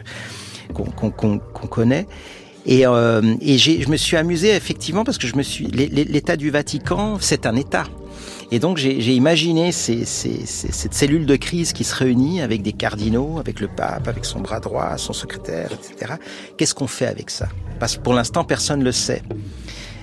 qu'on 0.73 1.11
qu 1.11 1.39
qu 1.55 1.69
connaît. 1.69 2.07
Et, 2.67 2.87
euh, 2.87 3.35
et 3.43 3.59
je 3.59 3.91
me 3.91 3.97
suis 3.97 4.17
amusé 4.17 4.57
effectivement 4.57 5.05
parce 5.05 5.19
que 5.19 5.27
je 5.27 5.37
me 5.37 5.43
suis 5.43 5.67
l'état 5.67 6.37
du 6.37 6.51
Vatican 6.51 7.19
c'est 7.21 7.45
un 7.45 7.57
état 7.57 7.85
Et 8.51 8.59
donc 8.59 8.77
j'ai 8.77 9.15
imaginé 9.15 9.73
ces, 9.73 10.05
ces, 10.05 10.47
cette 10.47 10.95
cellule 10.95 11.27
de 11.27 11.37
crise 11.37 11.73
qui 11.73 11.85
se 11.85 11.95
réunit 11.95 12.41
avec 12.41 12.63
des 12.63 12.73
cardinaux, 12.73 13.39
avec 13.39 13.61
le 13.61 13.69
pape, 13.69 14.09
avec 14.09 14.25
son 14.25 14.41
bras 14.41 14.61
droit, 14.61 14.97
son 14.99 15.13
secrétaire, 15.13 15.71
etc. 15.73 16.15
Qu'est-ce 16.57 16.75
qu'on 16.75 16.87
fait 16.87 17.07
avec 17.07 17.31
ça? 17.31 17.49
Parce 17.81 17.97
que 17.97 18.03
pour 18.03 18.15
l'instant, 18.15 18.45
personne 18.45 18.81
ne 18.81 18.85
le 18.85 18.93
sait 18.93 19.23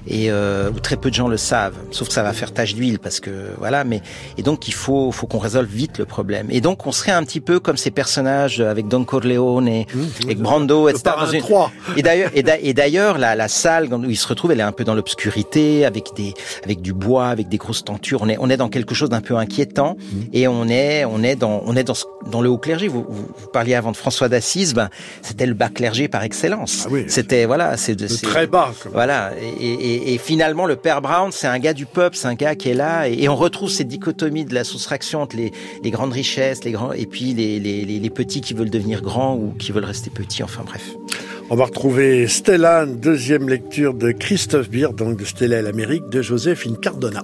et 0.07 0.31
euh, 0.31 0.69
où 0.71 0.79
très 0.79 0.97
peu 0.97 1.09
de 1.09 1.15
gens 1.15 1.27
le 1.27 1.37
savent, 1.37 1.75
sauf 1.91 2.07
que 2.07 2.13
ça 2.13 2.23
va 2.23 2.33
faire 2.33 2.53
tache 2.53 2.73
d'huile 2.73 2.99
parce 2.99 3.19
que 3.19 3.53
voilà. 3.57 3.83
Mais 3.83 4.01
et 4.37 4.43
donc 4.43 4.67
il 4.67 4.73
faut 4.73 5.11
faut 5.11 5.27
qu'on 5.27 5.39
résolve 5.39 5.69
vite 5.69 5.97
le 5.97 6.05
problème. 6.05 6.47
Et 6.49 6.61
donc 6.61 6.87
on 6.87 6.91
serait 6.91 7.11
un 7.11 7.23
petit 7.23 7.41
peu 7.41 7.59
comme 7.59 7.77
ces 7.77 7.91
personnages 7.91 8.61
avec 8.61 8.87
Don 8.87 9.03
Corleone 9.03 9.67
et 9.67 9.87
mmh, 9.93 9.99
avec 10.23 10.39
Brando, 10.39 10.89
etc. 10.89 11.15
Dans 11.19 11.25
une... 11.27 11.41
Et 11.97 12.01
d'ailleurs 12.01 12.31
et 12.33 12.73
d'ailleurs 12.73 13.17
la, 13.17 13.35
la 13.35 13.47
salle 13.47 13.93
où 13.93 14.09
il 14.09 14.17
se 14.17 14.27
retrouve, 14.27 14.51
elle 14.51 14.59
est 14.59 14.63
un 14.63 14.71
peu 14.71 14.83
dans 14.83 14.95
l'obscurité 14.95 15.85
avec 15.85 16.09
des 16.15 16.33
avec 16.63 16.81
du 16.81 16.93
bois, 16.93 17.27
avec 17.27 17.49
des 17.49 17.57
grosses 17.57 17.83
tentures. 17.83 18.21
On 18.21 18.29
est 18.29 18.37
on 18.39 18.49
est 18.49 18.57
dans 18.57 18.69
quelque 18.69 18.95
chose 18.95 19.09
d'un 19.09 19.21
peu 19.21 19.35
inquiétant 19.35 19.97
mmh. 19.97 20.19
et 20.33 20.47
on 20.47 20.67
est 20.67 21.05
on 21.05 21.21
est 21.23 21.35
dans 21.35 21.61
on 21.65 21.75
est 21.75 21.83
dans 21.83 21.95
dans 22.27 22.41
le 22.41 22.49
haut 22.49 22.57
clergé. 22.57 22.87
Vous, 22.87 23.05
vous, 23.07 23.47
parliez 23.51 23.75
avant 23.75 23.91
de 23.91 23.97
François 23.97 24.29
d'Assise, 24.29 24.73
ben 24.73 24.89
c'était 25.21 25.45
le 25.45 25.53
bas 25.53 25.69
clergé 25.69 26.07
par 26.07 26.23
excellence. 26.23 26.83
Ah 26.85 26.89
oui, 26.91 27.05
c'était 27.07 27.45
voilà, 27.45 27.77
c'est 27.77 27.95
de 27.95 28.07
très 28.07 28.47
bas. 28.47 28.71
Voilà 28.93 29.31
et, 29.39 29.73
et 29.73 29.90
et, 29.95 30.17
finalement, 30.17 30.65
le 30.65 30.75
père 30.75 31.01
Brown, 31.01 31.32
c'est 31.32 31.47
un 31.47 31.60
gars 31.60 31.73
du 31.73 31.86
peuple, 31.86 32.15
c'est 32.15 32.27
un 32.27 32.36
gars 32.36 32.56
qui 32.56 32.69
est 32.69 32.73
là, 32.73 33.08
et, 33.08 33.27
on 33.30 33.36
retrouve 33.36 33.69
cette 33.69 33.88
dichotomie 33.88 34.45
de 34.45 34.54
la 34.54 34.63
soustraction 34.63 35.21
entre 35.21 35.38
les, 35.38 35.91
grandes 35.91 36.13
richesses, 36.13 36.63
les 36.63 36.71
grands, 36.71 36.91
et 36.93 37.06
puis 37.06 37.34
les, 37.34 38.10
petits 38.10 38.41
qui 38.41 38.54
veulent 38.54 38.69
devenir 38.69 39.01
grands 39.01 39.36
ou 39.36 39.54
qui 39.58 39.71
veulent 39.71 39.86
rester 39.86 40.10
petits. 40.10 40.43
Enfin 40.43 40.63
bref. 40.65 40.84
On 41.49 41.56
va 41.56 41.65
retrouver 41.65 42.27
Stella, 42.27 42.86
deuxième 42.86 43.47
lecture 43.47 43.93
de 43.93 44.12
Christophe 44.12 44.69
Beer, 44.69 44.93
donc 44.93 45.17
de 45.17 45.25
Stella 45.25 45.60
et 45.60 45.62
l'Amérique, 45.62 46.08
de 46.10 46.21
Joséphine 46.21 46.77
Cardona. 46.77 47.23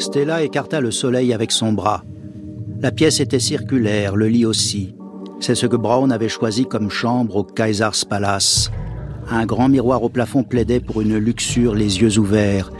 Stella 0.00 0.42
écarta 0.42 0.80
le 0.80 0.90
soleil 0.90 1.34
avec 1.34 1.52
son 1.52 1.74
bras. 1.74 2.04
La 2.80 2.90
pièce 2.90 3.20
était 3.20 3.38
circulaire, 3.38 4.16
le 4.16 4.28
lit 4.28 4.46
aussi. 4.46 4.94
C'est 5.40 5.54
ce 5.54 5.66
que 5.66 5.76
Brown 5.76 6.10
avait 6.10 6.30
choisi 6.30 6.64
comme 6.64 6.88
chambre 6.88 7.36
au 7.36 7.44
Kaiser's 7.44 8.06
Palace. 8.06 8.70
Un 9.28 9.44
grand 9.44 9.68
miroir 9.68 10.02
au 10.02 10.08
plafond 10.08 10.42
plaidait 10.42 10.80
pour 10.80 11.02
une 11.02 11.18
luxure 11.18 11.74
les 11.74 12.00
yeux 12.00 12.18
ouverts. 12.18 12.72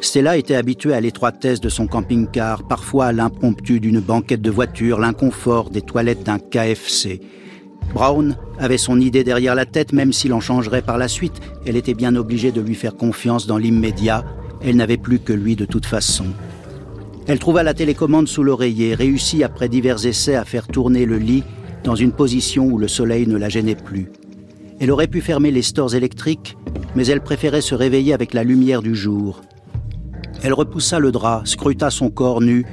Stella 0.00 0.36
était 0.36 0.56
habituée 0.56 0.94
à 0.94 1.00
l'étroitesse 1.00 1.60
de 1.60 1.68
son 1.68 1.86
camping-car, 1.86 2.66
parfois 2.66 3.06
à 3.06 3.12
l'impromptu 3.12 3.78
d'une 3.78 4.00
banquette 4.00 4.42
de 4.42 4.50
voiture, 4.50 4.98
l'inconfort 4.98 5.70
des 5.70 5.82
toilettes 5.82 6.24
d'un 6.24 6.40
KFC. 6.40 7.20
Brown 7.94 8.36
avait 8.58 8.76
son 8.76 9.00
idée 9.00 9.22
derrière 9.22 9.54
la 9.54 9.66
tête, 9.66 9.92
même 9.92 10.12
s'il 10.12 10.32
en 10.32 10.40
changerait 10.40 10.82
par 10.82 10.98
la 10.98 11.06
suite. 11.06 11.40
Elle 11.64 11.76
était 11.76 11.94
bien 11.94 12.16
obligée 12.16 12.50
de 12.50 12.60
lui 12.60 12.74
faire 12.74 12.96
confiance 12.96 13.46
dans 13.46 13.58
l'immédiat. 13.58 14.24
Elle 14.62 14.76
n'avait 14.76 14.96
plus 14.96 15.18
que 15.18 15.32
lui 15.32 15.56
de 15.56 15.64
toute 15.64 15.86
façon. 15.86 16.26
Elle 17.26 17.38
trouva 17.38 17.62
la 17.62 17.74
télécommande 17.74 18.28
sous 18.28 18.42
l'oreiller, 18.42 18.94
réussit 18.94 19.42
après 19.42 19.68
divers 19.68 20.06
essais 20.06 20.36
à 20.36 20.44
faire 20.44 20.68
tourner 20.68 21.06
le 21.06 21.18
lit 21.18 21.42
dans 21.82 21.94
une 21.94 22.12
position 22.12 22.66
où 22.66 22.78
le 22.78 22.88
soleil 22.88 23.26
ne 23.26 23.36
la 23.36 23.48
gênait 23.48 23.74
plus. 23.74 24.10
Elle 24.78 24.90
aurait 24.90 25.08
pu 25.08 25.20
fermer 25.20 25.50
les 25.50 25.62
stores 25.62 25.94
électriques, 25.94 26.56
mais 26.94 27.06
elle 27.06 27.22
préférait 27.22 27.60
se 27.60 27.74
réveiller 27.74 28.12
avec 28.12 28.34
la 28.34 28.44
lumière 28.44 28.82
du 28.82 28.94
jour. 28.94 29.40
Elle 30.42 30.52
repoussa 30.52 30.98
le 30.98 31.12
drap, 31.12 31.42
scruta 31.44 31.90
son 31.90 32.10
corps 32.10 32.40
nu, 32.40 32.66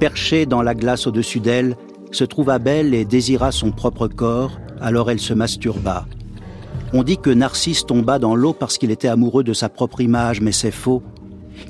perché 0.00 0.46
dans 0.46 0.62
la 0.62 0.74
glace 0.74 1.06
au-dessus 1.06 1.40
d'elle, 1.40 1.76
se 2.10 2.24
trouva 2.24 2.58
belle 2.58 2.94
et 2.94 3.04
désira 3.04 3.52
son 3.52 3.70
propre 3.70 4.08
corps, 4.08 4.58
alors 4.80 5.10
elle 5.10 5.20
se 5.20 5.34
masturba. 5.34 6.06
On 6.92 7.02
dit 7.02 7.18
que 7.18 7.30
Narcisse 7.30 7.86
tomba 7.86 8.18
dans 8.18 8.36
l'eau 8.36 8.52
parce 8.52 8.78
qu'il 8.78 8.90
était 8.90 9.08
amoureux 9.08 9.44
de 9.44 9.52
sa 9.52 9.68
propre 9.68 10.00
image, 10.00 10.40
mais 10.40 10.52
c'est 10.52 10.70
faux. 10.70 11.02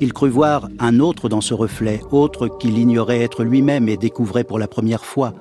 Il 0.01 0.13
crut 0.13 0.31
voir 0.31 0.67
un 0.79 0.99
autre 0.99 1.29
dans 1.29 1.41
ce 1.41 1.53
reflet, 1.53 2.01
autre 2.11 2.47
qu'il 2.47 2.77
ignorait 2.77 3.21
être 3.21 3.43
lui-même 3.43 3.87
et 3.89 3.97
découvrait 3.97 4.43
pour 4.43 4.59
la 4.59 4.67
première 4.67 5.05
fois. 5.05 5.33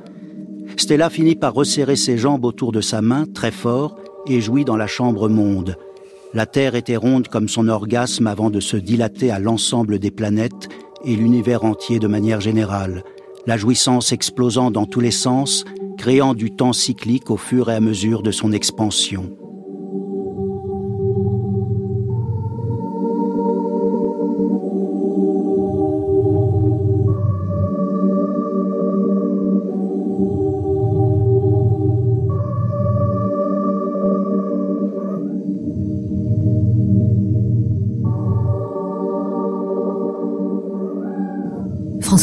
Stella 0.77 1.11
finit 1.11 1.37
par 1.37 1.55
resserrer 1.55 1.97
ses 1.97 2.19
jambes 2.19 2.45
autour 2.45 2.73
de 2.73 2.81
sa 2.81 3.03
main, 3.03 3.27
très 3.33 3.51
fort, 3.51 3.97
et 4.27 4.41
jouit 4.41 4.65
dans 4.65 4.77
la 4.77 4.87
chambre 4.87 5.29
monde. 5.29 5.77
La 6.33 6.47
Terre 6.47 6.75
était 6.75 6.97
ronde 6.97 7.29
comme 7.29 7.49
son 7.49 7.69
orgasme 7.69 8.27
avant 8.27 8.51
de 8.51 8.61
se 8.61 8.77
dilater 8.77 9.31
à 9.31 9.39
l'ensemble 9.39 9.99
des 9.99 10.11
planètes 10.11 10.69
et 11.05 11.15
l'univers 11.15 11.65
entier 11.65 11.99
de 11.99 12.09
manière 12.09 12.41
générale, 12.41 13.05
la 13.47 13.57
jouissance 13.57 14.13
explosant 14.13 14.71
dans 14.71 14.87
tous 14.87 15.01
les 15.01 15.11
sens, 15.11 15.65
créant 15.99 16.35
du 16.35 16.51
temps 16.51 16.73
cyclique 16.73 17.31
au 17.31 17.37
fur 17.37 17.71
et 17.71 17.75
à 17.75 17.81
mesure 17.81 18.23
de 18.23 18.31
son 18.31 18.53
expansion. 18.53 19.37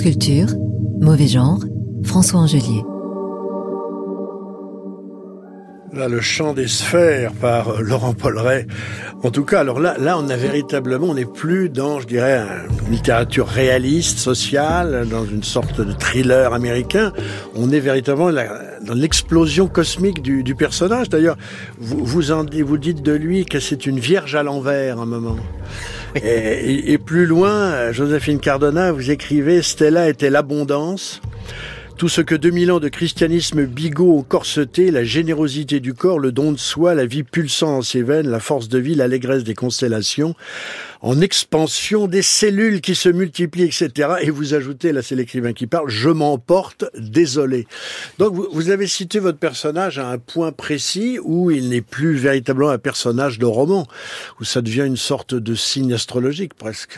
Culture, 0.02 0.48
Mauvais 1.00 1.28
Genre, 1.28 1.60
François 2.04 2.40
Angelier. 2.40 2.82
Là, 5.94 6.08
le 6.08 6.20
chant 6.22 6.54
des 6.54 6.68
sphères 6.68 7.34
par 7.34 7.84
Laurent 7.84 8.16
Polleret. 8.16 8.66
En 9.22 9.30
tout 9.30 9.46
cas, 9.46 9.60
alors 9.60 9.80
là, 9.80 9.96
là, 10.00 10.18
on 10.18 10.28
a 10.30 10.36
véritablement, 10.36 11.06
on 11.10 11.14
n'est 11.14 11.26
plus 11.26 11.70
dans, 11.70 12.00
je 12.00 12.08
dirais, 12.08 12.44
une 12.88 12.94
littérature 12.94 13.46
réaliste, 13.48 14.18
sociale, 14.18 15.08
dans 15.08 15.26
une 15.26 15.44
sorte 15.44 15.80
de 15.80 15.92
thriller 15.92 16.52
américain. 16.52 17.14
On 17.56 17.70
est 17.70 17.80
véritablement 17.80 18.32
dans 18.32 18.96
l'explosion 18.96 19.68
cosmique 19.68 20.24
du, 20.24 20.56
personnage. 20.56 21.10
D'ailleurs, 21.10 21.38
vous, 21.78 22.04
vous 22.04 22.78
dites 22.80 23.04
de 23.04 23.14
lui 23.14 23.46
que 23.46 23.60
c'est 23.60 23.86
une 23.86 24.00
vierge 24.00 24.34
à 24.34 24.42
l'envers, 24.42 25.00
un 25.00 25.06
moment. 25.06 25.38
Et, 26.16 26.92
et, 26.92 26.98
plus 26.98 27.26
loin, 27.26 27.92
Joséphine 27.92 28.40
Cardona, 28.40 28.92
vous 28.92 29.12
écrivez 29.12 29.62
Stella 29.62 30.10
était 30.10 30.30
l'abondance. 30.30 31.22
Tout 32.02 32.10
ce 32.10 32.22
que 32.22 32.34
2000 32.34 32.72
ans 32.72 32.80
de 32.80 32.90
christianisme 32.90 33.68
bigot 33.68 34.18
ont 34.18 34.24
corseté, 34.24 34.90
la 34.90 35.04
générosité 35.04 35.80
du 35.80 35.94
corps, 35.94 36.18
le 36.18 36.32
don 36.32 36.52
de 36.52 36.58
soi, 36.58 36.96
la 36.96 37.06
vie 37.06 37.22
pulsant 37.22 37.74
dans 37.74 37.82
ses 37.84 38.02
veines, 38.02 38.28
la 38.28 38.40
force 38.40 38.70
de 38.70 38.80
vie, 38.80 38.96
l'allégresse 38.96 39.44
des 39.44 39.54
constellations, 39.54 40.34
en 41.02 41.22
expansion 41.22 42.08
des 42.08 42.24
cellules 42.24 42.82
qui 42.82 42.96
se 42.96 43.08
multiplient, 43.08 43.66
etc. 43.66 44.14
Et 44.22 44.32
vous 44.32 44.56
ajoutez, 44.56 44.94
là 44.94 45.04
c'est 45.04 45.14
l'écrivain 45.14 45.54
qui 45.54 45.68
parle, 45.68 45.92
je 45.92 46.10
m'emporte, 46.10 46.86
désolé. 46.98 47.68
Donc 48.18 48.34
vous, 48.34 48.48
vous, 48.52 48.72
avez 48.72 48.88
cité 48.88 49.20
votre 49.20 49.38
personnage 49.38 50.00
à 50.00 50.10
un 50.10 50.18
point 50.18 50.52
précis 50.52 51.20
où 51.22 51.52
il 51.52 51.70
n'est 51.70 51.82
plus 51.82 52.16
véritablement 52.16 52.72
un 52.72 52.80
personnage 52.80 53.38
de 53.38 53.46
roman, 53.46 53.86
où 54.40 54.44
ça 54.44 54.64
devient 54.64 54.88
une 54.88 54.98
sorte 54.98 55.36
de 55.36 55.54
signe 55.54 55.94
astrologique 55.94 56.56
presque 56.56 56.98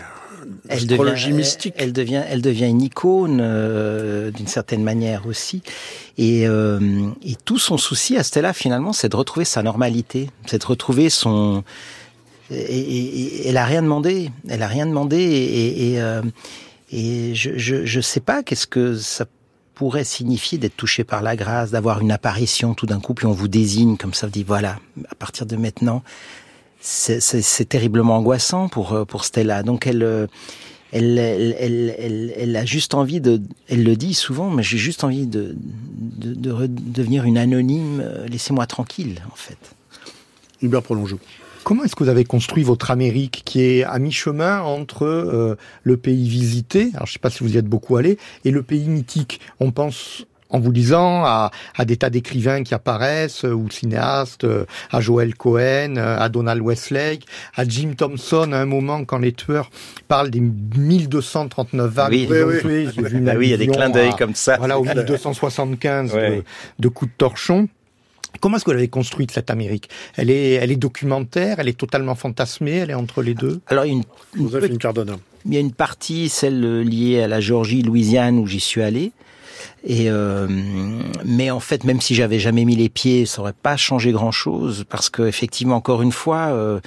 elle 0.69 0.87
devient, 0.87 1.31
mystique. 1.31 1.75
Elle, 1.77 1.93
devient, 1.93 2.23
elle 2.27 2.41
devient 2.41 2.67
une 2.67 2.81
icône 2.81 3.39
euh, 3.41 4.31
d'une 4.31 4.47
certaine 4.47 4.83
manière 4.83 5.27
aussi. 5.27 5.61
Et, 6.17 6.47
euh, 6.47 6.79
et 7.25 7.35
tout 7.35 7.59
son 7.59 7.77
souci 7.77 8.17
à 8.17 8.23
Stella 8.23 8.53
finalement, 8.53 8.93
c'est 8.93 9.09
de 9.09 9.15
retrouver 9.15 9.45
sa 9.45 9.63
normalité, 9.63 10.29
c'est 10.45 10.61
de 10.61 10.65
retrouver 10.65 11.09
son. 11.09 11.63
Et, 12.51 12.55
et, 12.55 13.47
elle 13.47 13.57
a 13.57 13.65
rien 13.65 13.81
demandé. 13.81 14.29
Elle 14.47 14.63
a 14.63 14.67
rien 14.67 14.85
demandé. 14.85 15.17
Et, 15.17 16.01
euh, 16.01 16.21
et 16.91 17.33
je, 17.33 17.57
je, 17.57 17.85
je 17.85 18.01
sais 18.01 18.19
pas 18.19 18.43
qu'est-ce 18.43 18.67
que 18.67 18.95
ça 18.97 19.25
pourrait 19.73 20.03
signifier 20.03 20.57
d'être 20.57 20.77
touché 20.77 21.03
par 21.03 21.21
la 21.21 21.35
grâce, 21.35 21.71
d'avoir 21.71 21.99
une 21.99 22.11
apparition 22.11 22.73
tout 22.73 22.85
d'un 22.85 22.99
coup, 22.99 23.13
puis 23.13 23.25
on 23.25 23.31
vous 23.31 23.47
désigne 23.47 23.97
comme 23.97 24.13
ça, 24.13 24.27
vous 24.27 24.31
dit 24.31 24.43
voilà, 24.43 24.77
à 25.09 25.15
partir 25.15 25.45
de 25.45 25.55
maintenant, 25.55 26.03
c'est 26.85 27.69
terriblement 27.69 28.17
angoissant 28.17 28.67
pour 28.67 28.91
euh, 28.91 29.05
pour 29.05 29.23
Stella. 29.23 29.63
Donc 29.63 29.87
euh, 29.87 30.27
elle 30.91 31.17
elle, 31.17 31.55
elle, 31.57 31.95
elle, 31.97 32.33
elle, 32.37 32.55
a 32.55 32.65
juste 32.65 32.93
envie 32.93 33.21
de, 33.21 33.41
elle 33.67 33.83
le 33.83 33.95
dit 33.95 34.13
souvent, 34.13 34.49
mais 34.49 34.61
j'ai 34.63 34.77
juste 34.77 35.03
envie 35.03 35.25
de, 35.25 35.55
de, 35.57 36.33
de 36.35 36.67
devenir 36.67 37.23
une 37.23 37.37
anonyme. 37.37 38.01
Euh, 38.03 38.27
laissez-moi 38.27 38.67
tranquille, 38.67 39.21
en 39.31 39.35
fait. 39.35 39.57
Hubert 40.61 40.83
Prolongeau. 40.83 41.19
Comment 41.63 41.85
est-ce 41.85 41.95
que 41.95 42.03
vous 42.03 42.09
avez 42.09 42.25
construit 42.25 42.63
votre 42.63 42.91
Amérique 42.91 43.43
qui 43.45 43.61
est 43.61 43.83
à 43.85 43.97
mi-chemin 43.97 44.61
entre 44.61 45.05
euh, 45.05 45.55
le 45.83 45.97
pays 45.97 46.27
visité, 46.27 46.91
alors 46.93 47.07
je 47.07 47.11
ne 47.11 47.13
sais 47.13 47.19
pas 47.19 47.29
si 47.29 47.43
vous 47.43 47.55
y 47.55 47.57
êtes 47.57 47.65
beaucoup 47.65 47.95
allé, 47.95 48.17
et 48.43 48.51
le 48.51 48.61
pays 48.61 48.87
mythique? 48.89 49.39
On 49.61 49.71
pense 49.71 50.25
en 50.53 50.59
vous 50.59 50.71
lisant 50.71 51.25
à, 51.25 51.51
à 51.75 51.83
des 51.83 51.97
tas 51.97 52.09
d'écrivains 52.09 52.63
qui 52.63 52.73
apparaissent, 52.73 53.43
ou 53.43 53.69
cinéastes, 53.69 54.47
à 54.91 55.01
Joel 55.01 55.35
Cohen, 55.35 55.97
à 55.97 56.29
Donald 56.29 56.61
Westlake, 56.61 57.25
à 57.55 57.67
Jim 57.67 57.93
Thompson 57.97 58.51
à 58.53 58.57
un 58.57 58.65
moment 58.65 59.03
quand 59.03 59.17
les 59.17 59.33
tueurs 59.33 59.69
parlent 60.07 60.29
des 60.29 60.39
1239 60.39 61.91
vagues 61.91 62.11
oui, 62.11 62.27
oui, 62.29 62.55
oui. 62.63 62.87
Ah 63.27 63.33
oui, 63.37 63.47
il 63.47 63.49
y 63.49 63.53
a 63.53 63.57
des 63.57 63.67
clins 63.67 63.89
d'œil 63.89 64.13
comme 64.17 64.35
ça. 64.35 64.57
Voilà, 64.57 64.79
au 64.79 64.83
1275 64.83 66.13
de, 66.13 66.43
de 66.79 66.87
coups 66.87 67.11
de 67.11 67.17
torchon. 67.17 67.67
Comment 68.39 68.57
est-ce 68.57 68.65
que 68.65 68.71
vous 68.71 68.75
l'avez 68.75 68.87
construite 68.87 69.31
cette 69.31 69.51
Amérique? 69.51 69.89
Elle 70.15 70.29
est, 70.29 70.53
elle 70.53 70.71
est 70.71 70.75
documentaire, 70.75 71.59
elle 71.59 71.67
est 71.67 71.77
totalement 71.77 72.15
fantasmée, 72.15 72.77
elle 72.77 72.89
est 72.91 72.95
entre 72.95 73.21
les 73.21 73.33
deux? 73.35 73.61
Alors 73.67 73.83
une, 73.83 74.03
une, 74.35 74.49
une 74.63 74.77
Cardona. 74.77 75.13
Il 75.45 75.53
y 75.53 75.57
a 75.57 75.59
une 75.59 75.73
partie, 75.73 76.29
celle 76.29 76.81
liée 76.81 77.21
à 77.21 77.27
la 77.27 77.39
Géorgie, 77.39 77.81
Louisiane, 77.83 78.39
où 78.39 78.47
j'y 78.47 78.59
suis 78.59 78.81
allé. 78.81 79.11
Et 79.83 80.09
euh, 80.09 80.47
mais 81.25 81.51
en 81.51 81.59
fait, 81.59 81.83
même 81.83 82.01
si 82.01 82.15
j'avais 82.15 82.39
jamais 82.39 82.65
mis 82.65 82.75
les 82.75 82.89
pieds, 82.89 83.25
ça 83.25 83.41
aurait 83.41 83.53
pas 83.53 83.77
changé 83.77 84.11
grand-chose 84.11 84.85
parce 84.89 85.09
que 85.09 85.23
effectivement, 85.23 85.75
encore 85.75 86.01
une 86.01 86.11
fois. 86.11 86.47
Euh, 86.47 86.79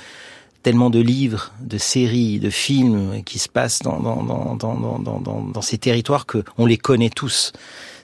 tellement 0.63 0.91
de 0.91 0.99
livres, 0.99 1.53
de 1.61 1.79
séries, 1.79 2.41
de 2.41 2.51
films 2.51 3.23
qui 3.25 3.39
se 3.39 3.49
passent 3.49 3.83
dans, 3.83 4.01
dans, 4.01 4.57
dans, 4.57 5.21
dans, 5.21 5.63
ces 5.63 5.79
territoires 5.79 6.27
que 6.27 6.43
on 6.59 6.67
les 6.67 6.77
connaît 6.77 7.09
tous. 7.09 7.53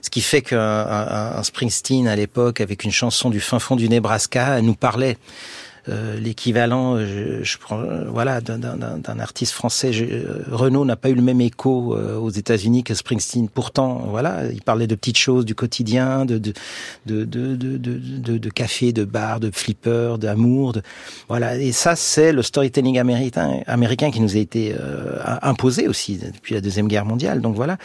Ce 0.00 0.10
qui 0.10 0.20
fait 0.20 0.42
qu'un 0.42 0.60
un 0.60 1.42
Springsteen 1.42 2.06
à 2.06 2.14
l'époque, 2.14 2.60
avec 2.60 2.84
une 2.84 2.92
chanson 2.92 3.30
du 3.30 3.40
fin 3.40 3.58
fond 3.58 3.74
du 3.74 3.88
Nebraska, 3.88 4.62
nous 4.62 4.76
parlait 4.76 5.18
euh, 5.88 6.18
l'équivalent, 6.20 6.98
je, 6.98 7.42
je, 7.42 7.58
prends, 7.58 7.80
euh, 7.80 8.04
voilà, 8.08 8.40
d'un 8.40 9.18
artiste 9.18 9.52
français. 9.52 9.92
Je, 9.92 10.04
euh, 10.04 10.44
Renault 10.50 10.84
n'a 10.84 10.94
pas 10.94 11.10
eu 11.10 11.14
le 11.14 11.22
même 11.22 11.40
écho 11.40 11.96
aux 11.96 12.30
États-Unis 12.30 12.84
que 12.84 12.94
Springsteen. 12.94 13.48
Pourtant, 13.48 14.06
voilà, 14.08 14.44
il 14.52 14.62
parlait 14.62 14.86
de 14.86 14.94
petites 14.94 15.18
choses 15.18 15.44
du 15.44 15.54
quotidien, 15.54 16.24
de 16.24 16.38
de 16.38 16.52
de 17.06 17.24
de 17.24 17.56
de, 17.56 18.38
de, 18.38 18.50
café, 18.50 18.92
de 18.92 19.04
bar, 19.04 19.40
de 19.40 19.50
flipper, 19.52 20.18
d'amour, 20.18 20.72
de 20.72 20.82
voilà. 21.28 21.56
Et 21.58 21.72
ça, 21.72 21.96
c'est 21.96 22.32
le 22.32 22.42
storytelling 22.42 22.98
américain, 22.98 23.60
américain 23.66 24.10
qui 24.10 24.20
nous 24.20 24.36
a 24.36 24.38
été 24.38 24.74
imposé 25.42 25.88
aussi 25.88 26.18
depuis 26.18 26.54
la 26.54 26.60
deuxième 26.60 26.86
guerre 26.86 27.04
mondiale. 27.04 27.40
Donc 27.40 27.56
voilà. 27.56 27.76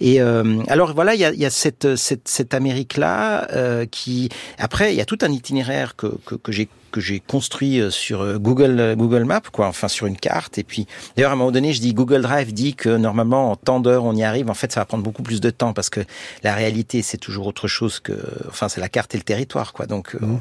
Et 0.00 0.20
alors 0.20 0.94
voilà, 0.94 1.14
il 1.14 1.20
y 1.20 1.24
a, 1.24 1.32
y 1.32 1.44
a 1.44 1.50
cette 1.50 1.96
cette 1.96 2.28
cette 2.28 2.54
Amérique 2.54 2.96
là 2.96 3.48
qui 3.90 4.28
après 4.58 4.92
il 4.94 4.96
y 4.96 5.00
a 5.00 5.04
tout 5.04 5.18
un 5.22 5.32
itinéraire 5.32 5.96
que 5.96 6.06
que, 6.24 6.36
que 6.36 6.52
j'ai 6.52 6.68
que 6.90 7.00
j'ai 7.00 7.20
construit 7.20 7.80
euh, 7.80 7.90
sur 7.90 8.22
euh, 8.22 8.38
Google 8.38 8.78
euh, 8.80 8.96
Google 8.96 9.24
Maps, 9.24 9.40
quoi, 9.52 9.66
enfin 9.66 9.88
sur 9.88 10.06
une 10.06 10.16
carte. 10.16 10.58
Et 10.58 10.64
puis, 10.64 10.86
d'ailleurs, 11.16 11.30
à 11.30 11.34
un 11.34 11.36
moment 11.36 11.50
donné, 11.50 11.72
je 11.72 11.80
dis 11.80 11.94
Google 11.94 12.22
Drive 12.22 12.52
dit 12.52 12.74
que 12.74 12.88
normalement 12.88 13.50
en 13.50 13.56
temps 13.56 13.80
d'heure 13.80 14.04
on 14.04 14.14
y 14.14 14.22
arrive. 14.22 14.50
En 14.50 14.54
fait, 14.54 14.72
ça 14.72 14.80
va 14.80 14.84
prendre 14.84 15.04
beaucoup 15.04 15.22
plus 15.22 15.40
de 15.40 15.50
temps 15.50 15.72
parce 15.72 15.90
que 15.90 16.00
la 16.42 16.54
réalité 16.54 17.02
c'est 17.02 17.18
toujours 17.18 17.46
autre 17.46 17.68
chose 17.68 18.00
que, 18.00 18.12
enfin, 18.48 18.68
c'est 18.68 18.80
la 18.80 18.88
carte 18.88 19.14
et 19.14 19.18
le 19.18 19.24
territoire, 19.24 19.72
quoi. 19.72 19.86
Donc, 19.86 20.14
mmh. 20.14 20.36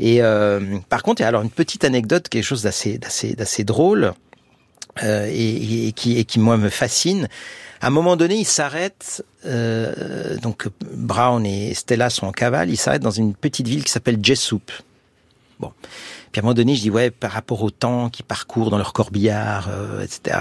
et 0.00 0.20
par 0.88 1.02
contre, 1.02 1.20
il 1.20 1.24
y 1.24 1.26
a 1.26 1.28
alors 1.28 1.42
une 1.42 1.50
petite 1.50 1.84
anecdote, 1.84 2.28
quelque 2.28 2.44
chose 2.44 2.62
d'assez 2.62 2.98
d'assez 2.98 3.34
d'assez 3.34 3.64
drôle 3.64 4.12
euh, 5.02 5.26
et, 5.30 5.88
et, 5.88 5.92
qui 5.92 6.18
et 6.18 6.24
qui 6.24 6.38
moi 6.38 6.56
me 6.56 6.70
fascine. 6.70 7.28
À 7.82 7.88
un 7.88 7.90
moment 7.90 8.16
donné, 8.16 8.36
il 8.36 8.46
s'arrête. 8.46 9.24
Euh, 9.44 10.38
donc 10.38 10.68
Brown 10.92 11.44
et 11.44 11.74
Stella 11.74 12.08
sont 12.08 12.26
en 12.26 12.32
cavale. 12.32 12.70
Ils 12.70 12.78
s'arrêtent 12.78 13.02
dans 13.02 13.10
une 13.10 13.34
petite 13.34 13.68
ville 13.68 13.84
qui 13.84 13.92
s'appelle 13.92 14.18
Jessup. 14.22 14.70
Bon. 15.58 15.72
Puis 16.32 16.38
à 16.38 16.42
un 16.42 16.42
moment 16.42 16.54
donné, 16.54 16.74
je 16.74 16.82
dis 16.82 16.90
ouais, 16.90 17.10
par 17.10 17.32
rapport 17.32 17.62
au 17.62 17.70
temps 17.70 18.10
qu'ils 18.10 18.24
parcourent 18.24 18.70
dans 18.70 18.78
leur 18.78 18.92
corbillard, 18.92 19.68
euh, 19.70 20.02
etc 20.02 20.36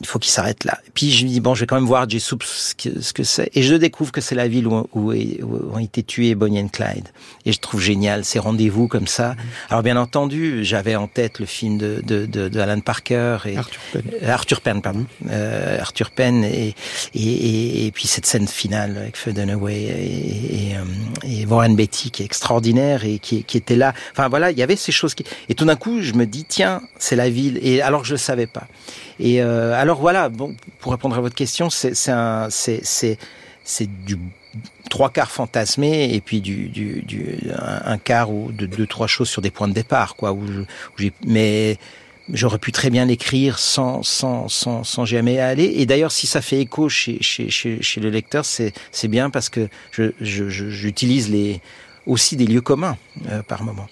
il 0.00 0.06
faut 0.06 0.18
qu'il 0.18 0.30
s'arrête 0.30 0.64
là. 0.64 0.78
puis 0.94 1.10
je 1.10 1.24
lui 1.24 1.30
dis 1.30 1.40
bon, 1.40 1.54
je 1.54 1.60
vais 1.60 1.66
quand 1.66 1.76
même 1.76 1.86
voir 1.86 2.08
Jessup 2.08 2.42
ce 2.42 2.74
que 2.74 3.00
ce 3.00 3.12
que 3.12 3.24
c'est, 3.24 3.50
et 3.54 3.62
je 3.62 3.74
découvre 3.74 4.12
que 4.12 4.20
c'est 4.20 4.34
la 4.34 4.48
ville 4.48 4.66
où, 4.66 4.88
où, 4.92 5.12
où, 5.12 5.74
ont 5.74 5.78
été 5.78 6.02
tués 6.02 6.34
Bonnie 6.34 6.58
et 6.58 6.68
Clyde. 6.68 7.08
Et 7.44 7.52
je 7.52 7.58
trouve 7.58 7.80
génial 7.80 8.24
ces 8.24 8.38
rendez-vous 8.38 8.88
comme 8.88 9.06
ça. 9.06 9.32
Mm-hmm. 9.32 9.70
Alors 9.70 9.82
bien 9.82 9.96
entendu, 9.96 10.64
j'avais 10.64 10.96
en 10.96 11.08
tête 11.08 11.38
le 11.38 11.46
film 11.46 11.78
de, 11.78 12.02
de, 12.04 12.26
de, 12.26 12.48
de 12.48 12.60
Alan 12.60 12.80
Parker 12.80 13.38
et 13.46 13.56
Arthur 13.56 13.80
Penn, 13.92 14.02
euh, 14.22 14.32
Arthur 14.32 14.60
Penn 14.60 14.82
pardon, 14.82 15.06
euh, 15.30 15.80
Arthur 15.80 16.10
Penn 16.10 16.44
et, 16.44 16.74
et, 17.14 17.86
et, 17.86 17.92
puis 17.92 18.06
cette 18.06 18.26
scène 18.26 18.46
finale 18.48 18.96
avec 18.96 19.16
Faye 19.16 19.34
Dunaway 19.34 19.74
et, 19.74 20.70
et, 20.70 20.76
euh, 20.76 20.84
et, 21.24 21.46
Warren 21.46 21.74
Beatty 21.74 22.10
qui 22.10 22.22
est 22.22 22.26
extraordinaire 22.26 23.04
et 23.04 23.18
qui, 23.18 23.44
qui 23.44 23.56
était 23.56 23.76
là. 23.76 23.94
Enfin 24.12 24.28
voilà, 24.28 24.50
il 24.50 24.58
y 24.58 24.62
avait 24.62 24.76
ces 24.76 24.92
choses 24.92 25.14
qui. 25.14 25.24
Et 25.48 25.54
tout 25.54 25.64
d'un 25.64 25.76
coup, 25.76 26.02
je 26.02 26.12
me 26.14 26.26
dis 26.26 26.44
tiens, 26.44 26.82
c'est 26.98 27.16
la 27.16 27.30
ville. 27.30 27.58
Et 27.62 27.80
alors 27.80 28.04
je 28.04 28.12
le 28.12 28.18
savais 28.18 28.46
pas. 28.46 28.66
Et 29.20 29.42
euh, 29.42 29.74
alors 29.74 29.87
voilà, 29.96 30.28
bon, 30.28 30.54
pour 30.80 30.92
répondre 30.92 31.16
à 31.16 31.20
votre 31.20 31.34
question, 31.34 31.70
c'est 31.70 31.94
du 34.06 34.18
trois 34.90 35.10
quarts 35.10 35.30
fantasmé 35.30 36.14
et 36.14 36.20
puis 36.20 36.40
du, 36.40 36.68
du, 36.68 37.02
du 37.02 37.36
un, 37.54 37.98
quart 37.98 38.30
ou 38.30 38.50
de 38.52 38.66
deux 38.66 38.86
trois 38.86 39.06
choses 39.06 39.28
sur 39.28 39.42
des 39.42 39.50
points 39.50 39.68
de 39.68 39.74
départ 39.74 40.16
quoi. 40.16 40.36
Mais 41.26 41.78
j'aurais 42.32 42.58
pu 42.58 42.72
très 42.72 42.90
bien 42.90 43.04
l'écrire 43.04 43.58
sans, 43.58 44.02
sans, 44.02 44.48
sans, 44.48 44.84
sans 44.84 45.04
jamais 45.04 45.38
aller. 45.38 45.72
Et 45.76 45.86
d'ailleurs, 45.86 46.12
si 46.12 46.26
ça 46.26 46.42
fait 46.42 46.60
écho 46.60 46.88
chez, 46.88 47.18
chez, 47.20 47.50
chez, 47.50 47.82
chez 47.82 48.00
le 48.00 48.10
lecteur, 48.10 48.44
c'est, 48.44 48.72
bien 49.08 49.30
parce 49.30 49.48
que 49.48 49.68
j'utilise 50.20 51.30
aussi 52.06 52.36
des 52.36 52.46
lieux 52.46 52.60
communs 52.60 52.96
euh, 53.30 53.42
par 53.42 53.62
moment. 53.62 53.86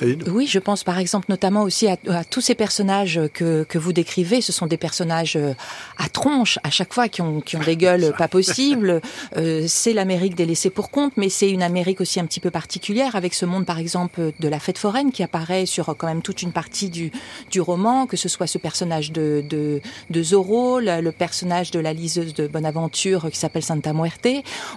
Oui, 0.00 0.46
je 0.46 0.58
pense 0.58 0.84
par 0.84 0.98
exemple 0.98 1.26
notamment 1.28 1.62
aussi 1.62 1.86
à, 1.86 1.96
à, 2.08 2.24
tous 2.24 2.40
ces 2.40 2.54
personnages 2.54 3.20
que, 3.34 3.64
que 3.64 3.78
vous 3.78 3.92
décrivez. 3.92 4.40
Ce 4.40 4.52
sont 4.52 4.66
des 4.66 4.76
personnages 4.76 5.36
euh, 5.36 5.54
à 5.98 6.08
tronche 6.08 6.58
à 6.62 6.70
chaque 6.70 6.94
fois 6.94 7.08
qui 7.08 7.20
ont, 7.20 7.40
qui 7.40 7.56
ont 7.56 7.62
des 7.62 7.76
gueules 7.76 8.14
pas 8.16 8.28
possibles. 8.28 9.00
Euh, 9.36 9.64
c'est 9.66 9.92
l'Amérique 9.92 10.34
des 10.34 10.44
laissés 10.46 10.68
pour 10.70 10.90
compte, 10.90 11.16
mais 11.16 11.28
c'est 11.28 11.48
une 11.50 11.62
Amérique 11.62 12.00
aussi 12.00 12.20
un 12.20 12.26
petit 12.26 12.40
peu 12.40 12.50
particulière 12.50 13.16
avec 13.16 13.34
ce 13.34 13.46
monde 13.46 13.64
par 13.64 13.78
exemple 13.78 14.32
de 14.38 14.48
la 14.48 14.58
fête 14.58 14.78
foraine 14.78 15.10
qui 15.12 15.22
apparaît 15.22 15.64
sur 15.64 15.94
quand 15.96 16.06
même 16.06 16.22
toute 16.22 16.42
une 16.42 16.52
partie 16.52 16.90
du, 16.90 17.10
du 17.50 17.60
roman, 17.60 18.06
que 18.06 18.16
ce 18.16 18.28
soit 18.28 18.46
ce 18.46 18.58
personnage 18.58 19.12
de, 19.12 19.42
de, 19.48 19.80
de 20.10 20.22
Zorro, 20.22 20.80
le, 20.80 21.00
le, 21.00 21.12
personnage 21.12 21.70
de 21.70 21.80
la 21.80 21.92
liseuse 21.92 22.34
de 22.34 22.46
Bonaventure 22.46 23.30
qui 23.30 23.38
s'appelle 23.38 23.62
Santa 23.62 23.92
Muerte. 23.92 24.28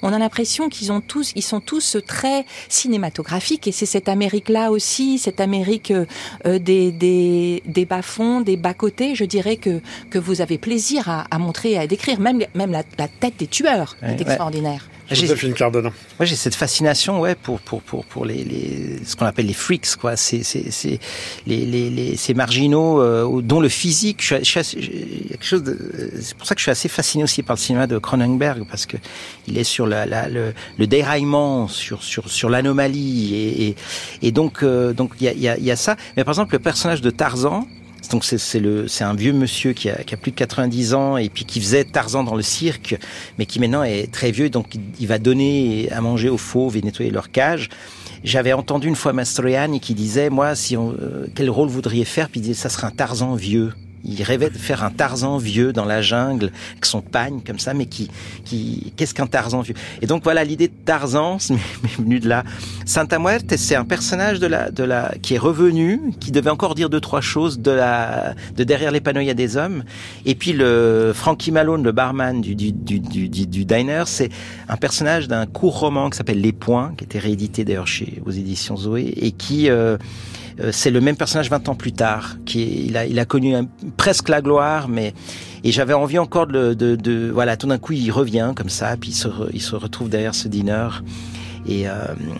On 0.01 0.13
a 0.13 0.19
l'impression 0.19 0.69
qu'ils 0.69 0.91
ont 0.91 1.01
tous, 1.01 1.31
ils 1.35 1.43
sont 1.43 1.59
tous 1.59 1.97
très 2.05 2.45
cinématographiques 2.69 3.67
et 3.67 3.71
c'est 3.71 3.85
cette 3.85 4.09
Amérique-là 4.09 4.71
aussi 4.71 5.04
cette 5.25 5.39
Amérique 5.39 5.91
euh, 5.91 6.05
euh, 6.45 6.59
des, 6.59 6.91
des, 6.91 7.63
des 7.65 7.85
bas-fonds, 7.85 8.41
des 8.41 8.57
bas-côtés, 8.57 9.15
je 9.15 9.25
dirais 9.35 9.57
que, 9.65 9.81
que 10.11 10.19
vous 10.19 10.37
avez 10.41 10.57
plaisir 10.57 11.09
à, 11.09 11.19
à 11.35 11.37
montrer 11.45 11.71
et 11.75 11.79
à 11.83 11.87
décrire. 11.87 12.19
Même, 12.19 12.39
même 12.53 12.71
la, 12.77 12.83
la 12.97 13.07
tête 13.07 13.37
des 13.37 13.47
tueurs 13.47 13.95
ouais, 14.01 14.13
est 14.13 14.21
extraordinaire. 14.21 14.83
Joséphine 15.11 15.53
Cardona. 15.53 15.91
Moi, 16.19 16.25
j'ai 16.25 16.35
cette 16.35 16.55
fascination, 16.55 17.19
ouais, 17.19 17.35
pour 17.35 17.59
pour 17.59 17.81
pour 17.81 18.05
pour 18.05 18.25
les, 18.25 18.43
les 18.43 18.99
ce 19.05 19.15
qu'on 19.15 19.25
appelle 19.25 19.45
les 19.45 19.53
freaks, 19.53 19.95
quoi. 19.97 20.15
C'est 20.15 20.43
c'est 20.43 20.71
c'est 20.71 20.99
les, 21.45 21.65
les 21.65 21.89
les 21.89 22.15
ces 22.15 22.33
marginaux 22.33 23.01
euh, 23.01 23.41
dont 23.41 23.59
le 23.59 23.69
physique. 23.69 24.23
Je 24.23 24.35
je 24.43 24.59
suis 24.61 25.27
quelque 25.29 25.45
chose. 25.45 25.63
C'est 26.21 26.35
pour 26.35 26.47
ça 26.47 26.55
que 26.55 26.59
je 26.59 26.63
suis 26.63 26.71
assez 26.71 26.89
fasciné 26.89 27.23
aussi 27.23 27.43
par 27.43 27.55
le 27.55 27.61
cinéma 27.61 27.87
de 27.87 27.97
Cronenberg 27.97 28.65
parce 28.69 28.85
que 28.85 28.97
il 29.47 29.57
est 29.57 29.63
sur 29.63 29.85
la, 29.85 30.05
la 30.05 30.27
le, 30.27 30.53
le 30.77 30.87
déraillement, 30.87 31.67
sur 31.67 32.01
sur 32.01 32.29
sur 32.29 32.49
l'anomalie 32.49 33.35
et, 33.35 33.67
et, 33.67 33.75
et 34.21 34.31
donc 34.31 34.63
euh, 34.63 34.93
donc 34.93 35.11
il 35.19 35.25
y 35.25 35.29
a 35.29 35.33
il 35.33 35.41
y 35.41 35.47
a, 35.47 35.57
y 35.57 35.71
a 35.71 35.75
ça. 35.75 35.95
Mais 36.17 36.23
par 36.23 36.33
exemple, 36.33 36.53
le 36.53 36.59
personnage 36.59 37.01
de 37.01 37.09
Tarzan 37.11 37.67
donc 38.09 38.23
c'est 38.25 39.03
un 39.03 39.13
vieux 39.13 39.33
monsieur 39.33 39.73
qui 39.73 39.89
a, 39.89 40.03
qui 40.03 40.13
a, 40.13 40.17
plus 40.17 40.31
de 40.31 40.35
90 40.35 40.93
ans 40.93 41.17
et 41.17 41.29
puis 41.29 41.45
qui 41.45 41.59
faisait 41.59 41.83
Tarzan 41.83 42.23
dans 42.23 42.35
le 42.35 42.41
cirque, 42.41 42.97
mais 43.37 43.45
qui 43.45 43.59
maintenant 43.59 43.83
est 43.83 44.11
très 44.11 44.31
vieux, 44.31 44.49
donc 44.49 44.75
il 44.99 45.07
va 45.07 45.19
donner 45.19 45.89
à 45.91 46.01
manger 46.01 46.29
aux 46.29 46.37
fauves 46.37 46.77
et 46.77 46.81
nettoyer 46.81 47.11
leur 47.11 47.31
cage. 47.31 47.69
J'avais 48.23 48.53
entendu 48.53 48.87
une 48.87 48.95
fois 48.95 49.13
Mastroianni 49.13 49.79
qui 49.79 49.93
disait 49.93 50.29
moi 50.29 50.55
si 50.55 50.75
on, 50.75 50.93
euh, 50.93 51.27
quel 51.35 51.49
rôle 51.49 51.69
voudriez 51.69 52.05
faire? 52.05 52.29
Puis 52.29 52.39
il 52.39 52.43
disait 52.43 52.55
ça 52.55 52.69
serait 52.69 52.87
un 52.87 52.91
Tarzan 52.91 53.35
vieux. 53.35 53.71
Il 54.05 54.21
rêvait 54.23 54.49
de 54.49 54.57
faire 54.57 54.83
un 54.83 54.91
Tarzan 54.91 55.37
vieux 55.37 55.73
dans 55.73 55.85
la 55.85 56.01
jungle, 56.01 56.51
avec 56.71 56.85
son 56.85 57.01
pagne 57.01 57.41
comme 57.45 57.59
ça, 57.59 57.73
mais 57.73 57.85
qui, 57.85 58.09
qui, 58.43 58.93
qu'est-ce 58.95 59.13
qu'un 59.13 59.27
Tarzan 59.27 59.61
vieux? 59.61 59.75
Et 60.01 60.07
donc 60.07 60.23
voilà, 60.23 60.43
l'idée 60.43 60.67
de 60.67 60.73
Tarzan 60.85 61.37
m'est 61.49 61.95
venue 61.97 62.19
de 62.19 62.29
là. 62.29 62.43
Santa 62.85 63.19
Muerte, 63.19 63.55
c'est 63.57 63.75
un 63.75 63.85
personnage 63.85 64.39
de 64.39 64.47
la, 64.47 64.71
de 64.71 64.83
la, 64.83 65.13
qui 65.21 65.35
est 65.35 65.39
revenu, 65.39 66.13
qui 66.19 66.31
devait 66.31 66.49
encore 66.49 66.75
dire 66.75 66.89
deux 66.89 66.99
trois 66.99 67.21
choses 67.21 67.59
de 67.59 67.71
la, 67.71 68.35
de 68.55 68.63
derrière 68.63 68.91
les 68.91 69.01
panneaux 69.01 69.21
il 69.21 69.27
y 69.27 69.31
a 69.31 69.35
des 69.35 69.57
hommes. 69.57 69.83
Et 70.25 70.35
puis 70.35 70.53
le 70.53 71.11
Frankie 71.13 71.51
Malone, 71.51 71.83
le 71.83 71.91
barman 71.91 72.41
du 72.41 72.55
du 72.55 72.71
du 72.71 72.99
du, 72.99 73.29
du 73.29 73.65
diner, 73.65 74.03
c'est 74.05 74.29
un 74.69 74.77
personnage 74.77 75.27
d'un 75.27 75.45
court 75.45 75.79
roman 75.79 76.09
qui 76.09 76.17
s'appelle 76.17 76.41
Les 76.41 76.51
Points, 76.51 76.93
qui 76.97 77.03
était 77.03 77.19
réédité 77.19 77.63
d'ailleurs 77.63 77.87
chez 77.87 78.21
aux 78.25 78.31
éditions 78.31 78.77
Zoé 78.77 79.13
et 79.17 79.31
qui 79.31 79.69
euh, 79.69 79.97
c'est 80.71 80.91
le 80.91 81.01
même 81.01 81.17
personnage 81.17 81.49
20 81.49 81.69
ans 81.69 81.75
plus 81.75 81.91
tard. 81.91 82.37
Qui 82.45 82.85
il 82.87 82.97
a, 82.97 83.05
il 83.05 83.19
a 83.19 83.25
connu 83.25 83.55
un, 83.55 83.67
presque 83.97 84.29
la 84.29 84.41
gloire, 84.41 84.87
mais 84.87 85.13
et 85.63 85.71
j'avais 85.71 85.93
envie 85.93 86.19
encore 86.19 86.47
de, 86.47 86.73
de, 86.73 86.95
de, 86.95 87.31
voilà, 87.33 87.57
tout 87.57 87.67
d'un 87.67 87.79
coup 87.79 87.93
il 87.93 88.11
revient 88.11 88.53
comme 88.55 88.69
ça, 88.69 88.95
puis 88.97 89.09
il 89.09 89.15
se, 89.15 89.27
il 89.51 89.61
se 89.61 89.75
retrouve 89.75 90.09
derrière 90.09 90.35
ce 90.35 90.47
dîner. 90.47 90.87
et, 91.67 91.85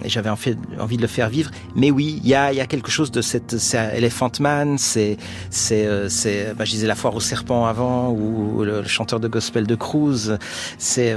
j'avais 0.05 0.30
envie 0.30 0.97
de 0.97 1.01
le 1.01 1.07
faire 1.07 1.30
vivre. 1.30 1.49
Mais 1.76 1.89
oui, 1.89 2.20
il 2.24 2.30
y 2.30 2.36
a, 2.36 2.53
y 2.53 2.61
a 2.61 2.68
quelque 2.68 2.91
chose 2.91 3.11
de 3.11 3.22
cette 3.22 3.55
Elephant 3.74 4.32
Man, 4.39 4.78
c'est 4.78 5.18
c'est 5.49 5.88
c'est 6.09 6.53
bah, 6.55 6.66
je 6.66 6.72
disais 6.72 6.88
la 6.88 6.95
foire 6.95 7.16
au 7.16 7.20
serpent 7.20 7.66
avant 7.66 8.11
ou 8.11 8.63
le, 8.63 8.84
chanteur 8.84 9.20
de 9.20 9.28
gospel 9.28 9.66
de 9.66 9.76
Cruz, 9.76 10.38
c'est 10.78 11.16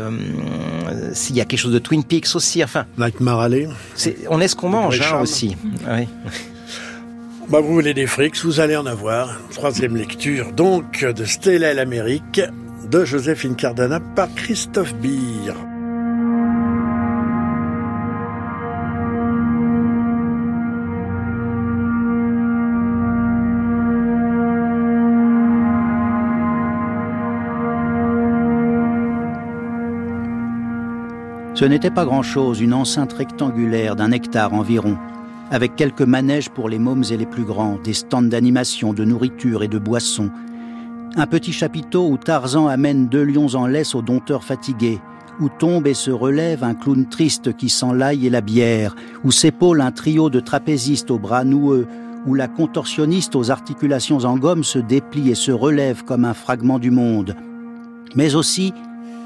il 1.30 1.36
y 1.36 1.40
a 1.40 1.44
quelque 1.44 1.60
chose 1.60 1.74
de 1.74 1.78
Twin 1.78 2.02
Peaks 2.02 2.34
aussi. 2.34 2.64
Enfin, 2.64 2.86
Nightmare 2.96 3.40
Alley. 3.40 3.68
C'est 3.94 4.16
on 4.30 4.40
est 4.40 4.48
ce 4.48 4.56
qu'on 4.56 4.70
mange 4.70 5.00
hein, 5.02 5.20
aussi. 5.20 5.56
Oui. 5.86 6.08
Bah, 7.50 7.60
vous 7.60 7.72
voulez 7.72 7.94
des 7.94 8.06
frics, 8.06 8.44
vous 8.44 8.60
allez 8.60 8.76
en 8.76 8.84
avoir. 8.84 9.40
Troisième 9.52 9.96
lecture, 9.96 10.52
donc, 10.52 11.02
de 11.02 11.24
Stella 11.24 11.72
l'Amérique, 11.72 12.42
de 12.90 13.06
Joséphine 13.06 13.56
Cardana 13.56 14.00
par 14.00 14.28
Christophe 14.34 14.94
Beer. 14.96 15.54
Ce 31.54 31.64
n'était 31.64 31.90
pas 31.90 32.04
grand-chose, 32.04 32.60
une 32.60 32.74
enceinte 32.74 33.14
rectangulaire 33.14 33.96
d'un 33.96 34.12
hectare 34.12 34.52
environ, 34.52 34.98
avec 35.50 35.76
quelques 35.76 36.02
manèges 36.02 36.50
pour 36.50 36.68
les 36.68 36.78
mômes 36.78 37.04
et 37.10 37.16
les 37.16 37.26
plus 37.26 37.44
grands, 37.44 37.78
des 37.82 37.94
stands 37.94 38.22
d'animation, 38.22 38.92
de 38.92 39.04
nourriture 39.04 39.62
et 39.62 39.68
de 39.68 39.78
boissons. 39.78 40.30
Un 41.16 41.26
petit 41.26 41.52
chapiteau 41.52 42.08
où 42.08 42.16
Tarzan 42.16 42.68
amène 42.68 43.08
deux 43.08 43.24
lions 43.24 43.54
en 43.54 43.66
laisse 43.66 43.94
aux 43.94 44.02
dompteurs 44.02 44.44
fatigués, 44.44 45.00
où 45.40 45.48
tombe 45.48 45.86
et 45.86 45.94
se 45.94 46.10
relève 46.10 46.64
un 46.64 46.74
clown 46.74 47.08
triste 47.08 47.56
qui 47.56 47.68
sent 47.68 47.94
l'ail 47.94 48.26
et 48.26 48.30
la 48.30 48.40
bière, 48.40 48.94
où 49.24 49.30
s'épaule 49.30 49.80
un 49.80 49.92
trio 49.92 50.30
de 50.30 50.40
trapézistes 50.40 51.10
aux 51.10 51.18
bras 51.18 51.44
noueux, 51.44 51.86
où 52.26 52.34
la 52.34 52.48
contorsionniste 52.48 53.36
aux 53.36 53.50
articulations 53.50 54.18
en 54.18 54.36
gomme 54.36 54.64
se 54.64 54.78
déplie 54.78 55.30
et 55.30 55.34
se 55.34 55.52
relève 55.52 56.04
comme 56.04 56.24
un 56.24 56.34
fragment 56.34 56.78
du 56.78 56.90
monde. 56.90 57.34
Mais 58.14 58.34
aussi, 58.34 58.74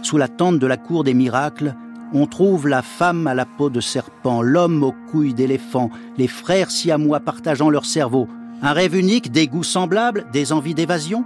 sous 0.02 0.18
la 0.18 0.28
tente 0.28 0.58
de 0.58 0.66
la 0.66 0.76
cour 0.76 1.04
des 1.04 1.14
miracles, 1.14 1.74
on 2.14 2.26
trouve 2.26 2.68
la 2.68 2.82
femme 2.82 3.26
à 3.26 3.34
la 3.34 3.46
peau 3.46 3.70
de 3.70 3.80
serpent, 3.80 4.42
l'homme 4.42 4.82
aux 4.82 4.94
couilles 5.10 5.34
d'éléphant, 5.34 5.90
les 6.18 6.28
frères 6.28 6.70
siamois 6.70 7.20
partageant 7.20 7.70
leur 7.70 7.84
cerveau. 7.84 8.28
Un 8.60 8.72
rêve 8.72 8.96
unique, 8.96 9.32
des 9.32 9.48
goûts 9.48 9.64
semblables, 9.64 10.26
des 10.32 10.52
envies 10.52 10.74
d'évasion 10.74 11.24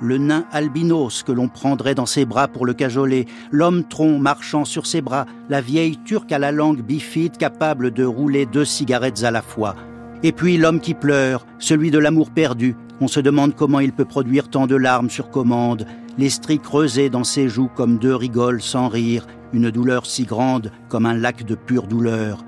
Le 0.00 0.18
nain 0.18 0.44
albinos 0.52 1.22
que 1.22 1.32
l'on 1.32 1.48
prendrait 1.48 1.94
dans 1.94 2.06
ses 2.06 2.24
bras 2.24 2.48
pour 2.48 2.66
le 2.66 2.74
cajoler, 2.74 3.26
l'homme 3.50 3.84
tronc 3.84 4.18
marchant 4.18 4.64
sur 4.64 4.86
ses 4.86 5.00
bras, 5.00 5.26
la 5.48 5.60
vieille 5.60 5.98
turque 6.04 6.32
à 6.32 6.38
la 6.38 6.52
langue 6.52 6.82
bifide 6.82 7.38
capable 7.38 7.90
de 7.90 8.04
rouler 8.04 8.46
deux 8.46 8.64
cigarettes 8.64 9.24
à 9.24 9.30
la 9.30 9.42
fois. 9.42 9.74
Et 10.22 10.32
puis 10.32 10.58
l'homme 10.58 10.80
qui 10.80 10.94
pleure, 10.94 11.46
celui 11.58 11.90
de 11.90 11.98
l'amour 11.98 12.30
perdu. 12.30 12.76
On 13.00 13.08
se 13.08 13.20
demande 13.20 13.54
comment 13.54 13.80
il 13.80 13.92
peut 13.92 14.06
produire 14.06 14.48
tant 14.48 14.66
de 14.66 14.76
larmes 14.76 15.10
sur 15.10 15.30
commande, 15.30 15.86
les 16.18 16.30
stries 16.30 16.58
creusées 16.58 17.10
dans 17.10 17.24
ses 17.24 17.48
joues 17.48 17.70
comme 17.74 17.98
deux 17.98 18.14
rigoles 18.14 18.62
sans 18.62 18.88
rire, 18.88 19.26
une 19.52 19.70
douleur 19.70 20.06
si 20.06 20.24
grande 20.24 20.70
comme 20.88 21.06
un 21.06 21.14
lac 21.14 21.44
de 21.44 21.54
pure 21.54 21.86
douleur. 21.86 22.44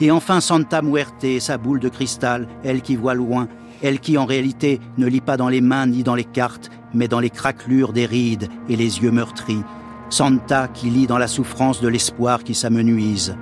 Et 0.00 0.10
enfin 0.10 0.40
Santa 0.40 0.82
Muerte, 0.82 1.26
sa 1.40 1.58
boule 1.58 1.80
de 1.80 1.88
cristal, 1.88 2.48
elle 2.64 2.82
qui 2.82 2.96
voit 2.96 3.14
loin, 3.14 3.48
elle 3.82 4.00
qui 4.00 4.18
en 4.18 4.24
réalité 4.24 4.80
ne 4.98 5.06
lit 5.06 5.20
pas 5.20 5.36
dans 5.36 5.48
les 5.48 5.60
mains 5.60 5.86
ni 5.86 6.02
dans 6.02 6.14
les 6.14 6.24
cartes, 6.24 6.70
mais 6.94 7.08
dans 7.08 7.20
les 7.20 7.30
craquelures 7.30 7.92
des 7.92 8.06
rides 8.06 8.48
et 8.68 8.76
les 8.76 9.00
yeux 9.00 9.10
meurtris. 9.10 9.62
Santa 10.10 10.68
qui 10.68 10.90
lit 10.90 11.06
dans 11.06 11.18
la 11.18 11.28
souffrance 11.28 11.80
de 11.80 11.88
l'espoir 11.88 12.44
qui 12.44 12.54
s'amenuise. 12.54 13.36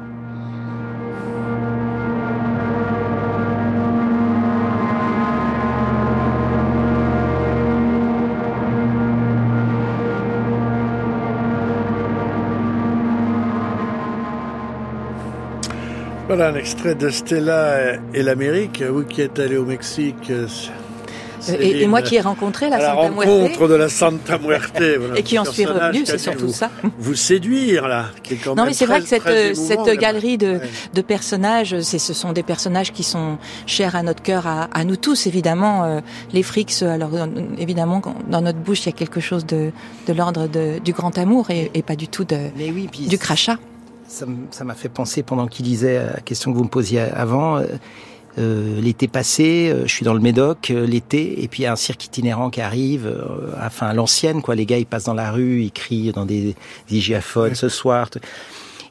Voilà 16.34 16.48
un 16.48 16.54
extrait 16.54 16.94
de 16.94 17.10
Stella 17.10 17.96
et 18.14 18.22
l'Amérique. 18.22 18.80
Vous 18.80 19.04
qui 19.04 19.20
êtes 19.20 19.38
allé 19.38 19.58
au 19.58 19.66
Mexique. 19.66 20.30
Euh, 20.30 20.46
et, 21.60 21.86
moi 21.86 22.00
qui 22.00 22.14
ai 22.14 22.22
rencontré 22.22 22.70
la, 22.70 22.80
Santa 22.80 23.10
Muerte. 23.10 23.26
la 23.26 23.34
rencontre 23.34 23.68
de 23.68 23.74
la 23.74 23.88
Santa 23.90 24.38
Muerte. 24.38 24.82
et 25.16 25.22
qui 25.24 25.38
en 25.38 25.44
suis 25.44 25.66
revenu, 25.66 26.06
c'est 26.06 26.16
surtout 26.16 26.48
ça. 26.48 26.70
Vous 26.98 27.16
séduire, 27.16 27.86
là. 27.86 28.06
non, 28.56 28.64
mais 28.64 28.72
c'est 28.72 28.86
vrai 28.86 29.02
que 29.02 29.06
cette, 29.08 29.54
cette 29.54 29.98
galerie 29.98 30.38
de, 30.38 30.60
de 30.94 31.02
personnages, 31.02 31.78
ce 31.80 31.98
sont 31.98 32.32
des 32.32 32.42
personnages 32.42 32.92
qui 32.92 33.02
sont 33.02 33.36
chers 33.66 33.94
à 33.94 34.02
notre 34.02 34.22
cœur, 34.22 34.46
à, 34.46 34.70
à 34.72 34.84
nous 34.84 34.96
tous, 34.96 35.26
évidemment. 35.26 35.84
Euh, 35.84 36.00
les 36.32 36.42
frics, 36.42 36.82
alors 36.82 37.10
évidemment, 37.58 38.00
dans 38.30 38.40
notre 38.40 38.58
bouche, 38.58 38.84
il 38.84 38.86
y 38.86 38.88
a 38.88 38.96
quelque 38.96 39.20
chose 39.20 39.44
de, 39.44 39.70
de 40.06 40.12
l'ordre 40.14 40.48
du 40.78 40.92
grand 40.94 41.18
amour 41.18 41.50
et, 41.50 41.70
et, 41.74 41.82
pas 41.82 41.94
du 41.94 42.08
tout 42.08 42.24
de, 42.24 42.38
oui, 42.56 42.88
du 43.06 43.18
crachat 43.18 43.58
ça 44.12 44.64
m'a 44.64 44.74
fait 44.74 44.88
penser 44.88 45.22
pendant 45.22 45.46
qu'il 45.46 45.64
disait 45.64 46.04
la 46.04 46.20
question 46.20 46.52
que 46.52 46.58
vous 46.58 46.64
me 46.64 46.68
posiez 46.68 47.00
avant. 47.00 47.56
Euh, 47.56 47.66
euh, 48.38 48.80
l'été 48.80 49.08
passé, 49.08 49.70
euh, 49.70 49.82
je 49.86 49.92
suis 49.92 50.04
dans 50.04 50.14
le 50.14 50.20
Médoc 50.20 50.68
l'été, 50.70 51.42
et 51.42 51.48
puis 51.48 51.62
il 51.62 51.64
y 51.64 51.66
a 51.66 51.72
un 51.72 51.76
cirque 51.76 52.04
itinérant 52.04 52.48
qui 52.48 52.60
arrive, 52.60 53.12
enfin 53.62 53.92
l'ancienne 53.92 54.42
quoi. 54.42 54.54
Les 54.54 54.66
gars 54.66 54.78
ils 54.78 54.86
passent 54.86 55.04
dans 55.04 55.14
la 55.14 55.30
rue, 55.30 55.62
ils 55.62 55.72
crient 55.72 56.12
dans 56.12 56.24
des, 56.24 56.54
des 56.88 57.00
ce 57.54 57.68
soir. 57.68 58.08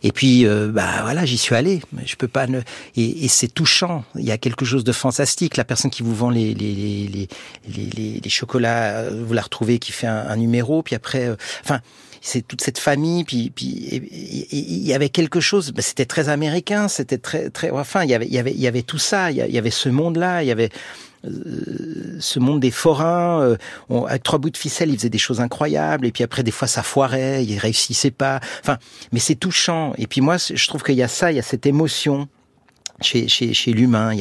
Et 0.04 0.12
puis, 0.12 0.46
bah 0.46 1.02
voilà, 1.04 1.26
j'y 1.26 1.38
suis 1.38 1.54
allé. 1.54 1.80
Je 2.06 2.16
peux 2.16 2.28
pas 2.28 2.48
ne. 2.48 2.62
Et, 2.96 3.28
c'est 3.28 3.48
touchant. 3.48 4.04
Il 4.16 4.26
y 4.26 4.32
a 4.32 4.40
quelque 4.40 4.66
chose 4.66 4.84
de 4.84 4.92
fantastique. 4.92 5.58
La 5.58 5.64
personne 5.64 5.92
qui 5.92 6.02
vous 6.02 6.16
vend 6.16 6.32
les 6.32 6.56
les 6.56 6.74
les 6.74 7.28
les, 7.68 8.20
les, 8.24 8.30
chocolats, 8.30 9.12
vous 9.12 9.34
la 9.34 9.44
retrouvez 9.44 9.78
qui 9.78 9.92
fait 9.92 10.08
un, 10.08 10.26
un 10.28 10.38
numéro. 10.38 10.82
Puis 10.82 10.96
après, 10.96 11.36
enfin 11.64 11.82
c'est 12.22 12.48
toute 12.48 12.62
cette 12.62 12.78
famille, 12.78 13.24
puis 13.24 13.50
puis 13.50 13.68
il 14.52 14.86
y 14.86 14.94
avait 14.94 15.10
quelque 15.10 15.40
chose. 15.40 15.72
Ben, 15.72 15.82
c'était 15.82 16.06
très 16.06 16.30
américain, 16.30 16.88
c'était 16.88 17.18
très 17.18 17.50
très. 17.50 17.72
Enfin, 17.72 18.04
il 18.04 18.10
y 18.10 18.14
avait 18.14 18.28
il 18.28 18.34
y 18.34 18.38
avait 18.38 18.52
il 18.52 18.62
y 18.62 18.68
avait 18.68 18.84
tout 18.84 19.00
ça. 19.00 19.32
Il 19.32 19.38
y 19.38 19.58
avait 19.58 19.72
ce 19.72 19.90
monde-là. 19.90 20.44
Il 20.44 20.48
y 20.48 20.52
avait 20.52 20.70
euh, 21.26 22.18
ce 22.20 22.40
monde 22.40 22.60
des 22.60 22.72
forains, 22.72 23.42
euh, 23.42 23.58
avec 24.08 24.24
trois 24.24 24.40
bouts 24.40 24.50
de 24.50 24.58
ficelle, 24.58 24.90
ils 24.90 24.98
faisaient 24.98 25.10
des 25.10 25.18
choses 25.18 25.40
incroyables, 25.40 26.08
et 26.08 26.12
puis 26.12 26.24
après 26.24 26.44
des 26.44 26.52
fois 26.52 26.68
ça 26.68 26.82
foirait, 26.82 27.44
ils 27.46 27.60
réussissaient 27.60 28.12
pas. 28.12 28.40
Enfin, 28.62 28.78
mais 29.12 29.20
c'est 29.20 29.36
touchant. 29.36 29.94
Et 29.98 30.08
puis 30.08 30.22
moi, 30.22 30.38
je 30.38 30.68
trouve 30.68 30.84
qu'il 30.84 30.96
y 30.96 31.04
a 31.04 31.08
ça, 31.08 31.32
il 31.32 31.36
y 31.36 31.40
a 31.40 31.44
cette 31.44 31.66
émotion 31.66 32.28
chez, 33.02 33.28
chez, 33.28 33.54
chez 33.54 33.74
l'humain. 33.74 34.16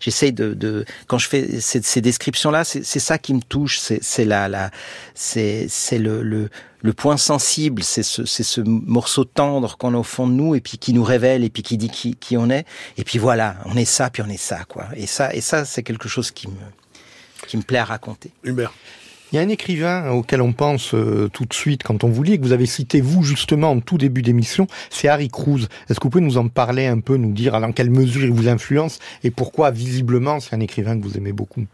J'essaye 0.00 0.32
de, 0.32 0.54
de, 0.54 0.84
quand 1.06 1.18
je 1.18 1.28
fais 1.28 1.60
ces, 1.60 1.82
ces 1.82 2.00
descriptions-là, 2.00 2.64
c'est 2.64 2.82
ça 2.82 3.18
qui 3.18 3.34
me 3.34 3.40
touche. 3.40 3.78
C'est 3.78 4.24
la, 4.24 4.48
la, 4.48 4.70
c'est 5.14 5.68
le, 5.92 6.22
le, 6.22 6.48
le 6.82 6.92
point 6.92 7.16
sensible. 7.16 7.82
C'est 7.82 8.02
ce, 8.02 8.24
ce 8.24 8.60
morceau 8.60 9.24
tendre 9.24 9.76
qu'on 9.76 9.94
a 9.94 9.98
au 9.98 10.02
fond 10.02 10.26
de 10.26 10.32
nous 10.32 10.54
et 10.54 10.60
puis 10.60 10.78
qui 10.78 10.92
nous 10.92 11.04
révèle 11.04 11.44
et 11.44 11.50
puis 11.50 11.62
qui 11.62 11.76
dit 11.76 11.90
qui, 11.90 12.14
qui 12.16 12.36
on 12.36 12.50
est. 12.50 12.66
Et 12.96 13.04
puis 13.04 13.18
voilà, 13.18 13.56
on 13.66 13.76
est 13.76 13.84
ça, 13.84 14.10
puis 14.10 14.22
on 14.22 14.28
est 14.28 14.36
ça, 14.36 14.64
quoi. 14.68 14.88
Et 14.96 15.06
ça, 15.06 15.34
et 15.34 15.40
ça, 15.40 15.64
c'est 15.64 15.82
quelque 15.82 16.08
chose 16.08 16.30
qui 16.30 16.48
me, 16.48 16.54
qui 17.46 17.56
me 17.56 17.62
plaît 17.62 17.78
à 17.78 17.84
raconter. 17.84 18.30
Hubert. 18.44 18.72
Il 19.32 19.36
y 19.36 19.38
a 19.38 19.42
un 19.42 19.48
écrivain 19.48 20.10
auquel 20.10 20.42
on 20.42 20.52
pense 20.52 20.92
euh, 20.94 21.30
tout 21.32 21.46
de 21.46 21.54
suite 21.54 21.82
quand 21.82 22.04
on 22.04 22.08
vous 22.08 22.22
lit, 22.22 22.38
que 22.38 22.44
vous 22.44 22.52
avez 22.52 22.66
cité 22.66 23.00
vous 23.00 23.22
justement 23.22 23.70
en 23.70 23.80
tout 23.80 23.96
début 23.96 24.20
d'émission, 24.20 24.66
c'est 24.90 25.08
Harry 25.08 25.30
Cruz. 25.30 25.68
Est-ce 25.88 25.98
que 25.98 26.04
vous 26.04 26.10
pouvez 26.10 26.24
nous 26.24 26.36
en 26.36 26.48
parler 26.48 26.86
un 26.86 27.00
peu, 27.00 27.16
nous 27.16 27.32
dire 27.32 27.58
dans 27.58 27.72
quelle 27.72 27.88
mesure 27.88 28.24
il 28.24 28.30
vous 28.30 28.48
influence 28.48 28.98
et 29.24 29.30
pourquoi 29.30 29.70
visiblement 29.70 30.38
c'est 30.38 30.54
un 30.54 30.60
écrivain 30.60 30.98
que 30.98 31.04
vous 31.04 31.16
aimez 31.16 31.32
beaucoup? 31.32 31.64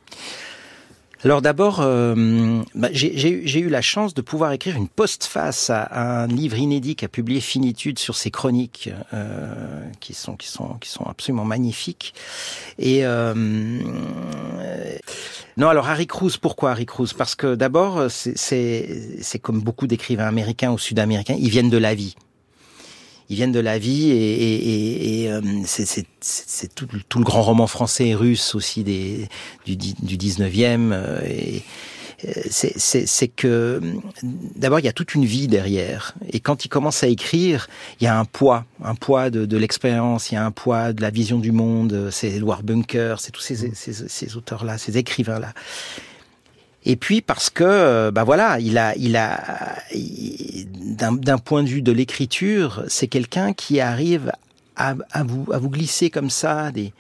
Alors 1.25 1.43
d'abord, 1.43 1.81
euh, 1.81 2.63
bah, 2.77 2.89
j'ai 2.93 3.59
eu 3.59 3.69
la 3.69 3.83
chance 3.83 4.15
de 4.15 4.21
pouvoir 4.21 4.53
écrire 4.53 4.77
une 4.77 4.89
postface 4.89 5.69
à, 5.69 6.23
un 6.23 6.27
livre 6.29 6.57
inédit 6.57 6.95
qu'a 6.95 7.09
publié 7.09 7.41
Finitude 7.41 7.99
sur 7.99 8.15
ses 8.15 8.31
chroniques, 8.31 8.91
euh, 9.13 9.83
qui 10.01 10.15
sont 10.15 10.37
absolument 11.07 11.45
magnifiques. 11.45 12.15
Et 12.79 13.05
euh, 13.05 13.35
non, 15.57 15.69
alors 15.69 15.89
Harry 15.89 16.07
Cruz, 16.07 16.39
pourquoi 16.41 16.71
Harry 16.71 16.87
Cruz? 16.87 17.13
Parce 17.17 17.35
que 17.35 17.57
d'abord, 17.57 18.07
c'est 18.11 19.39
comme 19.43 19.61
beaucoup 19.61 19.89
d'écrivains 19.89 20.27
américains 20.27 20.71
ou 20.71 20.79
sud-américains, 20.79 21.37
ils 21.39 21.51
viennent 21.51 21.71
de 21.71 21.79
la 21.79 21.95
vie 21.95 22.15
ils 23.29 23.37
viennent 23.37 23.53
de 23.53 23.61
la 23.61 23.79
vie 23.79 24.11
et, 24.11 24.15
et, 24.15 25.23
et 25.23 25.31
euh, 25.31 25.41
c'est 25.65 26.75
tout, 26.75 26.89
tout, 27.09 27.19
le 27.19 27.25
grand 27.25 27.43
roman 27.43 27.67
français 27.67 28.09
et 28.09 28.15
russe 28.15 28.55
aussi 28.55 28.85
des, 28.85 29.29
du, 29.67 29.77
du 29.77 30.17
19e. 30.17 30.93
Euh, 30.93 31.21
et, 31.27 31.63
euh, 32.25 32.33
c'est 32.51 33.29
que 33.29 33.81
d'abord 34.57 34.81
il 34.81 34.87
y 34.87 34.89
a 34.89 34.93
toute 34.93 35.15
une 35.15 35.25
vie 35.25 35.47
derrière 35.47 36.15
et 36.29 36.41
quand 36.41 36.65
il 36.65 36.69
commence 36.69 37.05
à 37.05 37.07
écrire 37.07 37.69
il 38.01 38.05
y 38.05 38.07
a 38.09 38.19
un 38.19 38.25
poids 38.25 38.65
un 38.83 38.97
poids 38.97 39.31
de, 39.31 39.47
de 39.47 39.57
l'expérience 39.57 40.33
il 40.33 40.35
y 40.35 40.37
a 40.37 40.45
un 40.45 40.51
poids 40.51 40.93
de 40.93 41.01
la 41.01 41.11
vision 41.11 41.39
du 41.39 41.53
monde 41.53 42.09
c'est 42.11 42.31
Edward 42.31 42.65
Bunker 42.65 43.21
c'est 43.21 43.31
tous 43.31 43.41
ces, 43.41 43.73
ces, 43.73 43.93
ces 43.93 44.37
auteurs 44.37 44.65
là 44.65 44.79
ces 44.79 44.99
écrivains 44.99 45.39
là 45.39 45.53
et 46.89 46.97
puis 46.97 47.21
parce 47.21 47.51
que, 47.51 48.09
bah 48.11 48.25
voilà, 48.25 48.59
il 48.59 48.79
a, 48.79 48.97
il 48.97 49.15
a, 49.15 49.77
d'un 49.93 51.39
point 51.39 51.63
de 51.63 51.69
vue 51.69 51.83
de 51.83 51.93
l'écriture, 51.93 52.83
c'est 52.89 53.09
quelqu'un 53.09 53.53
qui 53.53 53.79
arrive 53.79 54.33
à, 54.75 54.95
vous, 55.23 55.53
à 55.53 55.59
vous 55.59 55.69
glisser 55.69 56.09
comme 56.09 56.31
ça 56.31 56.73
des, 56.73 56.95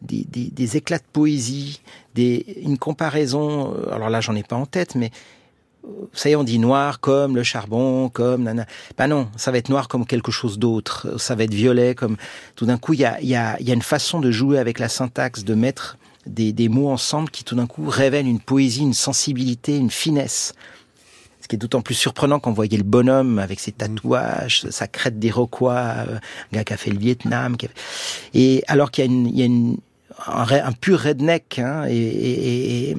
des, 0.00 0.24
des, 0.24 0.76
éclats 0.78 0.98
de 0.98 1.04
poésie, 1.12 1.82
des, 2.14 2.62
une 2.62 2.78
comparaison. 2.78 3.74
Euh, 3.74 3.92
alors 3.92 4.08
là, 4.08 4.22
j'en 4.22 4.34
ai 4.34 4.42
pas 4.42 4.56
en 4.56 4.66
tête, 4.66 4.94
mais 4.94 5.10
ça 6.14 6.30
y 6.30 6.32
est, 6.32 6.36
on 6.36 6.44
dit 6.44 6.58
noir 6.58 7.00
comme 7.00 7.36
le 7.36 7.42
charbon, 7.42 8.08
comme 8.08 8.44
nana. 8.44 8.64
Ben 8.96 9.08
non, 9.08 9.28
ça 9.36 9.50
va 9.50 9.58
être 9.58 9.68
noir 9.68 9.88
comme 9.88 10.06
quelque 10.06 10.32
chose 10.32 10.58
d'autre. 10.58 11.18
Ça 11.18 11.34
va 11.34 11.44
être 11.44 11.54
violet 11.54 11.94
comme. 11.94 12.16
Tout 12.54 12.64
d'un 12.64 12.78
coup, 12.78 12.94
il 12.94 13.00
y 13.00 13.04
a, 13.04 13.20
y, 13.20 13.34
a, 13.34 13.60
y 13.60 13.70
a 13.70 13.74
une 13.74 13.82
façon 13.82 14.20
de 14.20 14.30
jouer 14.30 14.58
avec 14.58 14.78
la 14.78 14.88
syntaxe, 14.88 15.44
de 15.44 15.54
mettre 15.54 15.98
des, 16.26 16.52
des 16.52 16.68
mots 16.68 16.88
ensemble 16.88 17.30
qui 17.30 17.44
tout 17.44 17.54
d'un 17.54 17.66
coup 17.66 17.88
révèlent 17.88 18.26
une 18.26 18.40
poésie, 18.40 18.82
une 18.82 18.94
sensibilité, 18.94 19.76
une 19.76 19.90
finesse. 19.90 20.54
Ce 21.40 21.48
qui 21.48 21.54
est 21.54 21.58
d'autant 21.58 21.80
plus 21.80 21.94
surprenant 21.94 22.40
quand 22.40 22.50
vous 22.50 22.56
voyez 22.56 22.76
le 22.76 22.82
bonhomme 22.82 23.38
avec 23.38 23.60
ses 23.60 23.70
tatouages, 23.70 24.68
sa 24.70 24.88
crête 24.88 25.18
d'Iroquois, 25.18 25.94
euh, 26.08 26.18
un 26.52 26.56
gars 26.56 26.64
qui 26.64 26.72
a 26.72 26.76
fait 26.76 26.90
le 26.90 26.98
Vietnam. 26.98 27.56
Et 28.34 28.64
alors 28.66 28.90
qu'il 28.90 29.04
y 29.04 29.08
a, 29.08 29.10
une, 29.10 29.26
il 29.28 29.38
y 29.38 29.42
a 29.42 29.46
une, 29.46 29.76
un, 30.26 30.72
pur 30.72 30.98
redneck, 30.98 31.60
hein, 31.60 31.84
et, 31.88 31.96
et, 31.96 32.90
et 32.90 32.96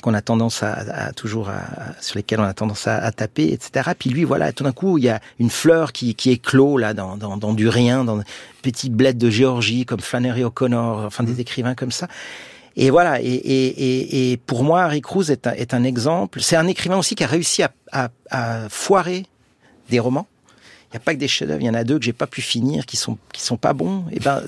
qu'on 0.00 0.14
a 0.14 0.22
tendance 0.22 0.62
à, 0.62 0.72
à 0.72 1.12
toujours 1.12 1.48
à, 1.48 1.62
sur 2.00 2.16
lesquels 2.16 2.40
on 2.40 2.44
a 2.44 2.54
tendance 2.54 2.86
à, 2.86 2.96
à, 2.96 3.12
taper, 3.12 3.52
etc. 3.52 3.90
Puis 3.98 4.10
lui, 4.10 4.24
voilà, 4.24 4.52
tout 4.52 4.64
d'un 4.64 4.72
coup, 4.72 4.98
il 4.98 5.04
y 5.04 5.08
a 5.08 5.20
une 5.38 5.50
fleur 5.50 5.92
qui, 5.92 6.14
qui 6.14 6.30
éclot 6.30 6.78
là 6.78 6.94
dans, 6.94 7.16
dans, 7.16 7.36
dans 7.36 7.52
du 7.52 7.68
rien, 7.68 8.04
dans 8.04 8.22
petit 8.62 8.90
bled 8.90 9.18
de 9.18 9.30
Géorgie 9.30 9.84
comme 9.86 10.00
Flannery 10.00 10.44
O'Connor, 10.44 11.04
enfin 11.04 11.24
des 11.24 11.34
mmh. 11.34 11.40
écrivains 11.40 11.74
comme 11.74 11.92
ça. 11.92 12.08
Et 12.76 12.90
voilà. 12.90 13.20
Et, 13.20 13.26
et, 13.26 14.32
et, 14.32 14.36
pour 14.36 14.64
moi, 14.64 14.82
Harry 14.82 15.00
Cruz 15.00 15.30
est 15.30 15.46
un, 15.46 15.52
est 15.52 15.74
un 15.74 15.84
exemple. 15.84 16.40
C'est 16.40 16.56
un 16.56 16.66
écrivain 16.66 16.96
aussi 16.96 17.14
qui 17.14 17.24
a 17.24 17.26
réussi 17.26 17.62
à, 17.62 17.72
à, 17.92 18.08
à 18.30 18.68
foirer 18.68 19.26
des 19.90 19.98
romans 19.98 20.26
n'y 20.92 20.96
a 20.96 21.00
pas 21.00 21.14
que 21.14 21.20
des 21.20 21.28
chefs-d'œuvre, 21.28 21.60
il 21.60 21.66
y 21.66 21.70
en 21.70 21.74
a 21.74 21.84
deux 21.84 21.98
que 21.98 22.04
j'ai 22.04 22.12
pas 22.12 22.26
pu 22.26 22.42
finir, 22.42 22.84
qui 22.84 22.96
sont 22.96 23.16
qui 23.32 23.42
sont 23.42 23.56
pas 23.56 23.72
bons. 23.72 24.04
Et 24.10 24.16
eh 24.16 24.20
ben, 24.20 24.42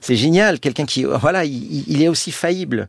c'est 0.00 0.14
génial, 0.14 0.60
quelqu'un 0.60 0.86
qui 0.86 1.02
voilà, 1.04 1.44
il, 1.44 1.84
il, 1.88 2.00
est 2.02 2.08
aussi 2.08 2.30
faillible. 2.30 2.86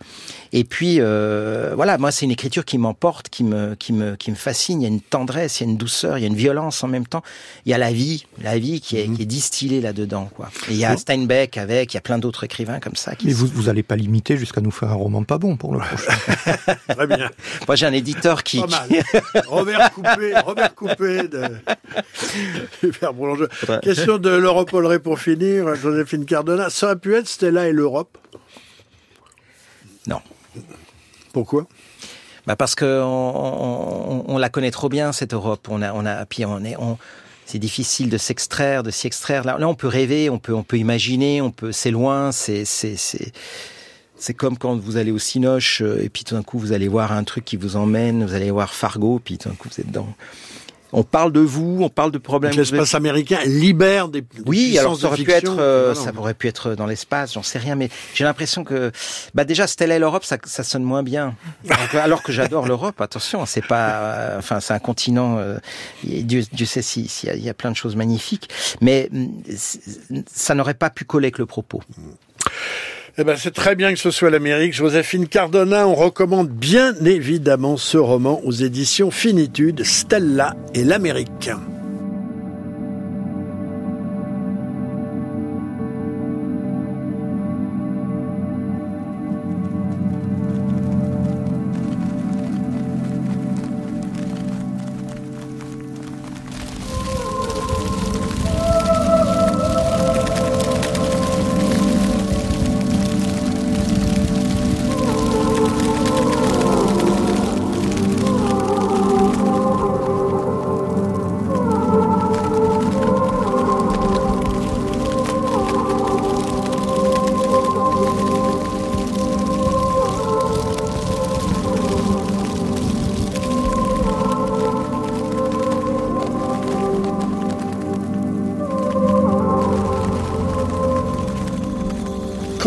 Et 0.54 0.64
puis 0.64 0.97
euh, 0.99 1.74
voilà, 1.76 1.97
moi 1.97 2.12
c'est 2.12 2.26
une 2.26 2.32
écriture 2.32 2.64
qui 2.64 2.78
m'emporte, 2.78 3.30
qui 3.30 3.43
me 3.43 3.74
qui 3.76 3.91
me 3.93 4.16
qui 4.16 4.30
me 4.30 4.36
fascine. 4.36 4.82
Il 4.82 4.84
y 4.84 4.88
a 4.88 4.89
une 4.89 5.02
tendresse, 5.02 5.60
il 5.60 5.64
y 5.64 5.68
a 5.68 5.72
une 5.72 5.78
douceur, 5.78 6.20
il 6.20 6.22
y 6.22 6.26
a 6.26 6.28
une 6.28 6.36
violence 6.36 6.84
en 6.84 6.88
même 6.88 7.08
temps. 7.08 7.24
Il 7.66 7.72
y 7.72 7.74
a 7.74 7.80
la 7.80 7.91
vie, 7.91 8.26
la 8.43 8.60
vie 8.60 8.82
qui 8.82 8.99
est, 8.99 9.08
mhm. 9.08 9.16
qui 9.16 9.24
est 9.24 9.26
distillée 9.26 9.82
là-dedans, 9.82 10.30
quoi. 10.36 10.52
Et 10.70 10.74
il 10.74 10.78
y 10.78 10.86
a 10.86 10.95
Steinbeck 10.95 11.58
avec, 11.58 11.93
il 11.93 11.95
y 11.95 11.97
a 11.97 12.02
plein 12.02 12.20
d'autres 12.20 12.43
écrivains 12.43 12.80
comme 12.80 12.95
ça. 12.95 13.16
Qui 13.16 13.28
Mais 13.28 13.34
vous 13.34 13.47
vous 13.47 13.70
allez 13.70 13.84
pas 13.84 13.95
limiter 13.95 14.38
jusqu'à 14.38 14.62
nous 14.62 14.72
faire 14.72 14.89
un 14.89 14.95
roman 14.95 15.24
pas 15.24 15.39
bon 15.39 15.58
pour 15.58 15.74
le 15.74 15.80
prochain. 15.80 16.14
Très 16.89 17.08
bien. 17.08 17.32
Moi 17.68 17.76
j'ai 17.76 17.88
un 17.88 17.93
éditeur 17.93 18.43
qui, 18.43 18.62
Robert 19.47 19.91
Coupé, 19.91 20.34
Robert 20.45 20.76
Coupé 20.76 21.28
de 21.28 21.47
Question 23.82 24.18
de 24.18 24.30
Laurent 24.30 24.66
Polleret 24.66 25.00
pour 25.00 25.20
finir, 25.20 25.76
Joséphine 25.76 26.26
Cardona. 26.26 26.70
Ça 26.70 26.88
aurait 26.88 26.96
pu 26.98 27.16
être 27.16 27.28
Stella 27.28 27.68
et 27.68 27.72
l'Europe? 27.72 28.18
Non. 30.08 30.22
Pourquoi? 31.34 31.68
Bah 32.48 32.56
parce 32.56 32.76
que 32.76 33.02
on, 33.04 34.38
la 34.38 34.50
connaît 34.50 34.72
trop 34.72 34.89
bien 34.89 35.12
cette 35.12 35.34
Europe. 35.34 35.68
On 35.70 35.82
a, 35.82 35.94
on 35.94 36.06
a, 36.06 36.26
puis 36.26 36.44
on 36.46 36.64
est, 36.64 36.76
on, 36.78 36.98
c'est 37.46 37.60
difficile 37.60 38.10
de 38.10 38.18
s'extraire, 38.18 38.82
de 38.82 38.92
s'y 38.92 39.08
extraire. 39.08 39.44
Là, 39.44 39.58
là, 39.60 39.68
on 39.68 39.76
peut 39.76 39.88
rêver, 39.88 40.30
on 40.30 40.39
peut, 40.39 40.54
on 40.54 40.64
peut 40.64 40.78
imaginer, 40.78 41.42
on 41.42 41.52
peut, 41.52 41.72
c'est 41.72 41.92
loin, 41.92 42.32
c'est, 42.32 42.66
c'est, 42.66 42.96
c'est, 42.96 43.32
c'est 44.16 44.34
comme 44.34 44.58
quand 44.58 44.76
vous 44.76 44.98
allez 44.98 45.12
au 45.12 45.20
Cinoche 45.20 45.82
euh, 45.82 46.04
et 46.04 46.10
puis 46.10 46.24
tout 46.24 46.36
d'un 46.36 46.44
coup 46.44 46.60
vous 46.60 46.74
allez 46.74 46.88
voir 46.88 47.12
un 47.12 47.24
truc 47.24 47.44
qui 47.44 47.58
vous 47.58 47.76
emmène, 47.76 48.26
vous 48.26 48.34
allez 48.34 48.52
voir 48.52 48.74
Fargo, 48.74 49.20
puis 49.24 49.38
tout 49.38 49.50
d'un 49.50 49.56
coup 49.56 49.68
vous 49.70 49.82
êtes 49.82 49.92
dans 49.92 50.08
on 50.94 51.04
parle 51.04 51.32
de 51.32 51.39
vous, 51.39 51.80
on 51.82 51.89
parle 51.89 52.12
de 52.12 52.18
problèmes. 52.18 52.54
L'espace 52.54 52.96
américain 52.96 53.39
libère 53.46 54.10
des. 54.10 54.24
Oui, 54.46 54.78
alors 54.78 54.98
ça 54.98 55.08
aurait 55.08 55.24
pu 55.24 55.32
être, 55.32 55.60
euh, 55.60 55.96
ça 55.96 56.12
aurait 56.18 56.34
pu 56.34 56.48
être 56.48 56.76
dans 56.76 56.86
l'espace, 56.86 57.34
j'en 57.34 57.44
sais 57.44 57.60
rien, 57.60 57.76
mais 57.76 57.89
j'ai 58.14 58.24
l'impression 58.24 58.64
que, 58.64 58.92
bah 59.34 59.44
déjà 59.44 59.68
Stella 59.68 59.96
et 59.96 60.00
l'Europe, 60.00 60.24
ça, 60.24 60.38
ça 60.44 60.64
sonne 60.64 60.84
moins 60.84 61.04
bien. 61.04 61.36
alors 61.94 62.24
que 62.24 62.32
j'adore 62.32 62.68
l'Europe, 62.68 63.00
attention, 63.02 63.46
c'est 63.46 63.66
pas, 63.66 63.89
euh, 63.89 64.38
enfin 64.39 64.60
c'est 64.60 64.74
un 64.74 64.80
continent. 64.80 65.38
Euh, 65.38 65.58
Dieu, 66.04 66.44
Dieu, 66.52 66.66
sait 66.66 66.82
s'il 66.82 67.10
si, 67.10 67.28
y, 67.28 67.39
y, 67.42 67.50
a 67.50 67.54
plein 67.54 67.72
de 67.72 67.76
choses 67.76 67.96
magnifiques, 67.96 68.50
mais 68.82 69.10
mm, 69.12 70.22
ça 70.28 70.56
n'aurait 70.56 70.74
pas 70.74 70.89
pu 70.89 71.06
coller 71.06 71.28
avec 71.28 71.38
le 71.38 71.46
propos. 71.46 71.82
Eh 73.18 73.24
ben, 73.26 73.36
c'est 73.38 73.53
très 73.53 73.76
bien 73.76 73.91
que 73.93 73.99
ce 73.99 74.09
soit 74.09 74.30
l'Amérique. 74.30 74.74
Joséphine 74.74 75.28
Cardona, 75.28 75.86
on 75.88 75.95
recommande 75.95 76.49
bien 76.49 76.93
évidemment 77.05 77.76
ce 77.76 77.97
roman 77.97 78.41
aux 78.45 78.51
éditions 78.51 79.12
Finitude, 79.12 79.84
Stella 79.84 80.55
et 80.74 80.84
l'Amérique. 80.84 81.49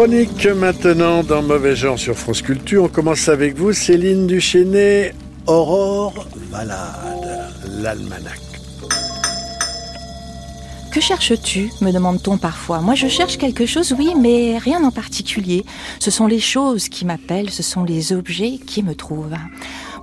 Chronique 0.04 0.46
maintenant 0.48 1.22
dans 1.22 1.40
Mauvais 1.40 1.74
Genre 1.74 1.98
sur 1.98 2.14
France 2.14 2.42
Culture. 2.42 2.82
On 2.82 2.88
commence 2.88 3.30
avec 3.30 3.56
vous, 3.56 3.72
Céline 3.72 4.26
Duchesnay, 4.26 5.14
Aurore 5.46 6.26
Malade, 6.50 7.48
l'almanach. 7.80 8.38
Que 10.92 11.00
cherches-tu 11.00 11.70
me 11.80 11.90
demande-t-on 11.90 12.36
parfois. 12.36 12.82
Moi, 12.82 12.94
je 12.94 13.08
cherche 13.08 13.38
quelque 13.38 13.64
chose, 13.64 13.94
oui, 13.98 14.12
mais 14.14 14.58
rien 14.58 14.84
en 14.84 14.90
particulier. 14.90 15.64
Ce 16.00 16.10
sont 16.10 16.26
les 16.26 16.38
choses 16.38 16.90
qui 16.90 17.06
m'appellent, 17.06 17.48
ce 17.48 17.62
sont 17.62 17.82
les 17.82 18.12
objets 18.12 18.58
qui 18.58 18.82
me 18.82 18.94
trouvent. 18.94 19.38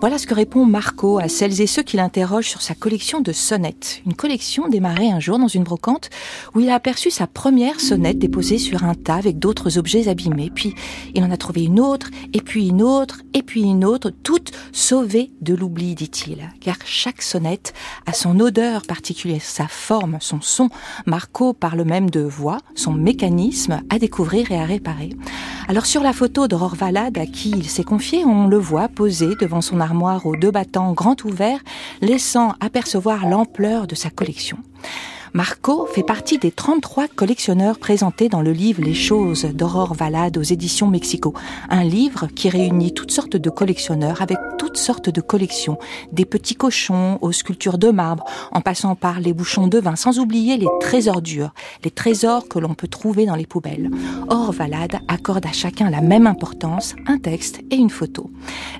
Voilà 0.02 0.18
ce 0.18 0.26
que 0.26 0.34
répond 0.34 0.66
À 1.02 1.28
celles 1.28 1.62
et 1.62 1.68
ceux 1.68 1.82
qui 1.82 1.98
l'interrogent 1.98 2.48
sur 2.48 2.62
sa 2.62 2.76
collection 2.76 3.22
de 3.22 3.32
sonnettes. 3.32 4.04
Une 4.06 4.14
collection 4.14 4.68
démarrée 4.68 5.10
un 5.10 5.20
jour 5.20 5.40
dans 5.40 5.48
une 5.48 5.64
brocante 5.64 6.12
où 6.54 6.60
il 6.60 6.70
a 6.70 6.76
aperçu 6.76 7.10
sa 7.10 7.26
première 7.26 7.80
sonnette 7.80 8.20
déposée 8.20 8.60
sur 8.60 8.84
un 8.84 8.94
tas 8.94 9.16
avec 9.16 9.40
d'autres 9.40 9.80
objets 9.80 10.10
abîmés. 10.10 10.52
Puis 10.54 10.76
il 11.16 11.24
en 11.24 11.32
a 11.32 11.38
trouvé 11.38 11.64
une 11.64 11.80
autre, 11.80 12.12
et 12.34 12.42
puis 12.42 12.68
une 12.68 12.84
autre, 12.84 13.22
et 13.34 13.42
puis 13.42 13.64
une 13.64 13.84
autre, 13.84 14.12
toutes 14.12 14.52
sauvées 14.74 15.32
de 15.42 15.56
l'oubli, 15.56 15.96
dit-il. 15.96 16.52
Car 16.60 16.78
chaque 16.86 17.24
sonnette 17.24 17.74
a 18.06 18.14
son 18.14 18.40
odeur 18.40 18.84
particulière, 18.84 19.42
sa 19.42 19.68
forme, 19.68 20.20
son 20.22 20.40
son. 20.40 20.70
Marco 21.08 21.54
parle 21.54 21.84
même 21.84 22.12
de 22.12 22.22
voix, 22.22 22.60
son 22.76 22.94
mécanisme 22.94 23.82
à 23.90 23.98
découvrir 23.98 24.52
et 24.52 24.60
à 24.60 24.66
réparer. 24.66 25.10
Alors 25.68 25.88
sur 25.88 26.04
la 26.04 26.14
photo 26.14 26.48
d'Aurore 26.48 26.76
Valade 26.76 27.18
à 27.18 27.26
qui 27.26 27.50
il 27.50 27.70
s'est 27.70 27.84
confié, 27.84 28.24
on 28.24 28.48
le 28.48 28.58
voit 28.58 28.88
posé 28.88 29.36
devant 29.40 29.62
son 29.62 29.80
armoire 29.80 30.26
aux 30.26 30.36
deux 30.36 30.52
battants 30.52 30.91
grand 30.94 31.24
ouverts, 31.24 31.62
laissant 32.02 32.54
apercevoir 32.60 33.28
l'ampleur 33.28 33.88
de 33.88 33.96
sa 33.96 34.10
collection. 34.10 34.58
Marco 35.34 35.86
fait 35.86 36.04
partie 36.04 36.40
des 36.40 36.52
33 36.52 37.08
collectionneurs 37.08 37.80
présentés 37.80 38.28
dans 38.28 38.42
le 38.42 38.52
livre 38.52 38.82
Les 38.84 38.94
choses 38.94 39.46
d'Aurore 39.46 39.94
Valade 39.94 40.38
aux 40.38 40.42
éditions 40.42 40.88
Mexico. 40.88 41.34
Un 41.70 41.86
livre 41.86 42.28
qui 42.36 42.50
réunit 42.50 42.94
toutes 42.94 43.12
sortes 43.12 43.38
de 43.38 43.50
collectionneurs 43.50 44.22
avec 44.22 44.38
toutes 44.58 44.76
sortes 44.76 45.10
de 45.10 45.22
collections. 45.22 45.78
Des 46.12 46.26
petits 46.26 46.56
cochons 46.56 47.18
aux 47.22 47.32
sculptures 47.32 47.78
de 47.78 47.92
marbre, 47.92 48.26
en 48.52 48.60
passant 48.60 48.96
par 48.96 49.22
les 49.22 49.32
bouchons 49.32 49.68
de 49.68 49.80
vin, 49.80 49.96
sans 49.96 50.20
oublier 50.20 50.58
les 50.58 50.68
trésors 50.82 51.22
durs, 51.22 51.54
les 51.86 51.92
trésors 51.92 52.50
que 52.50 52.60
l'on 52.60 52.74
peut 52.74 52.90
trouver 52.90 53.26
dans 53.26 53.36
les 53.36 53.46
poubelles. 53.46 53.90
Aurore 54.30 54.52
Valade 54.52 55.00
accorde 55.08 55.46
à 55.46 55.54
chacun 55.54 55.90
la 55.90 56.02
même 56.02 56.28
importance, 56.28 56.94
un 57.08 57.18
texte 57.18 57.62
et 57.72 57.78
une 57.78 57.90
photo. 57.90 58.30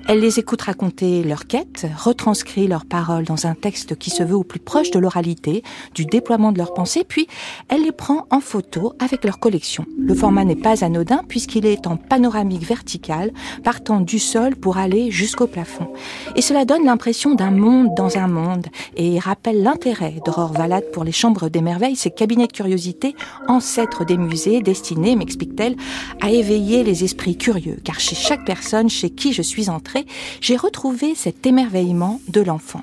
Elle 0.06 0.20
les 0.20 0.38
écoute 0.38 0.60
raconter 0.60 1.22
leur 1.22 1.46
quête, 1.46 1.86
retranscrit 1.96 2.66
leurs 2.66 2.84
paroles 2.84 3.24
dans 3.24 3.46
un 3.46 3.54
texte 3.54 3.96
qui 3.96 4.10
se 4.10 4.22
veut 4.22 4.36
au 4.36 4.44
plus 4.44 4.60
proche 4.60 4.90
de 4.90 4.98
l'oralité, 4.98 5.62
du 5.94 6.04
déploiement 6.04 6.41
de 6.50 6.58
leurs 6.58 6.74
pensées, 6.74 7.04
puis 7.06 7.28
elle 7.68 7.84
les 7.84 7.92
prend 7.92 8.26
en 8.30 8.40
photo 8.40 8.94
avec 8.98 9.24
leur 9.24 9.38
collection. 9.38 9.86
Le 9.96 10.14
format 10.14 10.44
n'est 10.44 10.56
pas 10.56 10.84
anodin 10.84 11.22
puisqu'il 11.28 11.66
est 11.66 11.86
en 11.86 11.96
panoramique 11.96 12.64
verticale, 12.66 13.32
partant 13.62 14.00
du 14.00 14.18
sol 14.18 14.56
pour 14.56 14.78
aller 14.78 15.10
jusqu'au 15.10 15.46
plafond. 15.46 15.92
Et 16.34 16.42
cela 16.42 16.64
donne 16.64 16.84
l'impression 16.84 17.34
d'un 17.34 17.50
monde 17.50 17.90
dans 17.96 18.16
un 18.16 18.26
monde 18.26 18.66
et 18.96 19.18
rappelle 19.18 19.62
l'intérêt 19.62 20.16
d'Aurore 20.24 20.52
Valade 20.52 20.90
pour 20.92 21.04
les 21.04 21.12
chambres 21.12 21.48
des 21.48 21.60
merveilles, 21.60 21.96
ces 21.96 22.10
cabinets 22.10 22.46
de 22.46 22.52
curiosité, 22.52 23.14
ancêtres 23.48 24.04
des 24.04 24.16
musées, 24.16 24.62
destinés, 24.62 25.16
m'explique-t-elle, 25.16 25.76
à 26.20 26.30
éveiller 26.30 26.84
les 26.84 27.04
esprits 27.04 27.36
curieux. 27.36 27.78
Car 27.84 28.00
chez 28.00 28.16
chaque 28.16 28.44
personne 28.44 28.88
chez 28.88 29.10
qui 29.10 29.32
je 29.32 29.42
suis 29.42 29.68
entrée, 29.68 30.06
j'ai 30.40 30.56
retrouvé 30.56 31.14
cet 31.14 31.46
émerveillement 31.46 32.20
de 32.28 32.40
l'enfant. 32.40 32.82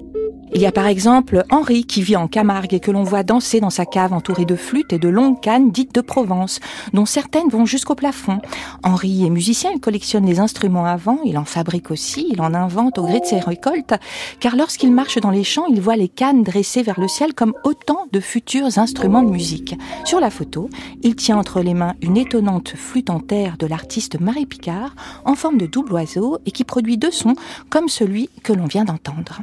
Il 0.53 0.61
y 0.61 0.65
a 0.65 0.71
par 0.73 0.87
exemple 0.87 1.45
Henri 1.49 1.85
qui 1.85 2.01
vit 2.01 2.17
en 2.17 2.27
Camargue 2.27 2.73
et 2.73 2.81
que 2.81 2.91
l'on 2.91 3.03
voit 3.03 3.23
danser 3.23 3.61
dans 3.61 3.69
sa 3.69 3.85
cave 3.85 4.11
entourée 4.11 4.43
de 4.43 4.57
flûtes 4.57 4.91
et 4.91 4.99
de 4.99 5.07
longues 5.07 5.39
cannes 5.39 5.71
dites 5.71 5.95
de 5.95 6.01
Provence, 6.01 6.59
dont 6.91 7.05
certaines 7.05 7.47
vont 7.47 7.65
jusqu'au 7.65 7.95
plafond. 7.95 8.39
Henri 8.83 9.25
est 9.25 9.29
musicien, 9.29 9.71
il 9.73 9.79
collectionne 9.79 10.25
les 10.25 10.41
instruments 10.41 10.85
avant, 10.85 11.19
il 11.23 11.37
en 11.37 11.45
fabrique 11.45 11.89
aussi, 11.89 12.27
il 12.29 12.41
en 12.41 12.53
invente 12.53 12.97
au 12.97 13.03
gré 13.03 13.21
de 13.21 13.25
ses 13.25 13.39
récoltes, 13.39 13.93
car 14.41 14.57
lorsqu'il 14.57 14.91
marche 14.91 15.17
dans 15.19 15.29
les 15.29 15.45
champs, 15.45 15.67
il 15.67 15.79
voit 15.79 15.95
les 15.95 16.09
cannes 16.09 16.43
dressées 16.43 16.83
vers 16.83 16.99
le 16.99 17.07
ciel 17.07 17.33
comme 17.33 17.53
autant 17.63 18.07
de 18.11 18.19
futurs 18.19 18.77
instruments 18.77 19.23
de 19.23 19.31
musique. 19.31 19.77
Sur 20.03 20.19
la 20.19 20.29
photo, 20.29 20.69
il 21.01 21.15
tient 21.15 21.37
entre 21.37 21.61
les 21.61 21.73
mains 21.73 21.95
une 22.01 22.17
étonnante 22.17 22.73
flûte 22.75 23.09
en 23.09 23.21
terre 23.21 23.55
de 23.57 23.67
l'artiste 23.67 24.19
Marie 24.19 24.45
Picard, 24.45 24.95
en 25.23 25.35
forme 25.35 25.57
de 25.57 25.65
double 25.65 25.93
oiseau 25.93 26.39
et 26.45 26.51
qui 26.51 26.65
produit 26.65 26.97
deux 26.97 27.11
sons 27.11 27.35
comme 27.69 27.87
celui 27.87 28.29
que 28.43 28.51
l'on 28.51 28.65
vient 28.65 28.83
d'entendre. 28.83 29.41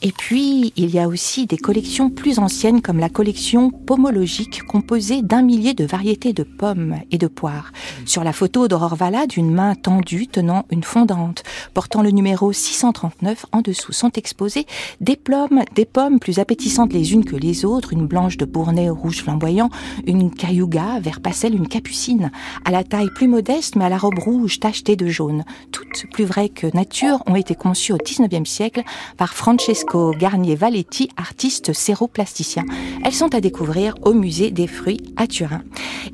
Et 0.00 0.12
puis, 0.12 0.72
il 0.76 0.94
y 0.94 1.00
a 1.00 1.08
aussi 1.08 1.46
des 1.46 1.56
collections 1.56 2.08
plus 2.08 2.38
anciennes 2.38 2.82
comme 2.82 3.00
la 3.00 3.08
collection 3.08 3.70
pomologique 3.70 4.62
composée 4.62 5.22
d'un 5.22 5.42
millier 5.42 5.74
de 5.74 5.84
variétés 5.84 6.32
de 6.32 6.44
pommes 6.44 7.00
et 7.10 7.18
de 7.18 7.26
poires. 7.26 7.72
Sur 8.06 8.22
la 8.22 8.32
photo 8.32 8.68
d'Aurore 8.68 8.94
Valade, 8.94 9.36
une 9.36 9.52
main 9.52 9.74
tendue 9.74 10.28
tenant 10.28 10.66
une 10.70 10.84
fondante 10.84 11.42
portant 11.74 12.02
le 12.02 12.10
numéro 12.10 12.52
639 12.52 13.46
en 13.50 13.60
dessous 13.60 13.92
sont 13.92 14.12
exposées 14.12 14.66
des 15.00 15.16
pommes, 15.16 15.64
des 15.74 15.84
pommes 15.84 16.20
plus 16.20 16.38
appétissantes 16.38 16.92
les 16.92 17.12
unes 17.12 17.24
que 17.24 17.36
les 17.36 17.64
autres, 17.64 17.92
une 17.92 18.06
blanche 18.06 18.36
de 18.36 18.44
Bournay 18.44 18.90
rouge 18.90 19.22
flamboyant, 19.24 19.68
une 20.06 20.30
cayuga 20.30 21.00
vert 21.00 21.20
pastel, 21.20 21.56
une 21.56 21.66
capucine, 21.66 22.30
à 22.64 22.70
la 22.70 22.84
taille 22.84 23.10
plus 23.16 23.26
modeste 23.26 23.74
mais 23.74 23.86
à 23.86 23.88
la 23.88 23.98
robe 23.98 24.18
rouge 24.20 24.60
tachetée 24.60 24.94
de 24.94 25.08
jaune. 25.08 25.44
Toutes 25.72 26.06
plus 26.12 26.24
vraies 26.24 26.50
que 26.50 26.68
nature 26.72 27.20
ont 27.26 27.34
été 27.34 27.56
conçues 27.56 27.92
au 27.92 27.98
19e 27.98 28.44
siècle 28.44 28.84
par 29.16 29.34
Francesco 29.34 29.87
Garnier-Valetti, 29.96 31.08
artiste 31.16 31.72
séroplasticien. 31.72 32.64
Elles 33.04 33.14
sont 33.14 33.34
à 33.34 33.40
découvrir 33.40 33.94
au 34.02 34.12
musée 34.12 34.50
des 34.50 34.66
fruits 34.66 35.00
à 35.16 35.26
Turin. 35.26 35.62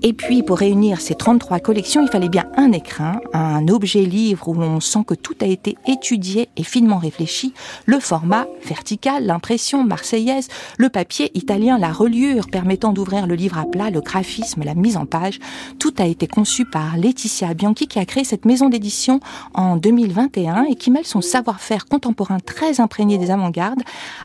Et 0.03 0.12
puis, 0.12 0.43
pour 0.43 0.59
réunir 0.59 1.01
ces 1.01 1.14
33 1.14 1.59
collections, 1.61 2.03
il 2.03 2.09
fallait 2.09 2.29
bien 2.29 2.47
un 2.57 2.72
écrin, 2.72 3.20
un 3.33 3.66
objet 3.68 4.03
livre 4.03 4.49
où 4.49 4.55
l'on 4.55 4.81
sent 4.81 5.01
que 5.07 5.14
tout 5.14 5.35
a 5.41 5.47
été 5.47 5.77
étudié 5.89 6.49
et 6.57 6.62
finement 6.62 6.99
réfléchi, 6.99 7.53
le 7.87 7.99
format 7.99 8.47
vertical, 8.64 9.27
l'impression 9.27 9.83
marseillaise, 9.83 10.49
le 10.79 10.89
papier 10.89 11.31
italien, 11.35 11.79
la 11.79 11.93
reliure 11.93 12.49
permettant 12.49 12.93
d'ouvrir 12.93 13.27
le 13.27 13.35
livre 13.35 13.59
à 13.59 13.64
plat, 13.64 13.91
le 13.91 14.01
graphisme, 14.01 14.62
la 14.62 14.75
mise 14.75 14.97
en 14.97 15.07
page. 15.07 15.41
Tout 15.79 15.95
a 15.99 16.07
été 16.07 16.27
conçu 16.27 16.64
par 16.64 16.97
Laetitia 16.97 17.55
Bianchi 17.55 17.87
qui 17.87 17.99
a 17.99 18.05
créé 18.05 18.25
cette 18.25 18.45
maison 18.45 18.68
d'édition 18.68 19.20
en 19.55 19.77
2021 19.77 20.64
et 20.64 20.77
qui 20.77 20.91
mêle 20.91 21.07
son 21.07 21.20
savoir-faire 21.20 21.87
contemporain 21.87 22.39
très 22.41 22.81
imprégné 22.81 23.18
des 23.18 23.31
avant-gardes 23.31 23.63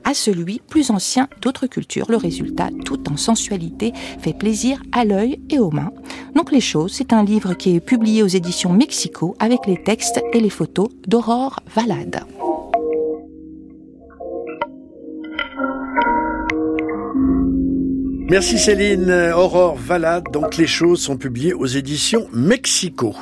à 0.03 0.13
celui 0.13 0.61
plus 0.67 0.91
ancien 0.91 1.27
d'autres 1.41 1.67
cultures. 1.67 2.05
Le 2.09 2.17
résultat, 2.17 2.69
tout 2.85 3.09
en 3.11 3.17
sensualité, 3.17 3.93
fait 4.19 4.33
plaisir 4.33 4.81
à 4.91 5.05
l'œil 5.05 5.39
et 5.49 5.59
aux 5.59 5.71
mains. 5.71 5.91
Donc 6.35 6.51
les 6.51 6.61
choses, 6.61 6.93
c'est 6.93 7.13
un 7.13 7.23
livre 7.23 7.53
qui 7.53 7.75
est 7.75 7.79
publié 7.79 8.23
aux 8.23 8.27
éditions 8.27 8.73
Mexico 8.73 9.35
avec 9.39 9.65
les 9.67 9.81
textes 9.81 10.21
et 10.33 10.39
les 10.39 10.49
photos 10.49 10.89
d'Aurore 11.07 11.59
Valade. 11.75 12.23
Merci 18.29 18.59
Céline. 18.59 19.11
Aurore 19.35 19.75
Valade, 19.75 20.25
donc 20.31 20.57
les 20.57 20.67
choses 20.67 21.01
sont 21.01 21.17
publiées 21.17 21.53
aux 21.53 21.65
éditions 21.65 22.27
Mexico. 22.31 23.15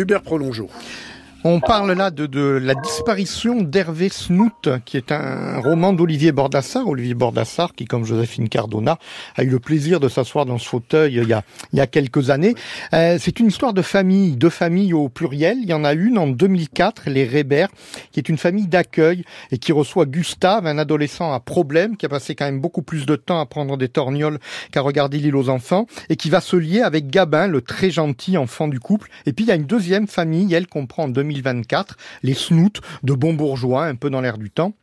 Hubert 0.00 0.24
Prolongeau. 0.24 0.70
On 1.42 1.58
parle 1.58 1.92
là 1.92 2.10
de, 2.10 2.26
de 2.26 2.60
la 2.62 2.74
disparition 2.74 3.62
d'Hervé 3.62 4.10
Snout, 4.10 4.68
qui 4.84 4.98
est 4.98 5.10
un 5.10 5.58
roman 5.58 5.94
d'Olivier 5.94 6.32
Bordassar. 6.32 6.86
Olivier 6.86 7.14
Bordassar, 7.14 7.72
qui, 7.74 7.86
comme 7.86 8.04
Joséphine 8.04 8.50
Cardona, 8.50 8.98
a 9.36 9.42
eu 9.42 9.48
le 9.48 9.58
plaisir 9.58 10.00
de 10.00 10.08
s'asseoir 10.10 10.44
dans 10.44 10.58
ce 10.58 10.68
fauteuil 10.68 11.14
il 11.14 11.26
y 11.26 11.32
a, 11.32 11.42
il 11.72 11.78
y 11.78 11.80
a 11.80 11.86
quelques 11.86 12.28
années. 12.28 12.54
Euh, 12.92 13.16
c'est 13.18 13.40
une 13.40 13.46
histoire 13.46 13.72
de 13.72 13.80
famille, 13.80 14.36
de 14.36 14.50
famille 14.50 14.92
au 14.92 15.08
pluriel. 15.08 15.56
Il 15.62 15.70
y 15.70 15.72
en 15.72 15.82
a 15.82 15.94
une 15.94 16.18
en 16.18 16.26
2004, 16.26 17.08
les 17.08 17.24
Rébert, 17.24 17.70
qui 18.12 18.20
est 18.20 18.28
une 18.28 18.36
famille 18.36 18.66
d'accueil 18.66 19.24
et 19.50 19.56
qui 19.56 19.72
reçoit 19.72 20.04
Gustave, 20.04 20.66
un 20.66 20.76
adolescent 20.76 21.32
à 21.32 21.40
problème, 21.40 21.96
qui 21.96 22.04
a 22.04 22.10
passé 22.10 22.34
quand 22.34 22.44
même 22.44 22.60
beaucoup 22.60 22.82
plus 22.82 23.06
de 23.06 23.16
temps 23.16 23.40
à 23.40 23.46
prendre 23.46 23.78
des 23.78 23.88
torgnoles 23.88 24.40
qu'à 24.72 24.82
regarder 24.82 25.16
l'île 25.16 25.36
aux 25.36 25.48
enfants, 25.48 25.86
et 26.10 26.16
qui 26.16 26.28
va 26.28 26.42
se 26.42 26.56
lier 26.56 26.82
avec 26.82 27.08
Gabin, 27.08 27.46
le 27.46 27.62
très 27.62 27.90
gentil 27.90 28.36
enfant 28.36 28.68
du 28.68 28.78
couple. 28.78 29.08
Et 29.24 29.32
puis 29.32 29.46
il 29.46 29.48
y 29.48 29.52
a 29.52 29.56
une 29.56 29.64
deuxième 29.64 30.06
famille, 30.06 30.52
elle 30.52 30.66
comprend 30.66 31.04
en 31.04 31.08
2024, 31.30 31.96
les 32.22 32.34
snoots 32.34 32.80
de 33.02 33.12
bons 33.14 33.34
bourgeois, 33.34 33.84
un 33.84 33.94
peu 33.94 34.10
dans 34.10 34.20
l'air 34.20 34.38
du 34.38 34.50
temps 34.50 34.74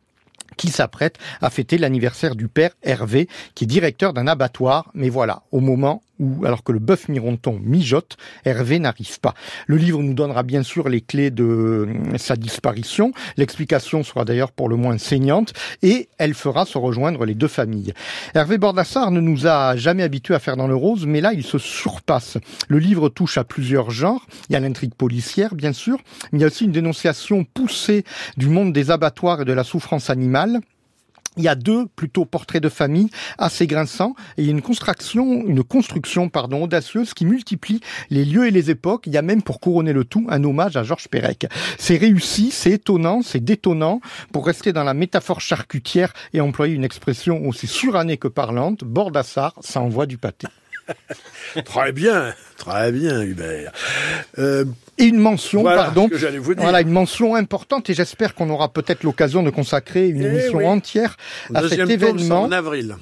qui 0.56 0.68
s'apprête 0.68 1.18
à 1.40 1.50
fêter 1.50 1.78
l'anniversaire 1.78 2.34
du 2.34 2.48
père 2.48 2.70
Hervé, 2.82 3.28
qui 3.54 3.64
est 3.64 3.66
directeur 3.66 4.12
d'un 4.12 4.26
abattoir. 4.26 4.90
Mais 4.94 5.08
voilà, 5.08 5.42
au 5.52 5.60
moment 5.60 6.02
où, 6.18 6.44
alors 6.44 6.64
que 6.64 6.72
le 6.72 6.78
bœuf 6.78 7.08
mironton 7.08 7.60
mijote, 7.62 8.16
Hervé 8.44 8.78
n'arrive 8.78 9.20
pas. 9.20 9.34
Le 9.66 9.76
livre 9.76 10.02
nous 10.02 10.14
donnera 10.14 10.42
bien 10.42 10.62
sûr 10.62 10.88
les 10.88 11.00
clés 11.00 11.30
de 11.30 11.44
euh, 11.44 12.18
sa 12.18 12.36
disparition. 12.36 13.12
L'explication 13.36 14.02
sera 14.02 14.24
d'ailleurs 14.24 14.52
pour 14.52 14.68
le 14.68 14.76
moins 14.76 14.98
saignante 14.98 15.52
et 15.82 16.08
elle 16.18 16.34
fera 16.34 16.66
se 16.66 16.78
rejoindre 16.78 17.24
les 17.24 17.34
deux 17.34 17.48
familles. 17.48 17.92
Hervé 18.34 18.58
Bordassar 18.58 19.10
ne 19.10 19.20
nous 19.20 19.46
a 19.46 19.76
jamais 19.76 20.02
habitués 20.02 20.34
à 20.34 20.38
faire 20.38 20.56
dans 20.56 20.66
le 20.66 20.74
rose, 20.74 21.06
mais 21.06 21.20
là, 21.20 21.32
il 21.32 21.44
se 21.44 21.58
surpasse. 21.58 22.38
Le 22.68 22.78
livre 22.78 23.08
touche 23.08 23.38
à 23.38 23.44
plusieurs 23.44 23.90
genres. 23.90 24.26
Il 24.48 24.54
y 24.54 24.56
a 24.56 24.60
l'intrigue 24.60 24.94
policière, 24.94 25.54
bien 25.54 25.72
sûr, 25.72 25.98
mais 26.32 26.38
il 26.38 26.42
y 26.42 26.44
a 26.44 26.48
aussi 26.48 26.64
une 26.64 26.72
dénonciation 26.72 27.44
poussée 27.44 28.04
du 28.36 28.48
monde 28.48 28.72
des 28.72 28.90
abattoirs 28.90 29.42
et 29.42 29.44
de 29.44 29.52
la 29.52 29.64
souffrance 29.64 30.10
animale. 30.10 30.37
Il 31.38 31.44
y 31.44 31.48
a 31.48 31.54
deux 31.54 31.86
plutôt 31.86 32.24
portraits 32.24 32.60
de 32.60 32.68
famille 32.68 33.10
assez 33.38 33.68
grinçants 33.68 34.14
et 34.36 34.46
une 34.46 34.60
construction, 34.60 35.46
une 35.46 35.62
construction 35.62 36.28
audacieuse 36.34 37.14
qui 37.14 37.24
multiplie 37.24 37.80
les 38.10 38.24
lieux 38.24 38.48
et 38.48 38.50
les 38.50 38.70
époques. 38.70 39.04
Il 39.06 39.12
y 39.12 39.16
a 39.16 39.22
même 39.22 39.42
pour 39.42 39.60
couronner 39.60 39.92
le 39.92 40.04
tout 40.04 40.26
un 40.30 40.42
hommage 40.42 40.76
à 40.76 40.82
Georges 40.82 41.06
Perec. 41.08 41.46
C'est 41.78 41.96
réussi, 41.96 42.50
c'est 42.50 42.72
étonnant, 42.72 43.22
c'est 43.22 43.42
détonnant. 43.42 44.00
Pour 44.32 44.46
rester 44.46 44.72
dans 44.72 44.84
la 44.84 44.94
métaphore 44.94 45.40
charcutière 45.40 46.12
et 46.32 46.40
employer 46.40 46.74
une 46.74 46.84
expression 46.84 47.46
aussi 47.46 47.68
surannée 47.68 48.16
que 48.16 48.28
parlante, 48.28 48.82
Bordassar, 48.82 49.54
ça 49.60 49.80
envoie 49.80 50.06
du 50.06 50.18
pâté. 50.18 50.48
très 51.64 51.92
bien, 51.92 52.34
très 52.56 52.92
bien, 52.92 53.22
Hubert. 53.22 53.72
Euh, 54.38 54.64
et 54.98 55.04
une 55.04 55.18
mention, 55.18 55.60
voilà 55.62 55.84
pardon. 55.84 56.08
vous 56.10 56.54
dire. 56.54 56.62
Voilà, 56.62 56.80
une 56.80 56.90
mention 56.90 57.34
importante 57.34 57.88
et 57.90 57.94
j'espère 57.94 58.34
qu'on 58.34 58.50
aura 58.50 58.72
peut-être 58.72 59.02
l'occasion 59.04 59.42
de 59.42 59.50
consacrer 59.50 60.08
une 60.08 60.22
Eh 60.22 60.26
émission 60.26 60.58
oui. 60.58 60.66
entière 60.66 61.16
à 61.54 61.60
cet 61.62 61.70
Deuxième 61.70 61.90
événement. 61.90 62.42
en 62.42 62.52
avril. 62.52 62.96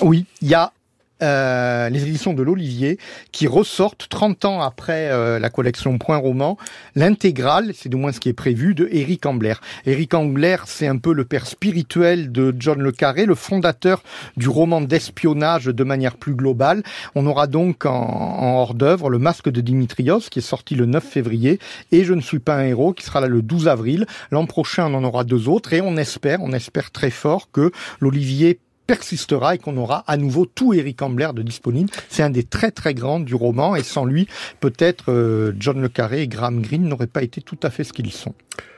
Oui, 0.00 0.26
il 0.40 0.48
y 0.48 0.54
a 0.54 0.72
euh, 1.22 1.88
les 1.88 2.02
éditions 2.02 2.34
de 2.34 2.42
l'Olivier 2.42 2.98
qui 3.30 3.46
ressortent 3.46 4.08
30 4.08 4.44
ans 4.44 4.60
après 4.60 5.10
euh, 5.10 5.38
la 5.38 5.50
collection 5.50 5.98
Point 5.98 6.18
Roman, 6.18 6.56
l'intégrale, 6.94 7.72
c'est 7.74 7.88
du 7.88 7.96
moins 7.96 8.12
ce 8.12 8.20
qui 8.20 8.28
est 8.28 8.34
prévu, 8.34 8.74
de 8.74 8.88
Eric 8.90 9.24
Ambler. 9.26 9.54
Eric 9.86 10.14
Ambler, 10.14 10.56
c'est 10.66 10.86
un 10.86 10.98
peu 10.98 11.12
le 11.12 11.24
père 11.24 11.46
spirituel 11.46 12.32
de 12.32 12.54
John 12.58 12.80
Le 12.80 12.92
Carré, 12.92 13.26
le 13.26 13.34
fondateur 13.34 14.02
du 14.36 14.48
roman 14.48 14.80
d'espionnage 14.80 15.66
de 15.66 15.84
manière 15.84 16.16
plus 16.16 16.34
globale. 16.34 16.82
On 17.14 17.26
aura 17.26 17.46
donc 17.46 17.86
en, 17.86 17.92
en 17.92 18.56
hors 18.56 18.74
d'œuvre 18.74 19.10
le 19.10 19.18
masque 19.18 19.48
de 19.48 19.60
Dimitrios 19.60 20.20
qui 20.30 20.40
est 20.40 20.42
sorti 20.42 20.74
le 20.74 20.86
9 20.86 21.04
février 21.04 21.58
et 21.90 22.04
Je 22.04 22.14
ne 22.14 22.20
suis 22.20 22.38
pas 22.38 22.56
un 22.56 22.64
héros 22.64 22.92
qui 22.92 23.04
sera 23.04 23.20
là 23.20 23.28
le 23.28 23.42
12 23.42 23.68
avril. 23.68 24.06
L'an 24.30 24.46
prochain, 24.46 24.86
on 24.86 24.94
en 24.94 25.04
aura 25.04 25.24
deux 25.24 25.48
autres 25.48 25.72
et 25.72 25.80
on 25.80 25.96
espère, 25.96 26.42
on 26.42 26.52
espère 26.52 26.90
très 26.90 27.10
fort 27.10 27.50
que 27.52 27.70
l'Olivier 28.00 28.58
persistera 28.92 29.54
et 29.54 29.58
qu'on 29.58 29.78
aura 29.78 30.04
à 30.06 30.18
nouveau 30.18 30.44
tout 30.44 30.74
Eric 30.74 31.00
Ambler 31.00 31.30
de 31.34 31.40
disponible. 31.40 31.88
C'est 32.10 32.22
un 32.22 32.28
des 32.28 32.42
très 32.42 32.70
très 32.70 32.92
grands 32.92 33.20
du 33.20 33.34
roman 33.34 33.74
et 33.74 33.82
sans 33.82 34.04
lui, 34.04 34.28
peut-être 34.60 35.10
euh, 35.10 35.54
John 35.58 35.80
Le 35.80 35.88
Carré 35.88 36.20
et 36.20 36.28
Graham 36.28 36.60
Greene 36.60 36.86
n'auraient 36.86 37.06
pas 37.06 37.22
été 37.22 37.40
tout 37.40 37.56
à 37.62 37.70
fait 37.70 37.84
ce 37.84 37.94
qu'ils 37.94 38.12
sont. 38.12 38.34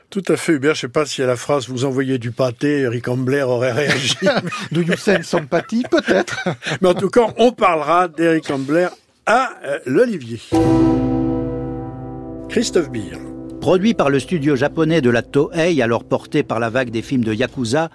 Tout 0.09 0.23
à 0.29 0.37
fait, 0.37 0.53
Hubert. 0.53 0.73
Je 0.73 0.81
sais 0.81 0.87
pas 0.87 1.05
si 1.05 1.21
à 1.21 1.27
la 1.27 1.35
phrase 1.35 1.67
vous 1.67 1.83
envoyez 1.83 2.17
du 2.17 2.31
pâté, 2.31 2.79
Eric 2.79 3.09
Ambler 3.09 3.41
aurait 3.41 3.71
réagi. 3.73 4.15
Do 4.71 4.79
you 4.79 4.95
send 4.95 5.23
sympathie 5.23 5.83
Peut-être? 5.91 6.47
Mais 6.79 6.87
en 6.87 6.93
tout 6.93 7.09
cas, 7.09 7.33
on 7.35 7.51
parlera 7.51 8.07
d'Eric 8.07 8.49
Ambler 8.51 8.87
à 9.25 9.49
euh, 9.65 9.79
l'Olivier. 9.85 10.39
Christophe 12.47 12.89
Beer. 12.89 13.34
Produit 13.65 13.95
par 13.95 14.11
le 14.11 14.19
studio 14.19 14.55
japonais 14.55 15.01
de 15.01 15.09
la 15.09 15.23
Toei, 15.23 15.81
alors 15.81 16.03
porté 16.03 16.43
par 16.43 16.59
la 16.59 16.69
vague 16.69 16.91
des 16.91 17.01
films 17.01 17.23
de 17.23 17.33
Yakuza, 17.33 17.89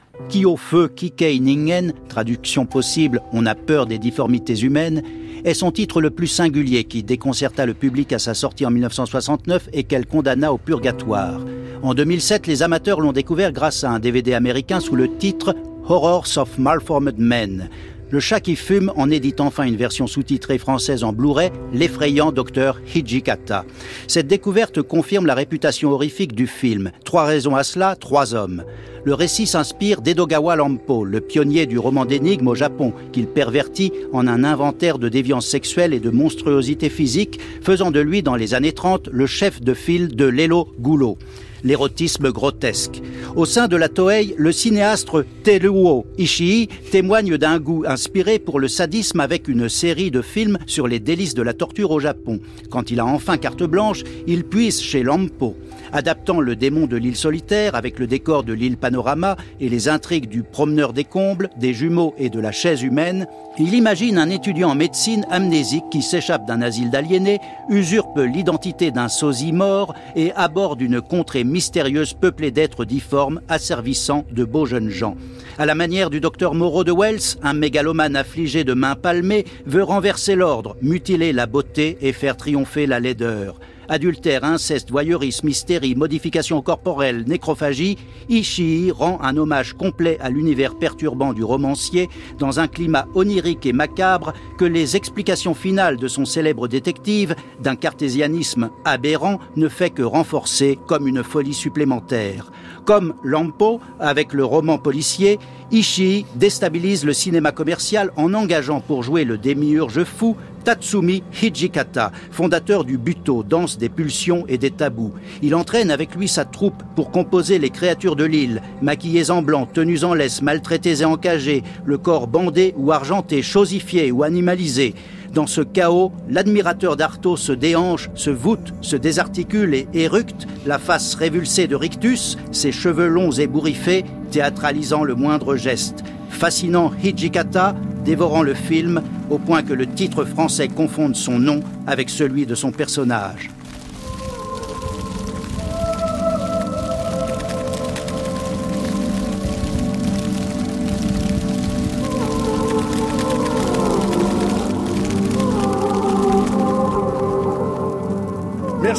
Feu 0.57 0.89
Kikei 0.89 1.39
Ningen, 1.39 1.93
traduction 2.09 2.67
possible 2.67 3.23
On 3.33 3.47
a 3.47 3.55
peur 3.55 3.87
des 3.87 4.01
difformités 4.01 4.59
humaines, 4.63 5.05
est 5.45 5.55
son 5.55 5.71
titre 5.71 6.01
le 6.01 6.11
plus 6.11 6.27
singulier 6.27 6.83
qui 6.83 7.05
déconcerta 7.05 7.67
le 7.67 7.75
public 7.75 8.13
à 8.13 8.19
sa 8.19 8.35
sortie 8.35 8.67
en 8.67 8.73
1969 8.73 9.69
et 9.73 9.85
qu'elle 9.85 10.07
condamna 10.07 10.53
au 10.53 10.59
purgatoire. 10.59 11.39
En 11.85 11.95
2007, 11.95 12.49
les 12.49 12.65
amateurs 12.65 13.01
l'ont 13.01 13.13
découvert 13.13 13.53
grâce 13.53 13.85
à 13.85 13.91
un 13.91 14.01
DVD 14.01 14.35
américain 14.35 14.81
sous 14.81 14.97
le 14.97 15.19
titre 15.19 15.55
Horrors 15.89 16.37
of 16.37 16.59
Malformed 16.59 17.15
Men. 17.17 17.71
Le 18.13 18.19
chat 18.19 18.41
qui 18.41 18.57
fume 18.57 18.93
en 18.97 19.09
édite 19.09 19.41
enfin 19.41 19.63
une 19.63 19.77
version 19.77 20.09
sous-titrée 20.09 20.59
française 20.59 21.05
en 21.05 21.13
Blu-ray, 21.13 21.53
l'effrayant 21.73 22.33
docteur 22.33 22.81
Hijikata. 22.93 23.65
Cette 24.09 24.27
découverte 24.27 24.83
confirme 24.83 25.27
la 25.27 25.37
réputation 25.37 25.93
horrifique 25.93 26.35
du 26.35 26.49
film. 26.49 26.91
Trois 27.05 27.25
raisons 27.25 27.55
à 27.55 27.63
cela, 27.63 27.95
trois 27.95 28.35
hommes. 28.35 28.65
Le 29.05 29.15
récit 29.15 29.47
s'inspire 29.47 30.01
d'Edogawa 30.01 30.57
Lampo, 30.57 31.05
le 31.05 31.21
pionnier 31.21 31.67
du 31.67 31.79
roman 31.79 32.05
d'énigmes 32.05 32.49
au 32.49 32.57
Japon, 32.57 32.93
qu'il 33.13 33.29
pervertit 33.29 33.93
en 34.13 34.27
un 34.27 34.43
inventaire 34.43 34.99
de 34.99 35.09
déviance 35.09 35.47
sexuelle 35.47 35.95
et 35.95 36.01
de 36.01 36.11
monstruosité 36.11 36.89
physique, 36.89 37.39
faisant 37.63 37.93
de 37.93 38.01
lui, 38.01 38.25
dans 38.25 38.35
les 38.35 38.55
années 38.55 38.73
30, 38.73 39.09
le 39.13 39.27
chef 39.27 39.61
de 39.61 39.73
file 39.73 40.17
de 40.17 40.25
Lelo 40.25 40.69
Gulo 40.81 41.17
l'érotisme 41.65 42.31
grotesque. 42.31 43.03
Au 43.37 43.45
sein 43.45 43.69
de 43.69 43.77
la 43.77 43.89
Toei, 43.89 44.35
le 44.37 44.53
cinéaste 44.53 45.09
Teruo 45.43 46.07
Ishii 46.19 46.69
témoigne 46.91 47.37
d'un 47.37 47.59
goût 47.59 47.85
inspiré 47.87 48.39
pour 48.39 48.61
le 48.61 48.69
sadisme 48.69 49.21
avec 49.21 49.49
une 49.49 49.69
série 49.69 50.11
de 50.11 50.23
films 50.23 50.59
sur 50.67 50.89
les 50.89 51.01
délices 51.01 51.35
de 51.35 51.43
la 51.43 51.55
torture 51.55 51.91
au 51.91 52.01
Japon. 52.01 52.41
Quand 52.71 52.91
il 52.91 53.01
a 53.01 53.07
enfin 53.07 53.39
carte 53.39 53.63
blanche, 53.63 54.03
il 54.27 54.45
puise 54.45 54.81
chez 54.81 55.03
Lampo. 55.03 55.57
Adaptant 55.93 56.41
le 56.41 56.55
démon 56.55 56.87
de 56.87 56.97
l'île 56.97 57.17
solitaire 57.17 57.75
avec 57.75 57.99
le 57.99 58.07
décor 58.07 58.45
de 58.45 58.53
l'île 58.53 58.77
Panorama 58.77 59.37
et 59.59 59.69
les 59.69 59.89
intrigues 59.89 60.29
du 60.29 60.45
promeneur 60.45 60.93
des 60.93 61.05
combles, 61.05 61.51
des 61.59 61.75
jumeaux 61.75 62.15
et 62.17 62.31
de 62.31 62.39
la 62.39 62.53
chaise 62.53 62.83
humaine, 62.83 63.27
il 63.59 63.75
imagine 63.75 64.17
un 64.17 64.31
étudiant 64.31 64.71
en 64.71 64.75
médecine 64.77 65.27
amnésique 65.31 65.85
qui 65.91 66.03
s'échappe 66.03 66.47
d'un 66.47 66.63
asile 66.63 66.91
d'aliénés, 66.91 67.41
usurpe 67.69 68.19
l'identité 68.19 68.93
d'un 68.93 69.09
sosie 69.09 69.53
mort 69.53 69.95
et 70.15 70.33
aborde 70.33 70.81
une 70.81 71.01
contrée 71.01 71.43
mystérieuse 71.43 72.15
peuplée 72.15 72.53
d'êtres 72.53 72.85
difformes 72.85 73.41
asservissant 73.49 74.25
de 74.31 74.45
beaux 74.45 74.67
jeunes 74.67 74.91
gens. 74.91 75.17
À 75.59 75.67
la 75.67 75.75
manière 75.75 76.09
du 76.09 76.21
docteur 76.21 76.55
Moreau 76.55 76.85
de 76.85 76.93
Wells, 76.93 77.37
un 77.43 77.53
mégalomane 77.53 78.17
affligé 78.17 78.63
de 78.63 78.75
mains 78.75 78.95
palmées 78.95 79.45
veut 79.67 79.83
renverser 79.83 80.37
l'ordre, 80.37 80.77
mutiler 80.83 81.33
la 81.33 81.47
beauté 81.47 81.99
et 82.01 82.13
faire 82.13 82.37
triompher 82.37 82.87
la 82.87 83.01
laideur 83.01 83.59
adultère, 83.91 84.45
inceste, 84.45 84.91
voyeurisme, 84.91 85.49
hystérie, 85.49 85.95
modification 85.95 86.63
corporelle, 86.63 87.25
nécrophagie, 87.27 87.99
Ishii 88.29 88.91
rend 88.93 89.19
un 89.21 89.37
hommage 89.37 89.75
complet 89.75 90.17
à 90.21 90.31
l'univers 90.31 90.77
perturbant 90.77 91.33
du 91.33 91.45
romancier 91.45 92.09
dans 92.39 92.61
un 92.61 92.69
climat 92.69 93.07
onirique 93.15 93.67
et 93.67 93.73
macabre 93.73 94.33
que 94.57 94.65
les 94.65 94.97
explications 94.97 95.55
finales 95.55 95.97
de 95.97 96.09
son 96.09 96.25
célèbre 96.25 96.69
détective, 96.69 97.35
d'un 97.61 97.77
cartésianisme 97.77 98.71
aberrant, 98.85 99.41
ne 99.57 99.69
fait 99.69 99.91
que 99.91 100.03
renforcer 100.03 100.79
comme 100.87 101.09
une 101.09 101.25
folie 101.25 101.55
supplémentaire. 101.55 102.53
Comme 102.85 103.15
Lampo, 103.25 103.81
avec 103.99 104.33
le 104.33 104.45
roman 104.45 104.79
policier, 104.79 105.39
Ishii 105.73 106.27
déstabilise 106.35 107.05
le 107.05 107.13
cinéma 107.13 107.53
commercial 107.53 108.11
en 108.17 108.35
engageant 108.35 108.81
pour 108.81 109.05
jouer 109.05 109.25
le 109.25 109.39
démiurge 109.39 110.03
fou 110.03 110.37
Tatsumi 110.65 111.23
Hijikata, 111.41 112.13
fondateur 112.31 112.85
du 112.85 112.99
Buto, 112.99 113.43
danse 113.43 113.79
des 113.79 113.89
pulsions 113.89 114.45
et 114.49 114.59
des 114.59 114.71
tabous. 114.71 115.13
Il 115.43 115.55
entraîne 115.55 115.91
avec 115.91 116.15
lui 116.15 116.29
sa 116.29 116.45
troupe 116.45 116.83
pour 116.97 117.11
composer 117.11 117.59
les 117.59 117.71
créatures 117.71 118.17
de 118.17 118.25
l'île, 118.25 118.63
maquillées 118.83 119.31
en 119.31 119.43
blanc, 119.43 119.65
tenues 119.65 120.05
en 120.05 120.13
laisse, 120.13 120.43
maltraitées 120.43 121.01
et 121.01 121.05
encagées, 121.05 121.63
le 121.85 121.99
corps 121.99 122.27
bandé 122.27 122.75
ou 122.77 122.93
argenté, 122.93 123.41
chosifié 123.41 124.11
ou 124.11 124.23
animalisé. 124.23 124.95
Dans 125.35 125.47
ce 125.47 125.61
chaos, 125.61 126.11
l'admirateur 126.29 126.97
d'Artaud 126.97 127.37
se 127.37 127.53
déhanche, 127.53 128.11
se 128.15 128.31
voûte, 128.31 128.75
se 128.81 128.97
désarticule 128.97 129.75
et 129.75 129.87
éructe, 129.95 130.49
la 130.67 130.79
face 130.79 131.15
révulsée 131.15 131.69
de 131.69 131.77
rictus, 131.77 132.37
ses 132.51 132.73
cheveux 132.73 133.07
longs 133.07 133.31
et 133.31 133.47
bourriffés, 133.47 134.05
théâtralisant 134.33 135.05
le 135.05 135.15
moindre 135.15 135.55
geste. 135.55 136.03
Fascinant 136.31 136.91
Hijikata, 137.03 137.77
dévorant 138.05 138.43
le 138.43 138.55
film, 138.55 139.03
au 139.31 139.39
point 139.39 139.63
que 139.63 139.73
le 139.73 139.87
titre 139.87 140.25
français 140.25 140.67
confonde 140.67 141.15
son 141.15 141.39
nom 141.39 141.61
avec 141.87 142.11
celui 142.11 142.45
de 142.45 142.57
son 142.57 142.73
personnage. 142.73 143.51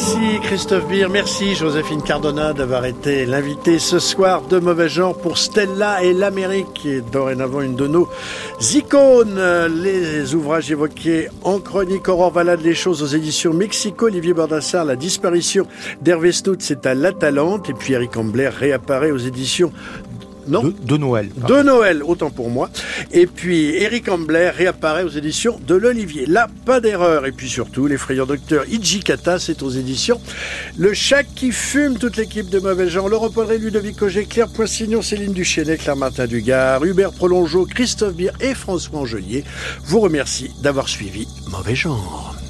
Merci 0.03 0.39
Christophe 0.41 0.87
Beer, 0.87 1.09
merci 1.09 1.53
Joséphine 1.53 2.01
Cardona 2.01 2.53
d'avoir 2.53 2.85
été 2.85 3.27
l'invité 3.27 3.77
ce 3.77 3.99
soir 3.99 4.41
de 4.41 4.57
Mauvais 4.57 4.89
Genre 4.89 5.15
pour 5.15 5.37
Stella 5.37 6.03
et 6.03 6.11
l'Amérique, 6.11 6.73
qui 6.73 6.89
est 6.89 7.01
dorénavant 7.01 7.61
une 7.61 7.75
de 7.75 7.85
nos 7.85 8.09
icônes. 8.73 9.39
Les 9.67 10.33
ouvrages 10.33 10.71
évoqués 10.71 11.27
en 11.43 11.59
chronique 11.59 12.09
Aurore 12.09 12.31
Valade, 12.31 12.61
les 12.61 12.73
choses 12.73 13.03
aux 13.03 13.15
éditions 13.15 13.53
Mexico, 13.53 14.07
Olivier 14.07 14.33
Bordassar, 14.33 14.85
la 14.85 14.95
disparition 14.95 15.67
d'Hervé 16.01 16.31
Stout, 16.31 16.57
c'est 16.61 16.87
à 16.87 16.95
La 16.95 17.11
Talente, 17.11 17.69
et 17.69 17.73
puis 17.73 17.93
Eric 17.93 18.17
Ambler 18.17 18.49
réapparaît 18.49 19.11
aux 19.11 19.19
éditions 19.19 19.71
non 20.51 20.73
de, 20.83 20.97
Noël. 20.97 21.29
De 21.47 21.63
Noël, 21.63 22.03
autant 22.03 22.29
pour 22.29 22.49
moi. 22.49 22.69
Et 23.11 23.25
puis 23.25 23.75
Eric 23.75 24.09
Ambler 24.09 24.49
réapparaît 24.49 25.03
aux 25.03 25.09
éditions 25.09 25.59
de 25.65 25.75
l'Olivier. 25.75 26.25
Là, 26.25 26.47
pas 26.65 26.79
d'erreur. 26.79 27.25
Et 27.25 27.31
puis 27.31 27.49
surtout, 27.49 27.87
l'effrayant 27.87 28.25
docteur 28.25 28.65
Ijikata, 28.69 29.39
c'est 29.39 29.63
aux 29.63 29.69
éditions 29.69 30.21
Le 30.77 30.93
Chat 30.93 31.23
qui 31.23 31.51
fume, 31.51 31.97
toute 31.97 32.17
l'équipe 32.17 32.49
de 32.49 32.59
Mauvais 32.59 32.89
Genre, 32.89 33.09
Laurent 33.09 33.29
Podré, 33.29 33.57
Ludovic 33.57 34.01
Auger, 34.01 34.25
Claire 34.25 34.49
Poissignon, 34.49 35.01
Céline 35.01 35.33
Duchesnet, 35.33 35.77
Claire 35.77 35.95
Martin 35.95 36.27
Dugard, 36.27 36.83
Hubert 36.83 37.13
Prolongeau, 37.13 37.65
Christophe 37.65 38.15
Bier 38.15 38.31
et 38.41 38.53
François 38.53 38.99
Angelier 38.99 39.43
vous 39.85 39.99
remercie 39.99 40.51
d'avoir 40.61 40.89
suivi 40.89 41.27
Mauvais 41.49 41.75
Genre. 41.75 42.40